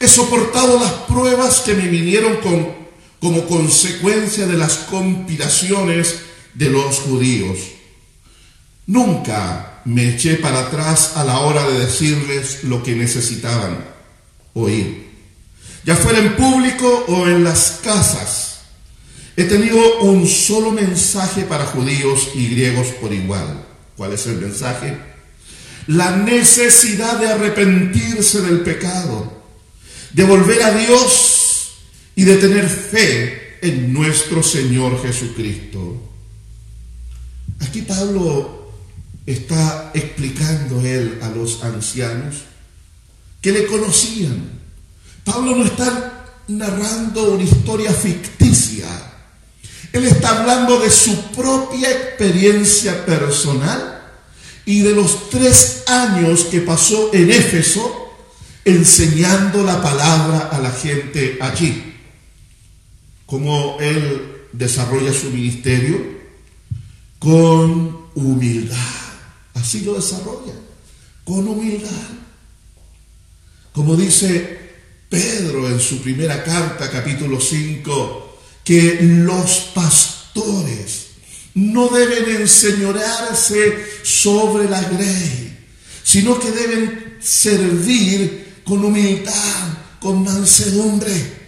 He 0.00 0.08
soportado 0.08 0.78
las 0.78 0.92
pruebas 1.08 1.60
que 1.60 1.74
me 1.74 1.88
vinieron 1.88 2.36
con 2.36 2.84
como 3.20 3.46
consecuencia 3.46 4.46
de 4.46 4.58
las 4.58 4.74
conspiraciones 4.74 6.16
de 6.52 6.68
los 6.68 6.98
judíos. 7.00 7.58
Nunca 8.86 9.80
me 9.86 10.10
eché 10.10 10.36
para 10.36 10.60
atrás 10.60 11.12
a 11.16 11.24
la 11.24 11.38
hora 11.38 11.66
de 11.66 11.86
decirles 11.86 12.64
lo 12.64 12.82
que 12.82 12.94
necesitaban 12.94 13.82
oír, 14.52 15.08
ya 15.84 15.96
fuera 15.96 16.18
en 16.18 16.36
público 16.36 17.06
o 17.08 17.26
en 17.26 17.44
las 17.44 17.80
casas. 17.82 18.60
He 19.36 19.44
tenido 19.44 20.00
un 20.02 20.28
solo 20.28 20.70
mensaje 20.70 21.42
para 21.42 21.64
judíos 21.64 22.28
y 22.34 22.48
griegos 22.50 22.88
por 23.00 23.12
igual. 23.12 23.64
¿Cuál 23.96 24.12
es 24.12 24.26
el 24.26 24.36
mensaje? 24.36 24.96
La 25.86 26.16
necesidad 26.16 27.18
de 27.18 27.28
arrepentirse 27.28 28.42
del 28.42 28.60
pecado, 28.60 29.33
de 30.14 30.22
volver 30.24 30.62
a 30.62 30.72
Dios 30.72 31.74
y 32.14 32.24
de 32.24 32.36
tener 32.36 32.68
fe 32.68 33.58
en 33.62 33.92
nuestro 33.92 34.42
Señor 34.42 35.02
Jesucristo. 35.02 36.00
Aquí 37.60 37.82
Pablo 37.82 38.72
está 39.26 39.90
explicando 39.92 40.80
él 40.86 41.18
a 41.20 41.30
los 41.30 41.64
ancianos 41.64 42.36
que 43.40 43.50
le 43.50 43.66
conocían. 43.66 44.50
Pablo 45.24 45.56
no 45.56 45.64
está 45.64 46.26
narrando 46.46 47.34
una 47.34 47.42
historia 47.42 47.92
ficticia. 47.92 48.86
Él 49.92 50.04
está 50.04 50.40
hablando 50.40 50.78
de 50.78 50.90
su 50.90 51.32
propia 51.32 51.90
experiencia 51.90 53.04
personal 53.04 54.12
y 54.64 54.80
de 54.80 54.92
los 54.92 55.28
tres 55.30 55.84
años 55.88 56.44
que 56.44 56.60
pasó 56.60 57.10
en 57.12 57.30
Éfeso 57.30 58.03
enseñando 58.64 59.62
la 59.62 59.82
palabra 59.82 60.48
a 60.50 60.58
la 60.58 60.70
gente 60.70 61.38
allí 61.40 61.94
cómo 63.26 63.78
él 63.80 64.48
desarrolla 64.52 65.12
su 65.12 65.30
ministerio 65.30 66.00
con 67.18 68.06
humildad. 68.14 68.76
Así 69.54 69.80
lo 69.80 69.94
desarrolla, 69.94 70.52
con 71.24 71.48
humildad. 71.48 71.90
Como 73.72 73.96
dice 73.96 74.60
Pedro 75.08 75.68
en 75.68 75.80
su 75.80 76.00
primera 76.00 76.44
carta, 76.44 76.90
capítulo 76.90 77.40
5, 77.40 78.38
que 78.62 78.98
los 79.02 79.70
pastores 79.74 81.06
no 81.54 81.88
deben 81.88 82.42
enseñorearse 82.42 83.84
sobre 84.02 84.68
la 84.68 84.82
grey, 84.82 85.58
sino 86.02 86.38
que 86.38 86.50
deben 86.50 87.18
servir 87.20 88.43
con 88.64 88.84
humildad, 88.84 89.78
con 90.00 90.22
mansedumbre. 90.24 91.44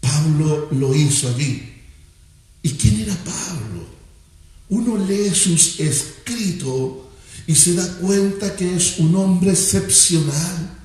Pablo 0.00 0.68
lo 0.72 0.94
hizo 0.94 1.28
allí. 1.28 1.72
¿Y 2.62 2.70
quién 2.70 3.00
era 3.00 3.14
Pablo? 3.24 3.86
Uno 4.70 4.96
lee 5.04 5.30
sus 5.34 5.80
escritos 5.80 6.92
y 7.46 7.54
se 7.54 7.74
da 7.74 7.86
cuenta 7.98 8.56
que 8.56 8.76
es 8.76 8.98
un 8.98 9.14
hombre 9.16 9.50
excepcional, 9.50 10.78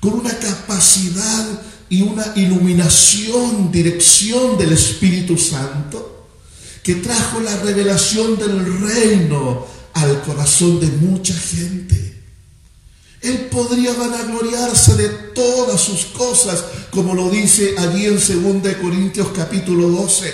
con 0.00 0.14
una 0.14 0.36
capacidad 0.36 1.62
y 1.88 2.02
una 2.02 2.32
iluminación, 2.36 3.70
dirección 3.70 4.56
del 4.58 4.72
Espíritu 4.72 5.36
Santo, 5.36 6.28
que 6.82 6.96
trajo 6.96 7.40
la 7.40 7.56
revelación 7.58 8.38
del 8.38 8.80
reino 8.80 9.66
al 9.92 10.22
corazón 10.22 10.80
de 10.80 10.86
mucha 10.86 11.34
gente. 11.34 11.99
Él 13.22 13.48
podría 13.50 13.92
vanagloriarse 13.92 14.94
de 14.94 15.08
todas 15.08 15.80
sus 15.80 16.06
cosas, 16.06 16.64
como 16.90 17.14
lo 17.14 17.28
dice 17.28 17.74
allí 17.78 18.06
en 18.06 18.14
2 18.14 18.74
Corintios 18.80 19.28
capítulo 19.34 19.88
12. 19.90 20.32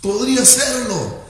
Podría 0.00 0.44
serlo, 0.46 1.20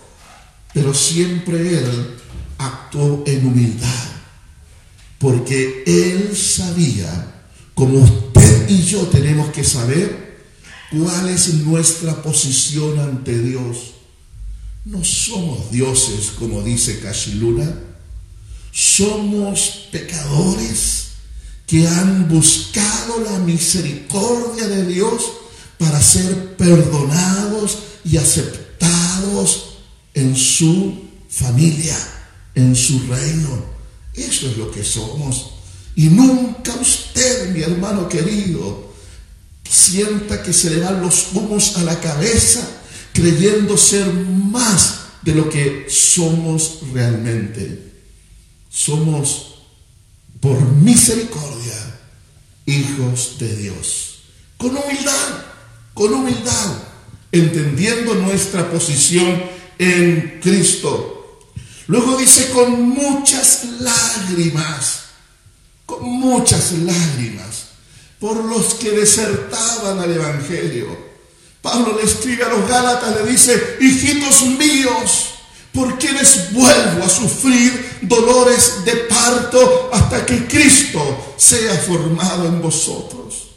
pero 0.73 0.95
siempre 0.95 1.79
él 1.79 2.15
actuó 2.59 3.25
en 3.27 3.47
humildad, 3.47 4.05
porque 5.19 5.83
él 5.87 6.37
sabía 6.37 7.43
como 7.75 8.05
usted 8.05 8.69
y 8.69 8.85
yo 8.85 9.01
tenemos 9.09 9.51
que 9.51 9.65
saber 9.65 10.45
cuál 10.93 11.29
es 11.31 11.53
nuestra 11.55 12.23
posición 12.23 13.01
ante 13.01 13.37
Dios. 13.37 13.95
No 14.85 15.03
somos 15.03 15.71
dioses, 15.73 16.31
como 16.39 16.63
dice 16.63 17.01
Cashiluna. 17.01 17.90
Somos 18.73 19.89
pecadores 19.91 21.09
que 21.67 21.87
han 21.87 22.29
buscado 22.29 23.21
la 23.25 23.39
misericordia 23.39 24.67
de 24.67 24.87
Dios 24.87 25.23
para 25.79 26.03
ser 26.03 26.57
perdonados 26.57 27.79
y 28.05 28.17
aceptados 28.17 29.79
en 30.15 30.37
su 30.37 31.09
familia, 31.29 31.97
en 32.55 32.75
su 32.75 32.99
reino. 33.09 33.65
Eso 34.15 34.49
es 34.49 34.57
lo 34.57 34.71
que 34.71 34.85
somos. 34.85 35.51
Y 35.95 36.09
nunca 36.09 36.75
usted, 36.75 37.55
mi 37.55 37.63
hermano 37.63 38.09
querido, 38.09 38.93
sienta 39.69 40.43
que 40.43 40.53
se 40.53 40.71
le 40.71 40.81
dan 40.81 41.01
los 41.01 41.33
humos 41.33 41.77
a 41.77 41.85
la 41.85 42.01
cabeza 42.01 42.67
creyendo 43.13 43.77
ser 43.77 44.13
más 44.13 45.01
de 45.23 45.35
lo 45.35 45.49
que 45.49 45.87
somos 45.89 46.81
realmente. 46.93 47.90
Somos, 48.71 49.57
por 50.41 50.59
misericordia, 50.61 52.01
hijos 52.65 53.37
de 53.39 53.57
Dios. 53.57 54.21
Con 54.57 54.71
humildad, 54.71 55.45
con 55.93 56.15
humildad, 56.15 56.79
entendiendo 57.33 58.15
nuestra 58.15 58.71
posición 58.71 59.43
en 59.79 60.41
Cristo. 60.43 61.41
Luego 61.89 62.17
dice, 62.17 62.51
con 62.51 62.89
muchas 62.89 63.65
lágrimas 63.81 65.01
con 65.91 66.09
muchas 66.09 66.73
lágrimas 66.73 67.65
por 68.21 68.37
los 68.45 68.75
que 68.75 68.93
desertaban 68.93 69.99
al 69.99 70.13
Evangelio. 70.13 71.11
Pablo 71.61 71.97
le 71.97 72.05
escribe 72.05 72.45
a 72.45 72.49
los 72.49 72.69
Gálatas, 72.69 73.17
le 73.17 73.31
dice, 73.31 73.79
hijitos 73.81 74.43
míos, 74.43 75.31
¿por 75.73 75.99
quienes 75.99 76.53
vuelvo 76.53 77.05
a 77.05 77.09
sufrir 77.09 77.99
dolores 78.03 78.85
de 78.85 78.93
parto 78.93 79.91
hasta 79.93 80.25
que 80.27 80.47
Cristo 80.47 81.35
sea 81.37 81.75
formado 81.75 82.47
en 82.47 82.61
vosotros? 82.61 83.51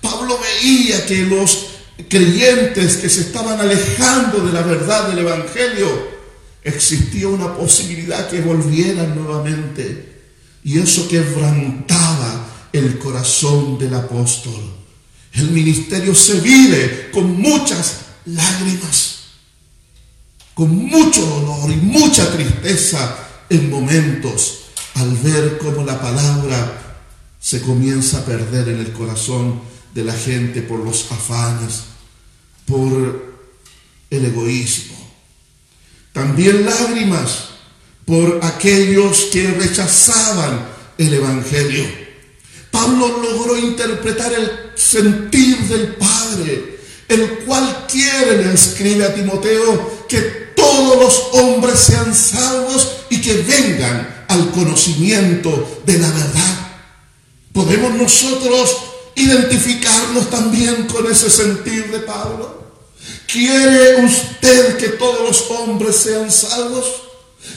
Pablo 0.00 0.38
veía 0.38 1.04
que 1.06 1.22
los 1.22 1.66
creyentes 2.08 2.96
que 2.96 3.08
se 3.08 3.20
estaban 3.22 3.60
alejando 3.60 4.40
de 4.40 4.52
la 4.52 4.62
verdad 4.62 5.08
del 5.08 5.20
Evangelio, 5.20 6.20
existía 6.62 7.28
una 7.28 7.54
posibilidad 7.54 8.28
que 8.28 8.40
volvieran 8.40 9.14
nuevamente 9.14 10.22
y 10.64 10.78
eso 10.78 11.08
quebrantaba 11.08 12.46
el 12.72 12.98
corazón 12.98 13.78
del 13.78 13.94
apóstol. 13.94 14.60
El 15.32 15.50
ministerio 15.50 16.14
se 16.14 16.40
vive 16.40 17.10
con 17.12 17.40
muchas 17.40 18.00
lágrimas, 18.26 19.09
con 20.60 20.76
mucho 20.76 21.24
dolor 21.24 21.70
y 21.70 21.76
mucha 21.76 22.30
tristeza 22.30 23.16
en 23.48 23.70
momentos 23.70 24.64
al 24.96 25.16
ver 25.16 25.56
cómo 25.56 25.86
la 25.86 25.98
palabra 25.98 26.98
se 27.40 27.62
comienza 27.62 28.18
a 28.18 28.26
perder 28.26 28.68
en 28.68 28.80
el 28.80 28.92
corazón 28.92 29.58
de 29.94 30.04
la 30.04 30.12
gente 30.12 30.60
por 30.60 30.80
los 30.80 31.10
afanes, 31.10 31.84
por 32.66 33.38
el 34.10 34.22
egoísmo. 34.26 34.98
También 36.12 36.66
lágrimas 36.66 37.52
por 38.04 38.40
aquellos 38.42 39.28
que 39.32 39.52
rechazaban 39.52 40.68
el 40.98 41.14
Evangelio. 41.14 41.86
Pablo 42.70 43.22
logró 43.22 43.56
interpretar 43.56 44.30
el 44.34 44.72
sentir 44.76 45.56
del 45.68 45.94
Padre, 45.94 46.80
el 47.08 47.38
cual 47.46 47.86
quiere, 47.90 48.44
le 48.44 48.52
escribe 48.52 49.06
a 49.06 49.14
Timoteo, 49.14 50.06
que 50.06 50.39
todos 50.70 50.96
los 50.98 51.42
hombres 51.42 51.78
sean 51.78 52.14
salvos 52.14 52.88
y 53.10 53.20
que 53.20 53.42
vengan 53.42 54.24
al 54.28 54.50
conocimiento 54.52 55.82
de 55.84 55.98
la 55.98 56.08
verdad. 56.10 56.68
¿Podemos 57.52 57.94
nosotros 57.94 58.76
identificarnos 59.16 60.30
también 60.30 60.86
con 60.86 61.10
ese 61.10 61.28
sentir 61.28 61.90
de 61.90 62.00
Pablo? 62.00 62.60
¿Quiere 63.26 64.04
usted 64.04 64.76
que 64.76 64.88
todos 64.90 65.28
los 65.28 65.50
hombres 65.50 65.96
sean 65.96 66.30
salvos? 66.30 66.86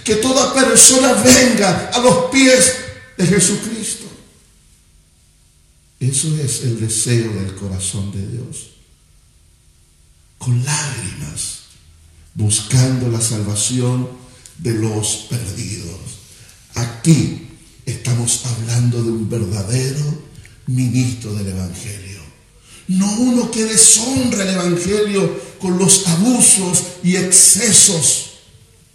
que 0.04 0.16
toda 0.16 0.54
persona 0.54 1.14
venga 1.14 1.90
a 1.90 2.00
los 2.00 2.30
pies 2.32 2.76
de 3.18 3.28
Jesucristo. 3.28 4.06
Eso 6.00 6.36
es 6.38 6.62
el 6.62 6.80
deseo 6.80 7.32
del 7.34 7.56
corazón 7.56 8.12
de 8.12 8.28
Dios. 8.28 8.72
Con 10.38 10.64
lágrimas, 10.66 11.63
buscando 12.36 13.10
la 13.10 13.22
salvación 13.22 14.10
de 14.58 14.74
los 14.74 15.28
perdidos. 15.30 16.00
Aquí 16.76 17.48
estamos 17.86 18.42
hablando 18.46 19.04
de 19.04 19.12
un 19.12 19.30
verdadero 19.30 20.24
ministro 20.68 21.34
del 21.36 21.50
Evangelio. 21.50 22.22
No 22.88 23.12
uno 23.14 23.52
que 23.52 23.66
deshonra 23.66 24.44
el 24.44 24.50
Evangelio 24.50 25.42
con 25.60 25.78
los 25.78 26.08
abusos 26.08 26.84
y 27.04 27.16
excesos 27.16 28.32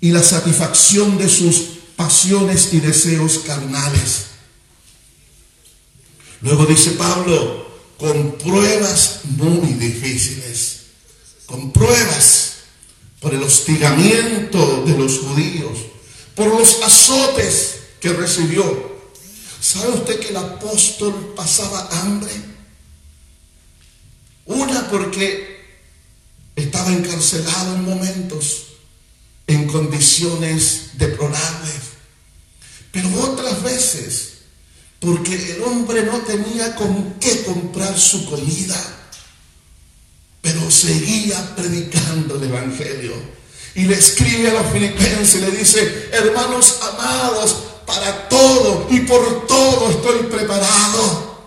y 0.01 0.11
la 0.11 0.23
satisfacción 0.23 1.19
de 1.19 1.29
sus 1.29 1.63
pasiones 1.97 2.73
y 2.73 2.81
deseos 2.81 3.39
carnales. 3.39 4.27
Luego 6.41 6.67
dice 6.67 6.93
Pablo, 6.93 7.67
con 7.99 8.39
pruebas 8.39 9.21
muy 9.25 9.73
difíciles, 9.73 10.81
con 11.47 11.73
pruebas 11.73 12.48
por 13.21 13.35
el 13.35 13.43
hostigamiento 13.43 14.85
de 14.85 14.97
los 14.97 15.19
judíos, 15.19 15.79
por 16.35 16.49
los 16.49 16.83
azotes 16.83 17.81
que 18.01 18.13
recibió. 18.13 18.97
¿Sabe 19.61 19.89
usted 19.89 20.21
que 20.21 20.29
el 20.29 20.37
apóstol 20.37 21.35
pasaba 21.37 21.89
hambre? 22.01 22.31
Una 24.47 24.89
porque 24.89 25.59
estaba 26.55 26.93
encarcelado 26.93 27.75
en 27.75 27.85
momentos 27.85 28.67
en 29.47 29.67
condiciones 29.67 30.91
deplorables. 30.95 31.75
Pero 32.93 33.09
otras 33.23 33.63
veces, 33.63 34.33
porque 35.01 35.35
el 35.53 35.63
hombre 35.63 36.05
no 36.05 36.19
tenía 36.19 36.77
con 36.77 37.15
qué 37.15 37.45
comprar 37.45 37.99
su 37.99 38.29
comida, 38.29 38.98
seguía 40.71 41.57
predicando 41.57 42.37
el 42.37 42.45
Evangelio. 42.45 43.13
Y 43.75 43.85
le 43.85 43.95
escribe 43.95 44.51
a 44.51 44.63
los 44.63 44.73
filipenses, 44.73 45.41
le 45.41 45.51
dice, 45.51 46.09
hermanos 46.13 46.79
amados, 46.83 47.65
para 47.87 48.29
todo 48.29 48.87
y 48.91 49.01
por 49.01 49.47
todo 49.47 49.91
estoy 49.91 50.25
preparado 50.25 51.39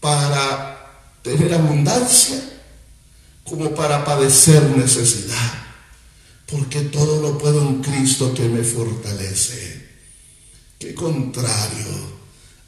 para 0.00 0.74
tener 1.22 1.54
abundancia 1.54 2.42
como 3.44 3.74
para 3.74 4.04
padecer 4.04 4.62
necesidad. 4.76 5.60
porque 6.46 6.82
todo 6.82 7.20
lo 7.22 7.38
puedo 7.38 7.62
en 7.62 7.82
Cristo 7.82 8.32
que 8.34 8.48
me 8.48 8.62
fortalece. 8.62 9.88
Qué 10.78 10.94
contrario 10.94 11.86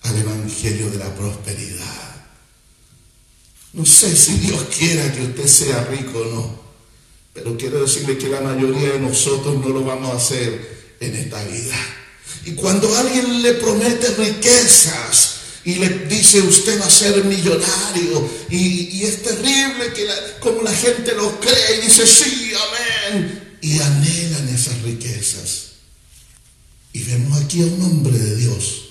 al 0.03 0.17
Evangelio 0.17 0.91
de 0.91 0.99
la 0.99 1.15
prosperidad. 1.15 2.06
No 3.77 3.87
sé 3.87 4.17
si 4.17 4.33
Dios 4.39 4.65
quiera 4.77 5.13
que 5.13 5.23
usted 5.23 5.47
sea 5.47 5.85
rico 5.85 6.19
o 6.19 6.35
no, 6.35 6.61
pero 7.33 7.57
quiero 7.57 7.83
decirle 7.83 8.19
que 8.19 8.29
la 8.29 8.41
mayoría 8.41 8.95
de 8.95 9.01
nosotros 9.01 9.55
no 9.65 9.69
lo 9.69 9.85
vamos 9.85 10.13
a 10.13 10.17
hacer 10.17 10.97
en 10.99 11.15
esta 11.15 11.45
vida. 11.45 11.77
Y 12.47 12.53
cuando 12.53 12.93
alguien 12.97 13.43
le 13.43 13.53
promete 13.55 14.09
riquezas, 14.17 15.35
y 15.65 15.75
le 15.75 15.89
dice 16.07 16.41
usted 16.41 16.81
va 16.81 16.87
a 16.87 16.91
ser 16.91 17.25
millonario 17.25 18.31
y, 18.49 19.03
es 19.03 19.21
terrible 19.23 19.93
que 19.93 20.07
como 20.39 20.63
la 20.63 20.73
gente 20.73 21.13
lo 21.15 21.41
cree 21.41 21.79
y 21.79 21.87
dice 21.87 22.07
sí, 22.07 22.53
amén 22.55 23.59
y 23.61 23.81
anhelan 23.81 24.49
esas 24.49 24.81
riquezas. 24.83 25.73
Y 26.93 27.03
vemos 27.03 27.43
aquí 27.43 27.63
a 27.63 27.67
un 27.67 27.83
hombre 27.83 28.17
de 28.17 28.37
Dios, 28.37 28.85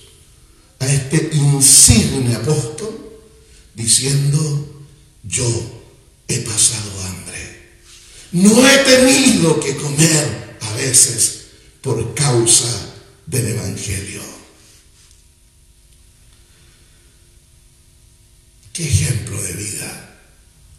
a 0.80 0.86
este 0.86 1.30
insigne 1.34 2.36
apóstol, 2.36 2.94
diciendo, 3.74 4.75
yo 5.28 5.46
he 6.28 6.40
pasado 6.40 6.92
hambre. 7.04 7.56
No 8.32 8.68
he 8.68 8.78
tenido 8.80 9.60
que 9.60 9.76
comer 9.76 10.58
a 10.62 10.74
veces 10.74 11.48
por 11.82 12.14
causa 12.14 12.94
del 13.26 13.48
Evangelio. 13.48 14.22
Qué 18.74 18.88
ejemplo 18.88 19.42
de 19.42 19.54
vida, 19.54 20.20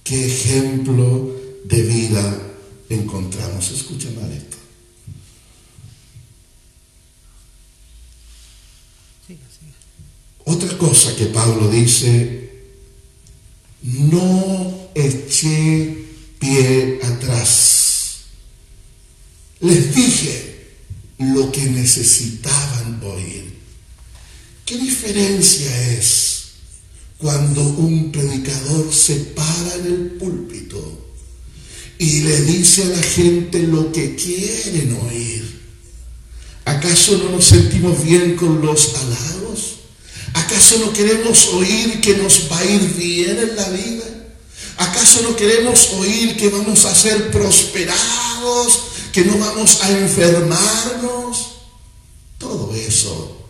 qué 0.05 0.27
ejemplo 0.27 1.35
de 1.65 1.83
vida 1.83 2.43
encontramos. 2.91 3.71
Escucha 3.71 4.11
mal 4.11 4.31
esto. 4.31 4.57
Otra 10.45 10.79
cosa 10.79 11.17
que 11.17 11.27
Pablo 11.27 11.69
dice, 11.69 12.46
no 13.87 14.91
eché 14.95 16.05
pie 16.39 17.01
atrás. 17.03 18.27
Les 19.61 19.95
dije 19.95 20.69
lo 21.19 21.51
que 21.51 21.65
necesitaban 21.65 23.01
oír. 23.03 23.55
¿Qué 24.65 24.77
diferencia 24.77 25.93
es 25.93 26.37
cuando 27.19 27.63
un 27.63 28.13
predicador 28.13 28.93
se 28.93 29.17
para 29.17 29.75
en 29.77 29.87
el 29.87 30.11
púlpito 30.19 31.07
y 31.99 32.21
le 32.21 32.43
dice 32.43 32.83
a 32.83 32.89
la 32.89 33.03
gente 33.03 33.63
lo 33.63 33.91
que 33.91 34.15
quieren 34.15 34.99
oír. 35.09 35.57
¿Acaso 36.65 37.17
no 37.19 37.31
nos 37.31 37.45
sentimos 37.47 38.05
bien 38.05 38.37
con 38.37 38.61
los 38.61 38.95
halagos? 38.97 39.76
¿Acaso 40.37 40.79
no 40.79 40.93
queremos 40.93 41.49
oír 41.55 42.01
que 42.01 42.17
nos 42.17 42.51
va 42.53 42.59
a 42.59 42.65
ir 42.65 42.95
bien 42.95 43.39
en 43.39 43.57
la 43.57 43.69
vida? 43.71 44.05
¿Acaso 44.77 45.23
no 45.23 45.35
queremos 45.35 45.93
oír 45.95 46.37
que 46.37 46.51
vamos 46.51 46.85
a 46.85 46.95
ser 46.95 47.31
prosperados, 47.31 48.83
que 49.13 49.25
no 49.25 49.39
vamos 49.39 49.83
a 49.83 49.91
enfermarnos? 49.91 51.47
Todo 52.37 52.75
eso 52.75 53.49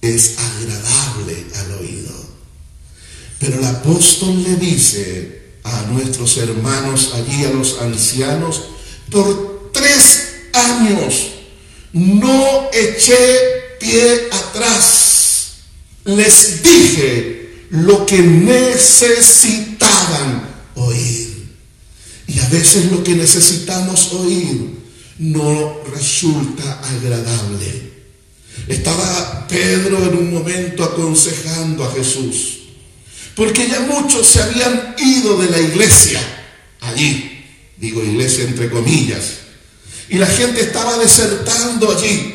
es 0.00 0.34
agradable 0.36 1.46
al 1.54 1.72
oído. 1.78 2.12
Pero 3.38 3.60
el 3.60 3.64
apóstol 3.64 4.42
le 4.42 4.56
dice 4.56 5.54
a 5.62 5.82
nuestros 5.82 6.36
hermanos 6.38 7.12
allí, 7.14 7.44
a 7.44 7.50
los 7.50 7.78
ancianos, 7.80 8.62
por 9.10 9.70
tres 9.72 10.28
años 10.52 11.28
no 11.92 12.68
eché 12.72 13.76
pie 13.78 14.28
atrás. 14.32 15.09
Les 16.04 16.62
dije 16.62 17.66
lo 17.70 18.06
que 18.06 18.18
necesitaban 18.18 19.68
oír. 20.74 21.28
Y 22.26 22.38
a 22.38 22.48
veces 22.48 22.90
lo 22.90 23.02
que 23.02 23.14
necesitamos 23.14 24.12
oír 24.12 24.78
no 25.18 25.80
resulta 25.92 26.80
agradable. 26.80 27.90
Estaba 28.68 29.46
Pedro 29.48 29.98
en 30.04 30.16
un 30.16 30.32
momento 30.32 30.84
aconsejando 30.84 31.84
a 31.84 31.92
Jesús 31.92 32.60
porque 33.40 33.68
ya 33.68 33.80
muchos 33.80 34.26
se 34.26 34.42
habían 34.42 34.94
ido 34.98 35.38
de 35.38 35.48
la 35.48 35.58
iglesia 35.58 36.20
allí, 36.80 37.42
digo 37.78 38.04
iglesia 38.04 38.44
entre 38.44 38.68
comillas, 38.68 39.38
y 40.10 40.18
la 40.18 40.26
gente 40.26 40.60
estaba 40.60 40.98
desertando 40.98 41.90
allí. 41.90 42.34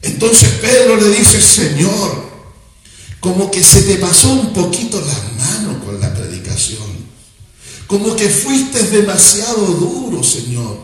Entonces 0.00 0.48
Pedro 0.62 0.96
le 0.96 1.10
dice, 1.10 1.42
Señor, 1.42 2.31
como 3.22 3.52
que 3.52 3.62
se 3.62 3.82
te 3.82 3.98
pasó 3.98 4.32
un 4.32 4.52
poquito 4.52 5.00
la 5.00 5.44
mano 5.44 5.84
con 5.84 6.00
la 6.00 6.12
predicación, 6.12 6.82
como 7.86 8.16
que 8.16 8.28
fuiste 8.28 8.82
demasiado 8.82 9.64
duro, 9.64 10.24
Señor. 10.24 10.76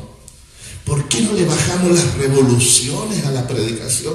¿Por 0.84 1.08
qué 1.08 1.20
no 1.20 1.32
le 1.32 1.44
bajamos 1.44 1.90
las 1.90 2.14
revoluciones 2.14 3.24
a 3.24 3.32
la 3.32 3.44
predicación? 3.44 4.14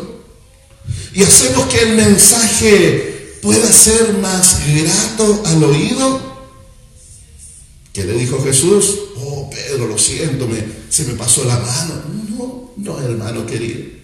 Y 1.13 1.21
hacemos 1.21 1.65
que 1.65 1.81
el 1.81 1.95
mensaje 1.97 3.39
pueda 3.41 3.69
ser 3.73 4.17
más 4.19 4.61
grato 4.73 5.43
al 5.45 5.63
oído? 5.65 6.21
¿Qué 7.91 8.05
le 8.05 8.13
dijo 8.13 8.41
Jesús? 8.41 8.99
Oh, 9.17 9.49
Pedro, 9.49 9.85
lo 9.85 9.97
siento, 9.97 10.47
me, 10.47 10.63
se 10.89 11.03
me 11.03 11.15
pasó 11.15 11.43
la 11.43 11.59
mano. 11.59 12.03
No, 12.29 12.71
no, 12.77 12.99
hermano 13.01 13.45
querido. 13.45 14.02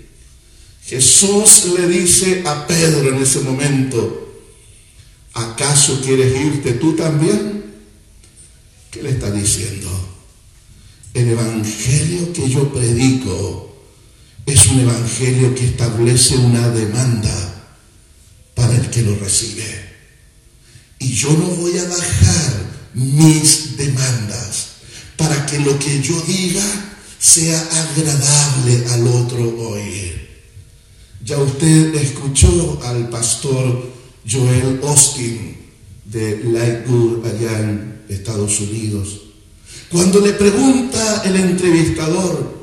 Jesús 0.90 1.66
le 1.78 1.88
dice 1.88 2.42
a 2.48 2.66
Pedro 2.66 3.10
en 3.10 3.22
ese 3.22 3.42
momento, 3.42 4.44
¿acaso 5.34 6.02
quieres 6.02 6.36
irte 6.36 6.74
tú 6.74 6.96
también? 6.96 7.64
¿Qué 8.90 9.04
le 9.04 9.12
está 9.12 9.30
diciendo? 9.30 9.88
El 11.14 11.30
evangelio 11.30 12.34
que 12.34 12.50
yo 12.50 12.74
predico 12.74 13.72
es 14.48 14.66
un 14.66 14.80
evangelio 14.80 15.54
que 15.54 15.66
establece 15.66 16.38
una 16.38 16.68
demanda 16.70 17.70
para 18.56 18.76
el 18.76 18.90
que 18.90 19.04
lo 19.04 19.16
recibe. 19.18 19.90
Y 20.98 21.14
yo 21.14 21.32
no 21.34 21.50
voy 21.50 21.78
a 21.78 21.88
bajar 21.88 22.54
mis 22.96 23.78
demandas 23.78 24.70
para 25.18 25.46
que 25.46 25.60
lo 25.60 25.78
que 25.78 26.02
yo 26.02 26.20
diga 26.22 26.64
sea 27.20 27.62
agradable 27.62 28.86
al 28.90 29.08
otro 29.08 29.70
oír. 29.70 30.29
Ya 31.24 31.38
usted 31.38 31.96
escuchó 31.96 32.80
al 32.84 33.10
pastor 33.10 33.90
Joel 34.30 34.80
Austin 34.84 35.58
de 36.06 36.44
Lightwood 36.44 37.26
allá 37.26 37.60
en 37.60 38.04
Estados 38.10 38.60
Unidos. 38.62 39.22
Cuando 39.92 40.22
le 40.22 40.34
pregunta 40.34 41.24
el 41.26 41.36
entrevistador, 41.36 42.60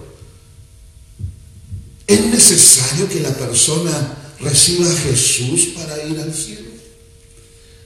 ¿es 2.06 2.26
necesario 2.26 3.08
que 3.08 3.20
la 3.20 3.34
persona 3.34 4.16
reciba 4.40 4.90
a 4.90 4.96
Jesús 4.96 5.68
para 5.74 6.02
ir 6.04 6.18
al 6.20 6.32
cielo. 6.32 6.70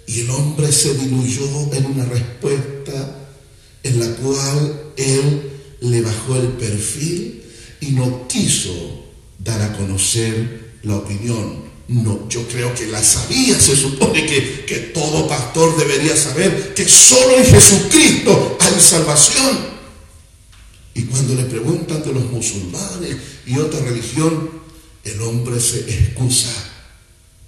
Y 0.06 0.20
el 0.20 0.30
hombre 0.30 0.72
se 0.72 0.94
diluyó 0.94 1.72
en 1.72 1.86
una 1.86 2.04
respuesta 2.04 3.16
en 3.82 4.00
la 4.00 4.08
cual 4.16 4.92
él 4.96 5.50
le 5.80 6.00
bajó 6.02 6.36
el 6.36 6.48
perfil 6.48 7.42
y 7.80 7.92
no 7.92 8.26
quiso 8.28 9.04
dar 9.38 9.62
a 9.62 9.76
conocer 9.76 10.59
la 10.82 10.96
opinión. 10.96 11.70
No, 11.88 12.28
yo 12.28 12.46
creo 12.46 12.72
que 12.74 12.86
la 12.86 13.02
sabía, 13.02 13.58
se 13.58 13.74
supone 13.74 14.24
que, 14.24 14.64
que 14.64 14.76
todo 14.94 15.26
pastor 15.26 15.76
debería 15.76 16.16
saber 16.16 16.72
que 16.74 16.88
solo 16.88 17.36
en 17.36 17.44
Jesucristo 17.44 18.56
hay 18.60 18.80
salvación. 18.80 19.58
Y 20.94 21.02
cuando 21.02 21.34
le 21.34 21.44
preguntan 21.44 22.02
de 22.02 22.12
los 22.12 22.30
musulmanes 22.30 23.16
y 23.46 23.58
otra 23.58 23.80
religión, 23.80 24.50
el 25.04 25.20
hombre 25.22 25.60
se 25.60 25.80
excusa. 25.80 26.50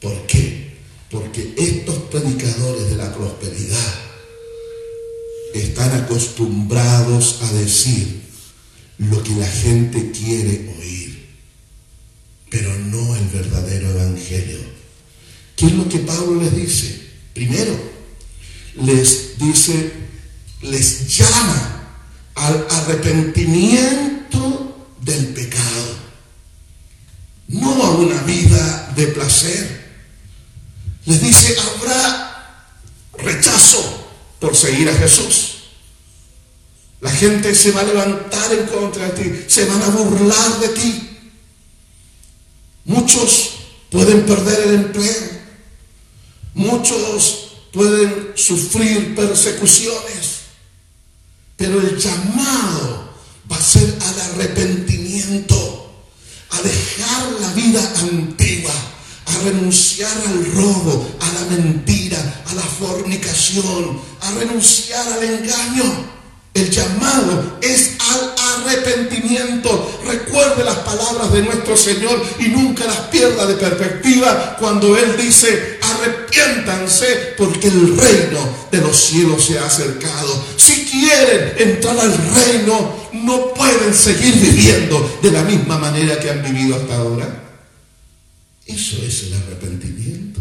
¿Por 0.01 0.26
qué? 0.26 0.72
Porque 1.11 1.55
estos 1.57 1.97
predicadores 2.11 2.91
de 2.91 2.97
la 2.97 3.14
prosperidad 3.14 3.95
están 5.55 6.03
acostumbrados 6.03 7.39
a 7.43 7.53
decir 7.53 8.22
lo 8.99 9.22
que 9.22 9.35
la 9.35 9.47
gente 9.47 10.11
quiere 10.11 10.74
oír, 10.78 11.01
pero 12.53 12.72
no 12.78 13.16
el 13.16 13.26
verdadero 13.28 13.90
evangelio. 13.90 14.61
¿Qué 15.57 15.66
es 15.66 15.72
lo 15.72 15.88
que 15.88 15.98
Pablo 15.98 16.40
les 16.40 16.55
dice? 16.55 17.11
Primero, 17.34 17.76
les 18.76 19.38
dice, 19.38 19.92
les 20.61 21.16
llama 21.16 21.88
al 22.34 22.66
arrepentimiento 22.70 24.88
del 25.00 25.26
pecado 25.28 26.03
no 27.53 27.82
a 27.82 27.90
una 27.90 28.22
vida 28.22 28.92
de 28.96 29.07
placer. 29.09 29.82
Les 31.05 31.20
dice, 31.20 31.57
habrá 31.59 32.66
rechazo 33.18 34.09
por 34.40 34.57
seguir 34.57 34.88
a 34.88 34.94
Jesús. 34.94 35.48
La 37.00 37.11
gente 37.11 37.55
se 37.55 37.72
va 37.72 37.80
a 37.80 37.84
levantar 37.84 38.53
en 38.53 38.66
contra 38.66 39.09
de 39.09 39.22
ti, 39.22 39.44
se 39.48 39.64
van 39.64 39.82
a 39.82 39.88
burlar 39.88 40.61
de 40.61 40.68
ti. 40.68 41.12
Muchos 42.85 43.51
pueden 43.91 44.26
perder 44.26 44.68
el 44.68 44.74
empleo, 44.74 45.30
muchos 46.55 47.53
pueden 47.72 48.33
sufrir 48.35 49.14
persecuciones, 49.14 50.41
pero 51.57 51.80
el 51.80 51.97
llamado 51.97 53.12
va 53.51 53.57
a 53.57 53.62
ser 53.62 53.97
al 54.01 54.20
arrepentimiento, 54.33 55.93
a 56.51 56.61
dejar 56.61 57.41
la 57.41 57.53
vida 57.53 57.93
antigua, 58.01 58.74
a 59.26 59.39
renunciar 59.45 60.12
al 60.26 60.53
robo, 60.53 61.09
a 61.20 61.33
la 61.41 61.57
mentira, 61.57 62.43
a 62.49 62.55
la 62.55 62.62
fornicación, 62.62 64.01
a 64.22 64.33
renunciar 64.33 65.07
al 65.07 65.22
engaño. 65.22 66.12
El 66.55 66.68
llamado 66.70 67.59
es 67.62 67.93
al 68.11 68.32
arrepentimiento. 68.63 70.01
Recuerde 70.07 70.65
las 70.65 70.79
palabras 70.79 71.33
de 71.33 71.43
nuestro 71.43 71.77
Señor 71.77 72.23
y 72.39 72.49
nunca 72.49 72.85
las 72.85 72.99
pierda 73.09 73.47
de 73.47 73.55
perspectiva 73.55 74.57
cuando 74.59 74.97
Él 74.97 75.17
dice, 75.17 75.79
arrepiéntanse 75.83 77.35
porque 77.37 77.69
el 77.69 77.97
reino 77.97 78.69
de 78.71 78.79
los 78.79 78.97
cielos 78.97 79.45
se 79.45 79.59
ha 79.59 79.67
acercado. 79.67 80.45
Si 80.57 80.85
quieren 80.85 81.55
entrar 81.59 81.99
al 81.99 82.13
reino, 82.13 83.09
no 83.13 83.53
pueden 83.55 83.95
seguir 83.95 84.35
viviendo 84.35 85.19
de 85.23 85.31
la 85.31 85.43
misma 85.43 85.79
manera 85.79 86.19
que 86.19 86.31
han 86.31 86.43
vivido 86.43 86.77
hasta 86.77 86.97
ahora. 86.97 87.43
Eso 88.67 88.97
es 89.05 89.25
el 89.25 89.35
arrepentimiento. 89.35 90.41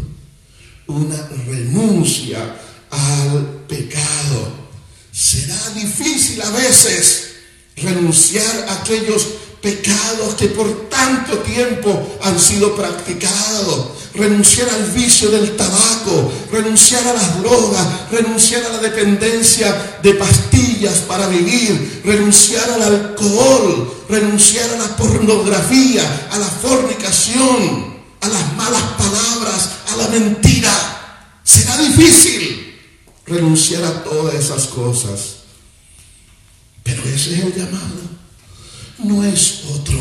Una 0.86 1.28
renuncia 1.46 2.56
al 2.90 3.64
pecado 3.68 4.62
Será 5.12 5.70
difícil 5.74 6.40
a 6.40 6.50
veces 6.50 7.31
renunciar 7.82 8.66
a 8.68 8.74
aquellos 8.82 9.26
pecados 9.62 10.34
que 10.34 10.48
por 10.48 10.88
tanto 10.88 11.38
tiempo 11.38 12.18
han 12.22 12.38
sido 12.38 12.74
practicados, 12.74 13.90
renunciar 14.14 14.68
al 14.68 14.90
vicio 14.90 15.30
del 15.30 15.56
tabaco, 15.56 16.32
renunciar 16.50 17.06
a 17.06 17.14
las 17.14 17.40
drogas, 17.40 18.10
renunciar 18.10 18.64
a 18.64 18.70
la 18.70 18.78
dependencia 18.78 19.98
de 20.02 20.14
pastillas 20.14 20.98
para 21.08 21.28
vivir, 21.28 22.02
renunciar 22.04 22.68
al 22.70 22.82
alcohol, 22.82 24.04
renunciar 24.08 24.68
a 24.70 24.76
la 24.76 24.96
pornografía, 24.96 26.28
a 26.32 26.38
la 26.38 26.46
fornicación, 26.46 28.02
a 28.20 28.28
las 28.28 28.56
malas 28.56 28.82
palabras, 28.98 29.70
a 29.92 29.96
la 29.96 30.08
mentira. 30.08 30.72
Será 31.44 31.76
difícil 31.78 32.80
renunciar 33.26 33.84
a 33.84 34.02
todas 34.02 34.34
esas 34.34 34.66
cosas. 34.66 35.41
Pero 36.82 37.02
ese 37.04 37.34
es 37.34 37.44
el 37.44 37.54
llamado, 37.54 38.00
no 38.98 39.24
es 39.24 39.62
otro. 39.74 40.00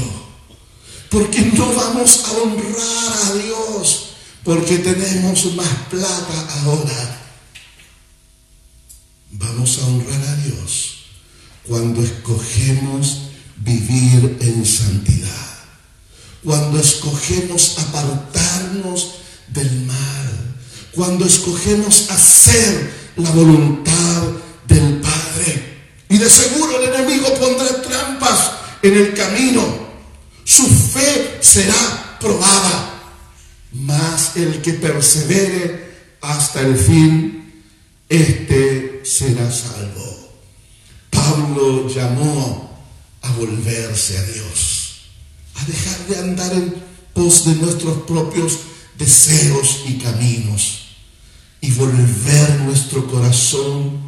Porque 1.09 1.41
no 1.41 1.73
vamos 1.73 2.23
a 2.25 2.31
honrar 2.31 3.13
a 3.25 3.33
Dios 3.33 4.11
porque 4.43 4.79
tenemos 4.79 5.53
más 5.55 5.67
plata 5.89 6.61
ahora. 6.63 7.21
Vamos 9.31 9.79
a 9.79 9.87
honrar 9.87 10.21
a 10.21 10.35
Dios 10.37 11.05
cuando 11.67 12.01
escogemos 12.03 13.23
vivir 13.57 14.37
en 14.41 14.65
santidad, 14.65 15.59
cuando 16.43 16.79
escogemos 16.79 17.77
apartarnos 17.77 19.15
del 19.47 19.85
mal, 19.85 20.55
cuando 20.91 21.25
escogemos 21.25 22.09
hacer 22.09 22.93
la 23.17 23.29
voluntad 23.31 24.23
del. 24.67 25.00
Y 26.11 26.17
de 26.17 26.29
seguro 26.29 26.77
el 26.77 26.93
enemigo 26.93 27.33
pondrá 27.35 27.81
trampas 27.81 28.51
en 28.81 28.97
el 28.97 29.13
camino. 29.13 29.63
Su 30.43 30.67
fe 30.67 31.37
será 31.39 32.17
probada. 32.19 33.01
Mas 33.71 34.35
el 34.35 34.61
que 34.61 34.73
persevere 34.73 36.17
hasta 36.19 36.59
el 36.59 36.75
fin, 36.75 37.63
este 38.09 39.03
será 39.05 39.49
salvo. 39.49 40.33
Pablo 41.09 41.87
llamó 41.87 42.77
a 43.21 43.31
volverse 43.31 44.17
a 44.17 44.23
Dios, 44.23 45.03
a 45.55 45.63
dejar 45.63 46.07
de 46.07 46.17
andar 46.17 46.51
en 46.51 46.75
pos 47.13 47.45
de 47.45 47.55
nuestros 47.55 48.03
propios 48.03 48.59
deseos 48.97 49.83
y 49.87 49.97
caminos 49.97 50.87
y 51.61 51.71
volver 51.71 52.59
nuestro 52.65 53.07
corazón 53.07 54.01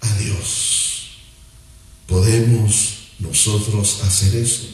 a 0.00 0.08
Dios. 0.14 0.73
¿Podemos 2.06 3.08
nosotros 3.18 4.00
hacer 4.04 4.34
eso? 4.36 4.68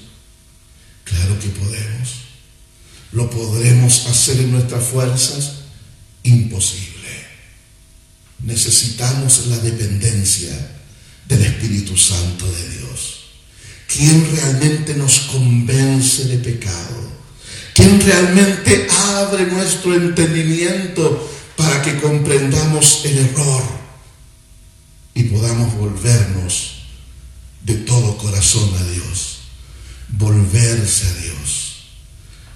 Claro 1.04 1.38
que 1.38 1.48
podemos. 1.48 2.08
¿Lo 3.12 3.28
podremos 3.28 4.06
hacer 4.06 4.38
en 4.38 4.52
nuestras 4.52 4.84
fuerzas? 4.84 5.52
Imposible. 6.22 6.90
Necesitamos 8.40 9.46
la 9.46 9.58
dependencia 9.58 10.50
del 11.28 11.42
Espíritu 11.42 11.96
Santo 11.96 12.46
de 12.46 12.78
Dios. 12.78 13.20
¿Quién 13.86 14.28
realmente 14.36 14.94
nos 14.94 15.20
convence 15.20 16.24
de 16.24 16.38
pecado? 16.38 17.10
¿Quién 17.74 18.00
realmente 18.00 18.86
abre 19.14 19.46
nuestro 19.46 19.94
entendimiento 19.94 21.30
para 21.56 21.82
que 21.82 22.00
comprendamos 22.00 23.02
el 23.04 23.18
error 23.18 23.62
y 25.14 25.24
podamos 25.24 25.74
volvernos 25.76 26.79
de 27.70 27.76
todo 27.84 28.18
corazón 28.18 28.68
a 28.76 28.84
Dios, 28.90 29.38
volverse 30.08 31.06
a 31.06 31.14
Dios. 31.14 31.84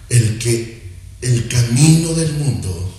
El 0.08 0.38
que 0.38 0.82
el 1.22 1.48
camino 1.48 2.14
del 2.14 2.32
mundo 2.34 2.92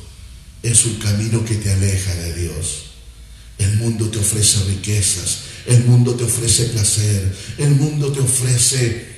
es 0.64 0.86
un 0.86 0.96
camino 0.96 1.44
que 1.44 1.56
te 1.56 1.72
aleja 1.72 2.14
de 2.16 2.34
Dios. 2.36 2.84
El 3.58 3.76
mundo 3.78 4.10
te 4.10 4.20
ofrece 4.20 4.64
riquezas, 4.66 5.40
el 5.66 5.84
mundo 5.84 6.16
te 6.16 6.24
ofrece 6.24 6.66
placer, 6.66 7.38
el 7.58 7.72
mundo 7.72 8.12
te 8.12 8.22
ofrece 8.22 9.16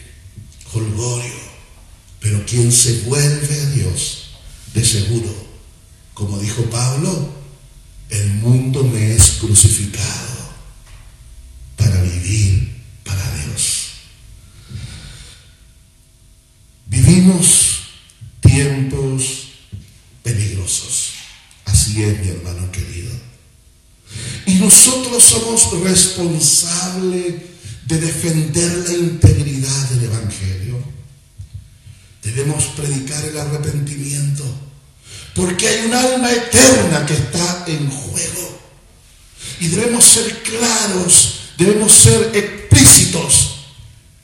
holgorio, 0.73 1.47
pero 2.19 2.45
quien 2.45 2.71
se 2.71 3.01
vuelve 3.01 3.61
a 3.61 3.69
Dios, 3.71 4.29
de 4.73 4.83
seguro 4.83 5.47
como 6.17 6.39
dijo 6.39 6.63
Pablo, 6.63 7.29
el 8.09 8.27
mundo 8.35 8.83
me 8.83 9.15
es 9.15 9.37
crucificado 9.39 10.49
para 11.75 12.01
vivir 12.01 12.66
para 13.07 13.35
Dios. 13.37 13.87
Vivimos 16.87 17.79
tiempos 18.41 19.49
peligrosos. 20.23 21.13
Así 21.65 22.03
es, 22.03 22.19
mi 22.19 22.29
hermano 22.29 22.71
querido. 22.71 23.11
Y 24.45 24.55
nosotros 24.55 25.23
somos 25.23 25.83
responsables 25.83 27.35
de 27.85 27.97
defender 27.99 28.71
la 28.87 28.93
integridad 28.93 29.89
del 29.89 30.05
Evangelio. 30.05 30.83
Debemos 32.23 32.65
predicar 32.75 33.23
el 33.23 33.37
arrepentimiento 33.37 34.43
porque 35.37 35.67
hay 35.67 35.85
un 35.85 35.93
alma 35.93 36.31
eterna 36.31 37.05
que 37.05 37.13
está 37.13 37.65
en 37.67 37.89
juego. 37.89 38.59
Y 39.59 39.67
debemos 39.67 40.03
ser 40.03 40.41
claros, 40.41 41.39
debemos 41.57 41.93
ser 41.93 42.31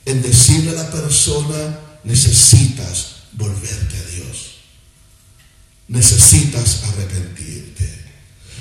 en 0.04 0.22
decirle 0.22 0.70
a 0.70 0.82
la 0.82 0.90
persona, 0.90 1.78
necesitas 2.04 3.14
volverte 3.32 3.96
a 3.96 4.10
Dios. 4.10 4.56
Necesitas 5.88 6.82
arrepentirte. 6.84 8.04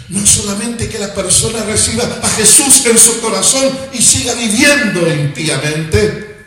No 0.10 0.26
solamente 0.26 0.90
que 0.90 1.00
la 1.00 1.14
persona 1.14 1.64
reciba 1.64 2.04
a 2.22 2.30
Jesús 2.30 2.86
en 2.86 2.98
su 2.98 3.22
corazón 3.22 3.78
y 3.94 4.02
siga 4.02 4.34
viviendo 4.34 5.12
impíamente, 5.12 6.46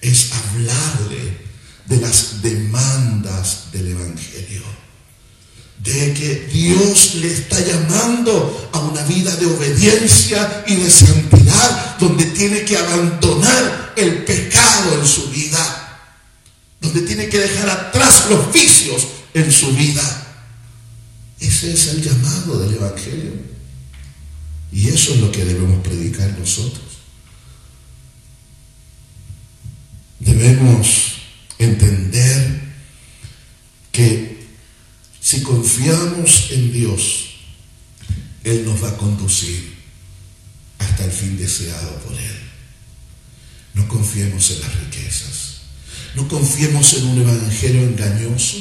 es 0.00 0.30
hablarle 0.32 1.38
de 1.86 1.96
las 1.98 2.42
demandas 2.42 3.70
del 3.72 3.88
Evangelio 3.88 4.79
de 5.82 6.12
que 6.12 6.48
Dios 6.52 7.14
le 7.16 7.32
está 7.32 7.58
llamando 7.58 8.70
a 8.72 8.80
una 8.80 9.02
vida 9.04 9.34
de 9.36 9.46
obediencia 9.46 10.64
y 10.66 10.76
de 10.76 10.90
santidad, 10.90 11.98
donde 11.98 12.26
tiene 12.26 12.64
que 12.64 12.76
abandonar 12.76 13.94
el 13.96 14.24
pecado 14.24 15.00
en 15.00 15.06
su 15.06 15.30
vida, 15.30 15.98
donde 16.80 17.02
tiene 17.02 17.28
que 17.28 17.38
dejar 17.38 17.70
atrás 17.70 18.26
los 18.28 18.52
vicios 18.52 19.06
en 19.32 19.50
su 19.50 19.72
vida. 19.72 20.26
Ese 21.38 21.72
es 21.72 21.86
el 21.88 22.02
llamado 22.02 22.60
del 22.60 22.74
Evangelio. 22.74 23.32
Y 24.72 24.88
eso 24.88 25.14
es 25.14 25.20
lo 25.20 25.32
que 25.32 25.44
debemos 25.44 25.82
predicar 25.82 26.38
nosotros. 26.38 26.84
Debemos 30.18 31.14
entender 31.58 32.60
que 33.90 34.39
si 35.30 35.42
confiamos 35.42 36.48
en 36.50 36.72
Dios, 36.72 37.36
Él 38.42 38.64
nos 38.64 38.82
va 38.82 38.88
a 38.88 38.96
conducir 38.96 39.76
hasta 40.80 41.04
el 41.04 41.12
fin 41.12 41.38
deseado 41.38 42.00
por 42.00 42.14
Él. 42.14 42.40
No 43.74 43.86
confiemos 43.86 44.50
en 44.50 44.60
las 44.60 44.74
riquezas. 44.80 45.60
No 46.16 46.26
confiemos 46.26 46.94
en 46.94 47.06
un 47.06 47.20
evangelio 47.20 47.82
engañoso 47.82 48.56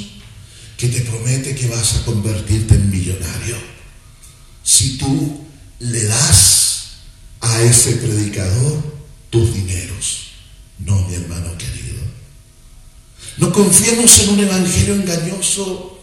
que 0.77 0.89
te 0.89 1.01
promete 1.01 1.55
que 1.55 1.69
vas 1.69 1.95
a 1.95 2.05
convertirte 2.05 2.75
en 2.75 2.91
millonario. 2.91 3.57
Si 4.63 4.99
tú 4.99 5.47
le 5.79 6.03
das 6.03 6.99
a 7.41 7.63
ese 7.63 7.93
predicador 7.93 8.99
tus 9.31 9.55
dineros. 9.55 10.33
No, 10.77 11.01
mi 11.07 11.15
hermano 11.15 11.57
querido. 11.57 12.03
No 13.37 13.51
confiemos 13.51 14.19
en 14.19 14.29
un 14.29 14.39
evangelio 14.41 14.93
engañoso 14.93 15.98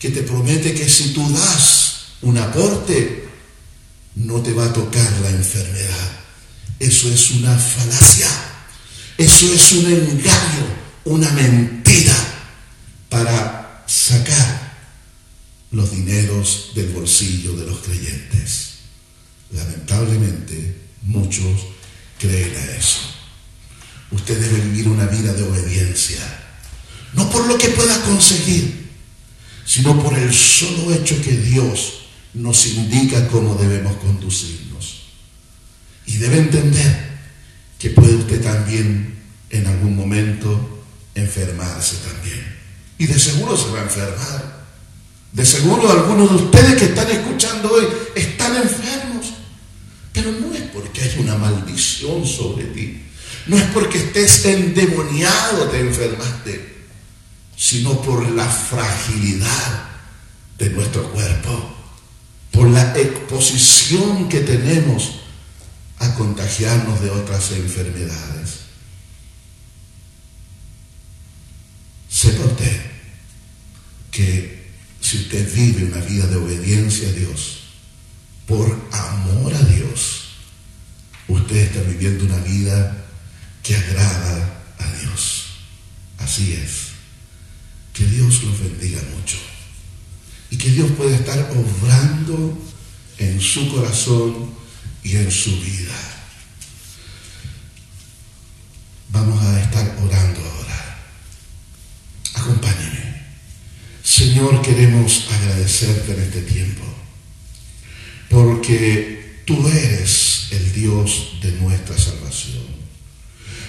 que 0.00 0.10
te 0.10 0.22
promete 0.22 0.74
que 0.74 0.88
si 0.88 1.12
tú 1.12 1.30
das 1.30 2.16
un 2.22 2.38
aporte, 2.38 3.28
no 4.16 4.40
te 4.40 4.52
va 4.54 4.64
a 4.64 4.72
tocar 4.72 5.12
la 5.22 5.30
enfermedad. 5.30 6.10
Eso 6.78 7.08
es 7.12 7.30
una 7.32 7.56
falacia. 7.56 8.28
Eso 9.18 9.52
es 9.52 9.72
un 9.72 9.84
engaño, 9.92 10.66
una 11.04 11.30
mentira 11.32 12.14
para 13.10 13.84
sacar 13.86 14.78
los 15.72 15.90
dineros 15.90 16.72
del 16.74 16.88
bolsillo 16.88 17.54
de 17.54 17.66
los 17.66 17.80
creyentes. 17.80 18.70
Lamentablemente, 19.52 20.78
muchos 21.02 21.60
creen 22.18 22.56
a 22.56 22.76
eso. 22.76 23.00
Usted 24.12 24.40
debe 24.40 24.60
vivir 24.60 24.88
una 24.88 25.06
vida 25.06 25.34
de 25.34 25.42
obediencia, 25.42 26.20
no 27.12 27.28
por 27.30 27.46
lo 27.46 27.58
que 27.58 27.68
pueda 27.68 28.00
conseguir, 28.02 28.79
sino 29.70 30.02
por 30.02 30.18
el 30.18 30.34
solo 30.34 30.92
hecho 30.92 31.22
que 31.22 31.30
Dios 31.30 32.00
nos 32.34 32.66
indica 32.66 33.28
cómo 33.28 33.54
debemos 33.54 33.96
conducirnos. 33.98 35.02
Y 36.06 36.16
debe 36.16 36.38
entender 36.38 37.08
que 37.78 37.90
puede 37.90 38.16
usted 38.16 38.42
también 38.42 39.14
en 39.48 39.66
algún 39.68 39.94
momento 39.94 40.82
enfermarse 41.14 41.98
también. 41.98 42.44
Y 42.98 43.06
de 43.06 43.16
seguro 43.16 43.56
se 43.56 43.70
va 43.70 43.78
a 43.78 43.84
enfermar. 43.84 44.66
De 45.30 45.46
seguro 45.46 45.88
algunos 45.88 46.30
de 46.30 46.36
ustedes 46.46 46.74
que 46.74 46.86
están 46.86 47.08
escuchando 47.08 47.70
hoy 47.70 47.86
están 48.16 48.56
enfermos. 48.56 49.34
Pero 50.12 50.32
no 50.32 50.52
es 50.52 50.62
porque 50.74 51.02
hay 51.02 51.14
una 51.20 51.36
maldición 51.36 52.26
sobre 52.26 52.64
ti. 52.64 53.02
No 53.46 53.56
es 53.56 53.62
porque 53.72 53.98
estés 53.98 54.44
endemoniado 54.46 55.68
te 55.68 55.78
enfermaste, 55.78 56.69
sino 57.60 58.00
por 58.00 58.26
la 58.30 58.48
fragilidad 58.48 59.90
de 60.56 60.70
nuestro 60.70 61.12
cuerpo 61.12 61.76
por 62.50 62.70
la 62.70 62.98
exposición 62.98 64.30
que 64.30 64.40
tenemos 64.40 65.20
a 65.98 66.14
contagiarnos 66.14 67.02
de 67.02 67.10
otras 67.10 67.52
enfermedades. 67.52 68.60
Sepa 72.08 72.46
usted 72.46 72.80
que 74.10 74.70
si 75.02 75.18
usted 75.18 75.54
vive 75.54 75.84
una 75.84 76.02
vida 76.04 76.26
de 76.28 76.36
obediencia 76.36 77.10
a 77.10 77.12
Dios, 77.12 77.60
por 78.46 78.88
amor 78.90 79.54
a 79.54 79.62
Dios, 79.64 80.30
usted 81.28 81.56
está 81.56 81.82
viviendo 81.82 82.24
una 82.24 82.38
vida 82.38 83.04
que 83.62 83.76
agrada 83.76 84.62
a 84.78 84.92
Dios. 84.94 85.44
Así 86.18 86.54
es. 86.54 86.89
Que 88.00 88.06
Dios 88.06 88.42
los 88.44 88.58
bendiga 88.58 89.02
mucho 89.14 89.36
y 90.50 90.56
que 90.56 90.70
Dios 90.70 90.90
puede 90.92 91.16
estar 91.16 91.38
obrando 91.54 92.58
en 93.18 93.38
su 93.38 93.70
corazón 93.70 94.54
y 95.04 95.16
en 95.16 95.30
su 95.30 95.50
vida. 95.60 95.94
Vamos 99.10 99.44
a 99.44 99.60
estar 99.60 99.98
orando 100.02 100.40
ahora. 100.40 100.98
Acompáñeme. 102.36 103.26
Señor, 104.02 104.62
queremos 104.62 105.26
agradecerte 105.30 106.14
en 106.14 106.20
este 106.22 106.40
tiempo, 106.40 106.84
porque 108.30 109.42
tú 109.44 109.68
eres 109.68 110.48
el 110.52 110.72
Dios 110.72 111.38
de 111.42 111.52
nuestra 111.52 111.98
salvación. 111.98 112.64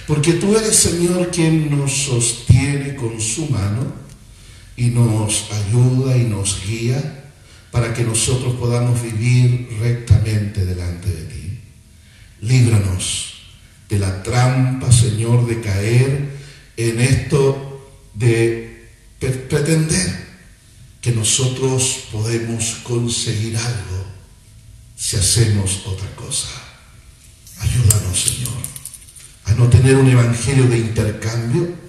Porque 0.08 0.32
tú 0.36 0.56
eres, 0.56 0.78
Señor, 0.78 1.32
quien 1.32 1.70
nos 1.70 2.06
sostiene 2.06 2.96
con 2.96 3.20
su 3.20 3.48
mano 3.48 4.10
y 4.82 4.90
nos 4.90 5.52
ayuda 5.52 6.18
y 6.18 6.24
nos 6.24 6.66
guía 6.66 7.30
para 7.70 7.94
que 7.94 8.04
nosotros 8.04 8.56
podamos 8.56 9.00
vivir 9.00 9.78
rectamente 9.80 10.66
delante 10.66 11.08
de 11.08 11.24
ti. 11.26 11.60
Líbranos 12.42 13.34
de 13.88 14.00
la 14.00 14.24
trampa, 14.24 14.92
Señor, 14.92 15.46
de 15.46 15.62
caer 15.62 16.30
en 16.78 17.00
esto 17.00 17.94
de 18.16 18.90
pretender 19.20 20.20
que 21.00 21.12
nosotros 21.12 22.06
podemos 22.12 22.80
conseguir 22.82 23.56
algo 23.58 24.06
si 24.96 25.16
hacemos 25.18 25.84
otra 25.86 26.10
cosa. 26.16 26.50
Ayúdanos, 27.60 28.20
Señor, 28.20 28.58
a 29.46 29.54
no 29.54 29.70
tener 29.70 29.96
un 29.96 30.10
evangelio 30.10 30.66
de 30.66 30.80
intercambio, 30.80 31.81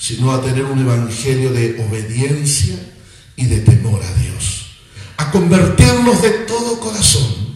sino 0.00 0.32
a 0.32 0.40
tener 0.40 0.64
un 0.64 0.78
evangelio 0.78 1.52
de 1.52 1.78
obediencia 1.86 2.74
y 3.36 3.44
de 3.44 3.58
temor 3.60 4.02
a 4.02 4.12
Dios. 4.14 4.78
A 5.18 5.30
convertirnos 5.30 6.22
de 6.22 6.30
todo 6.30 6.80
corazón 6.80 7.54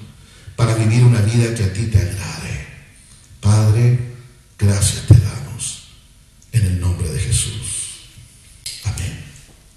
para 0.55 0.75
vivir 0.75 1.03
una 1.05 1.23
vida 1.23 1.55
que 1.55 1.65
a 1.65 1.73
ti 1.73 1.87
te 1.87 1.99
agrade. 1.99 2.67
Padre, 3.41 3.99
gracias 4.59 5.07
te 5.07 5.15
damos 5.15 5.85
en 6.53 6.67
el 6.67 6.81
nombre 6.81 7.09
de 7.09 7.19
Jesús. 7.19 7.54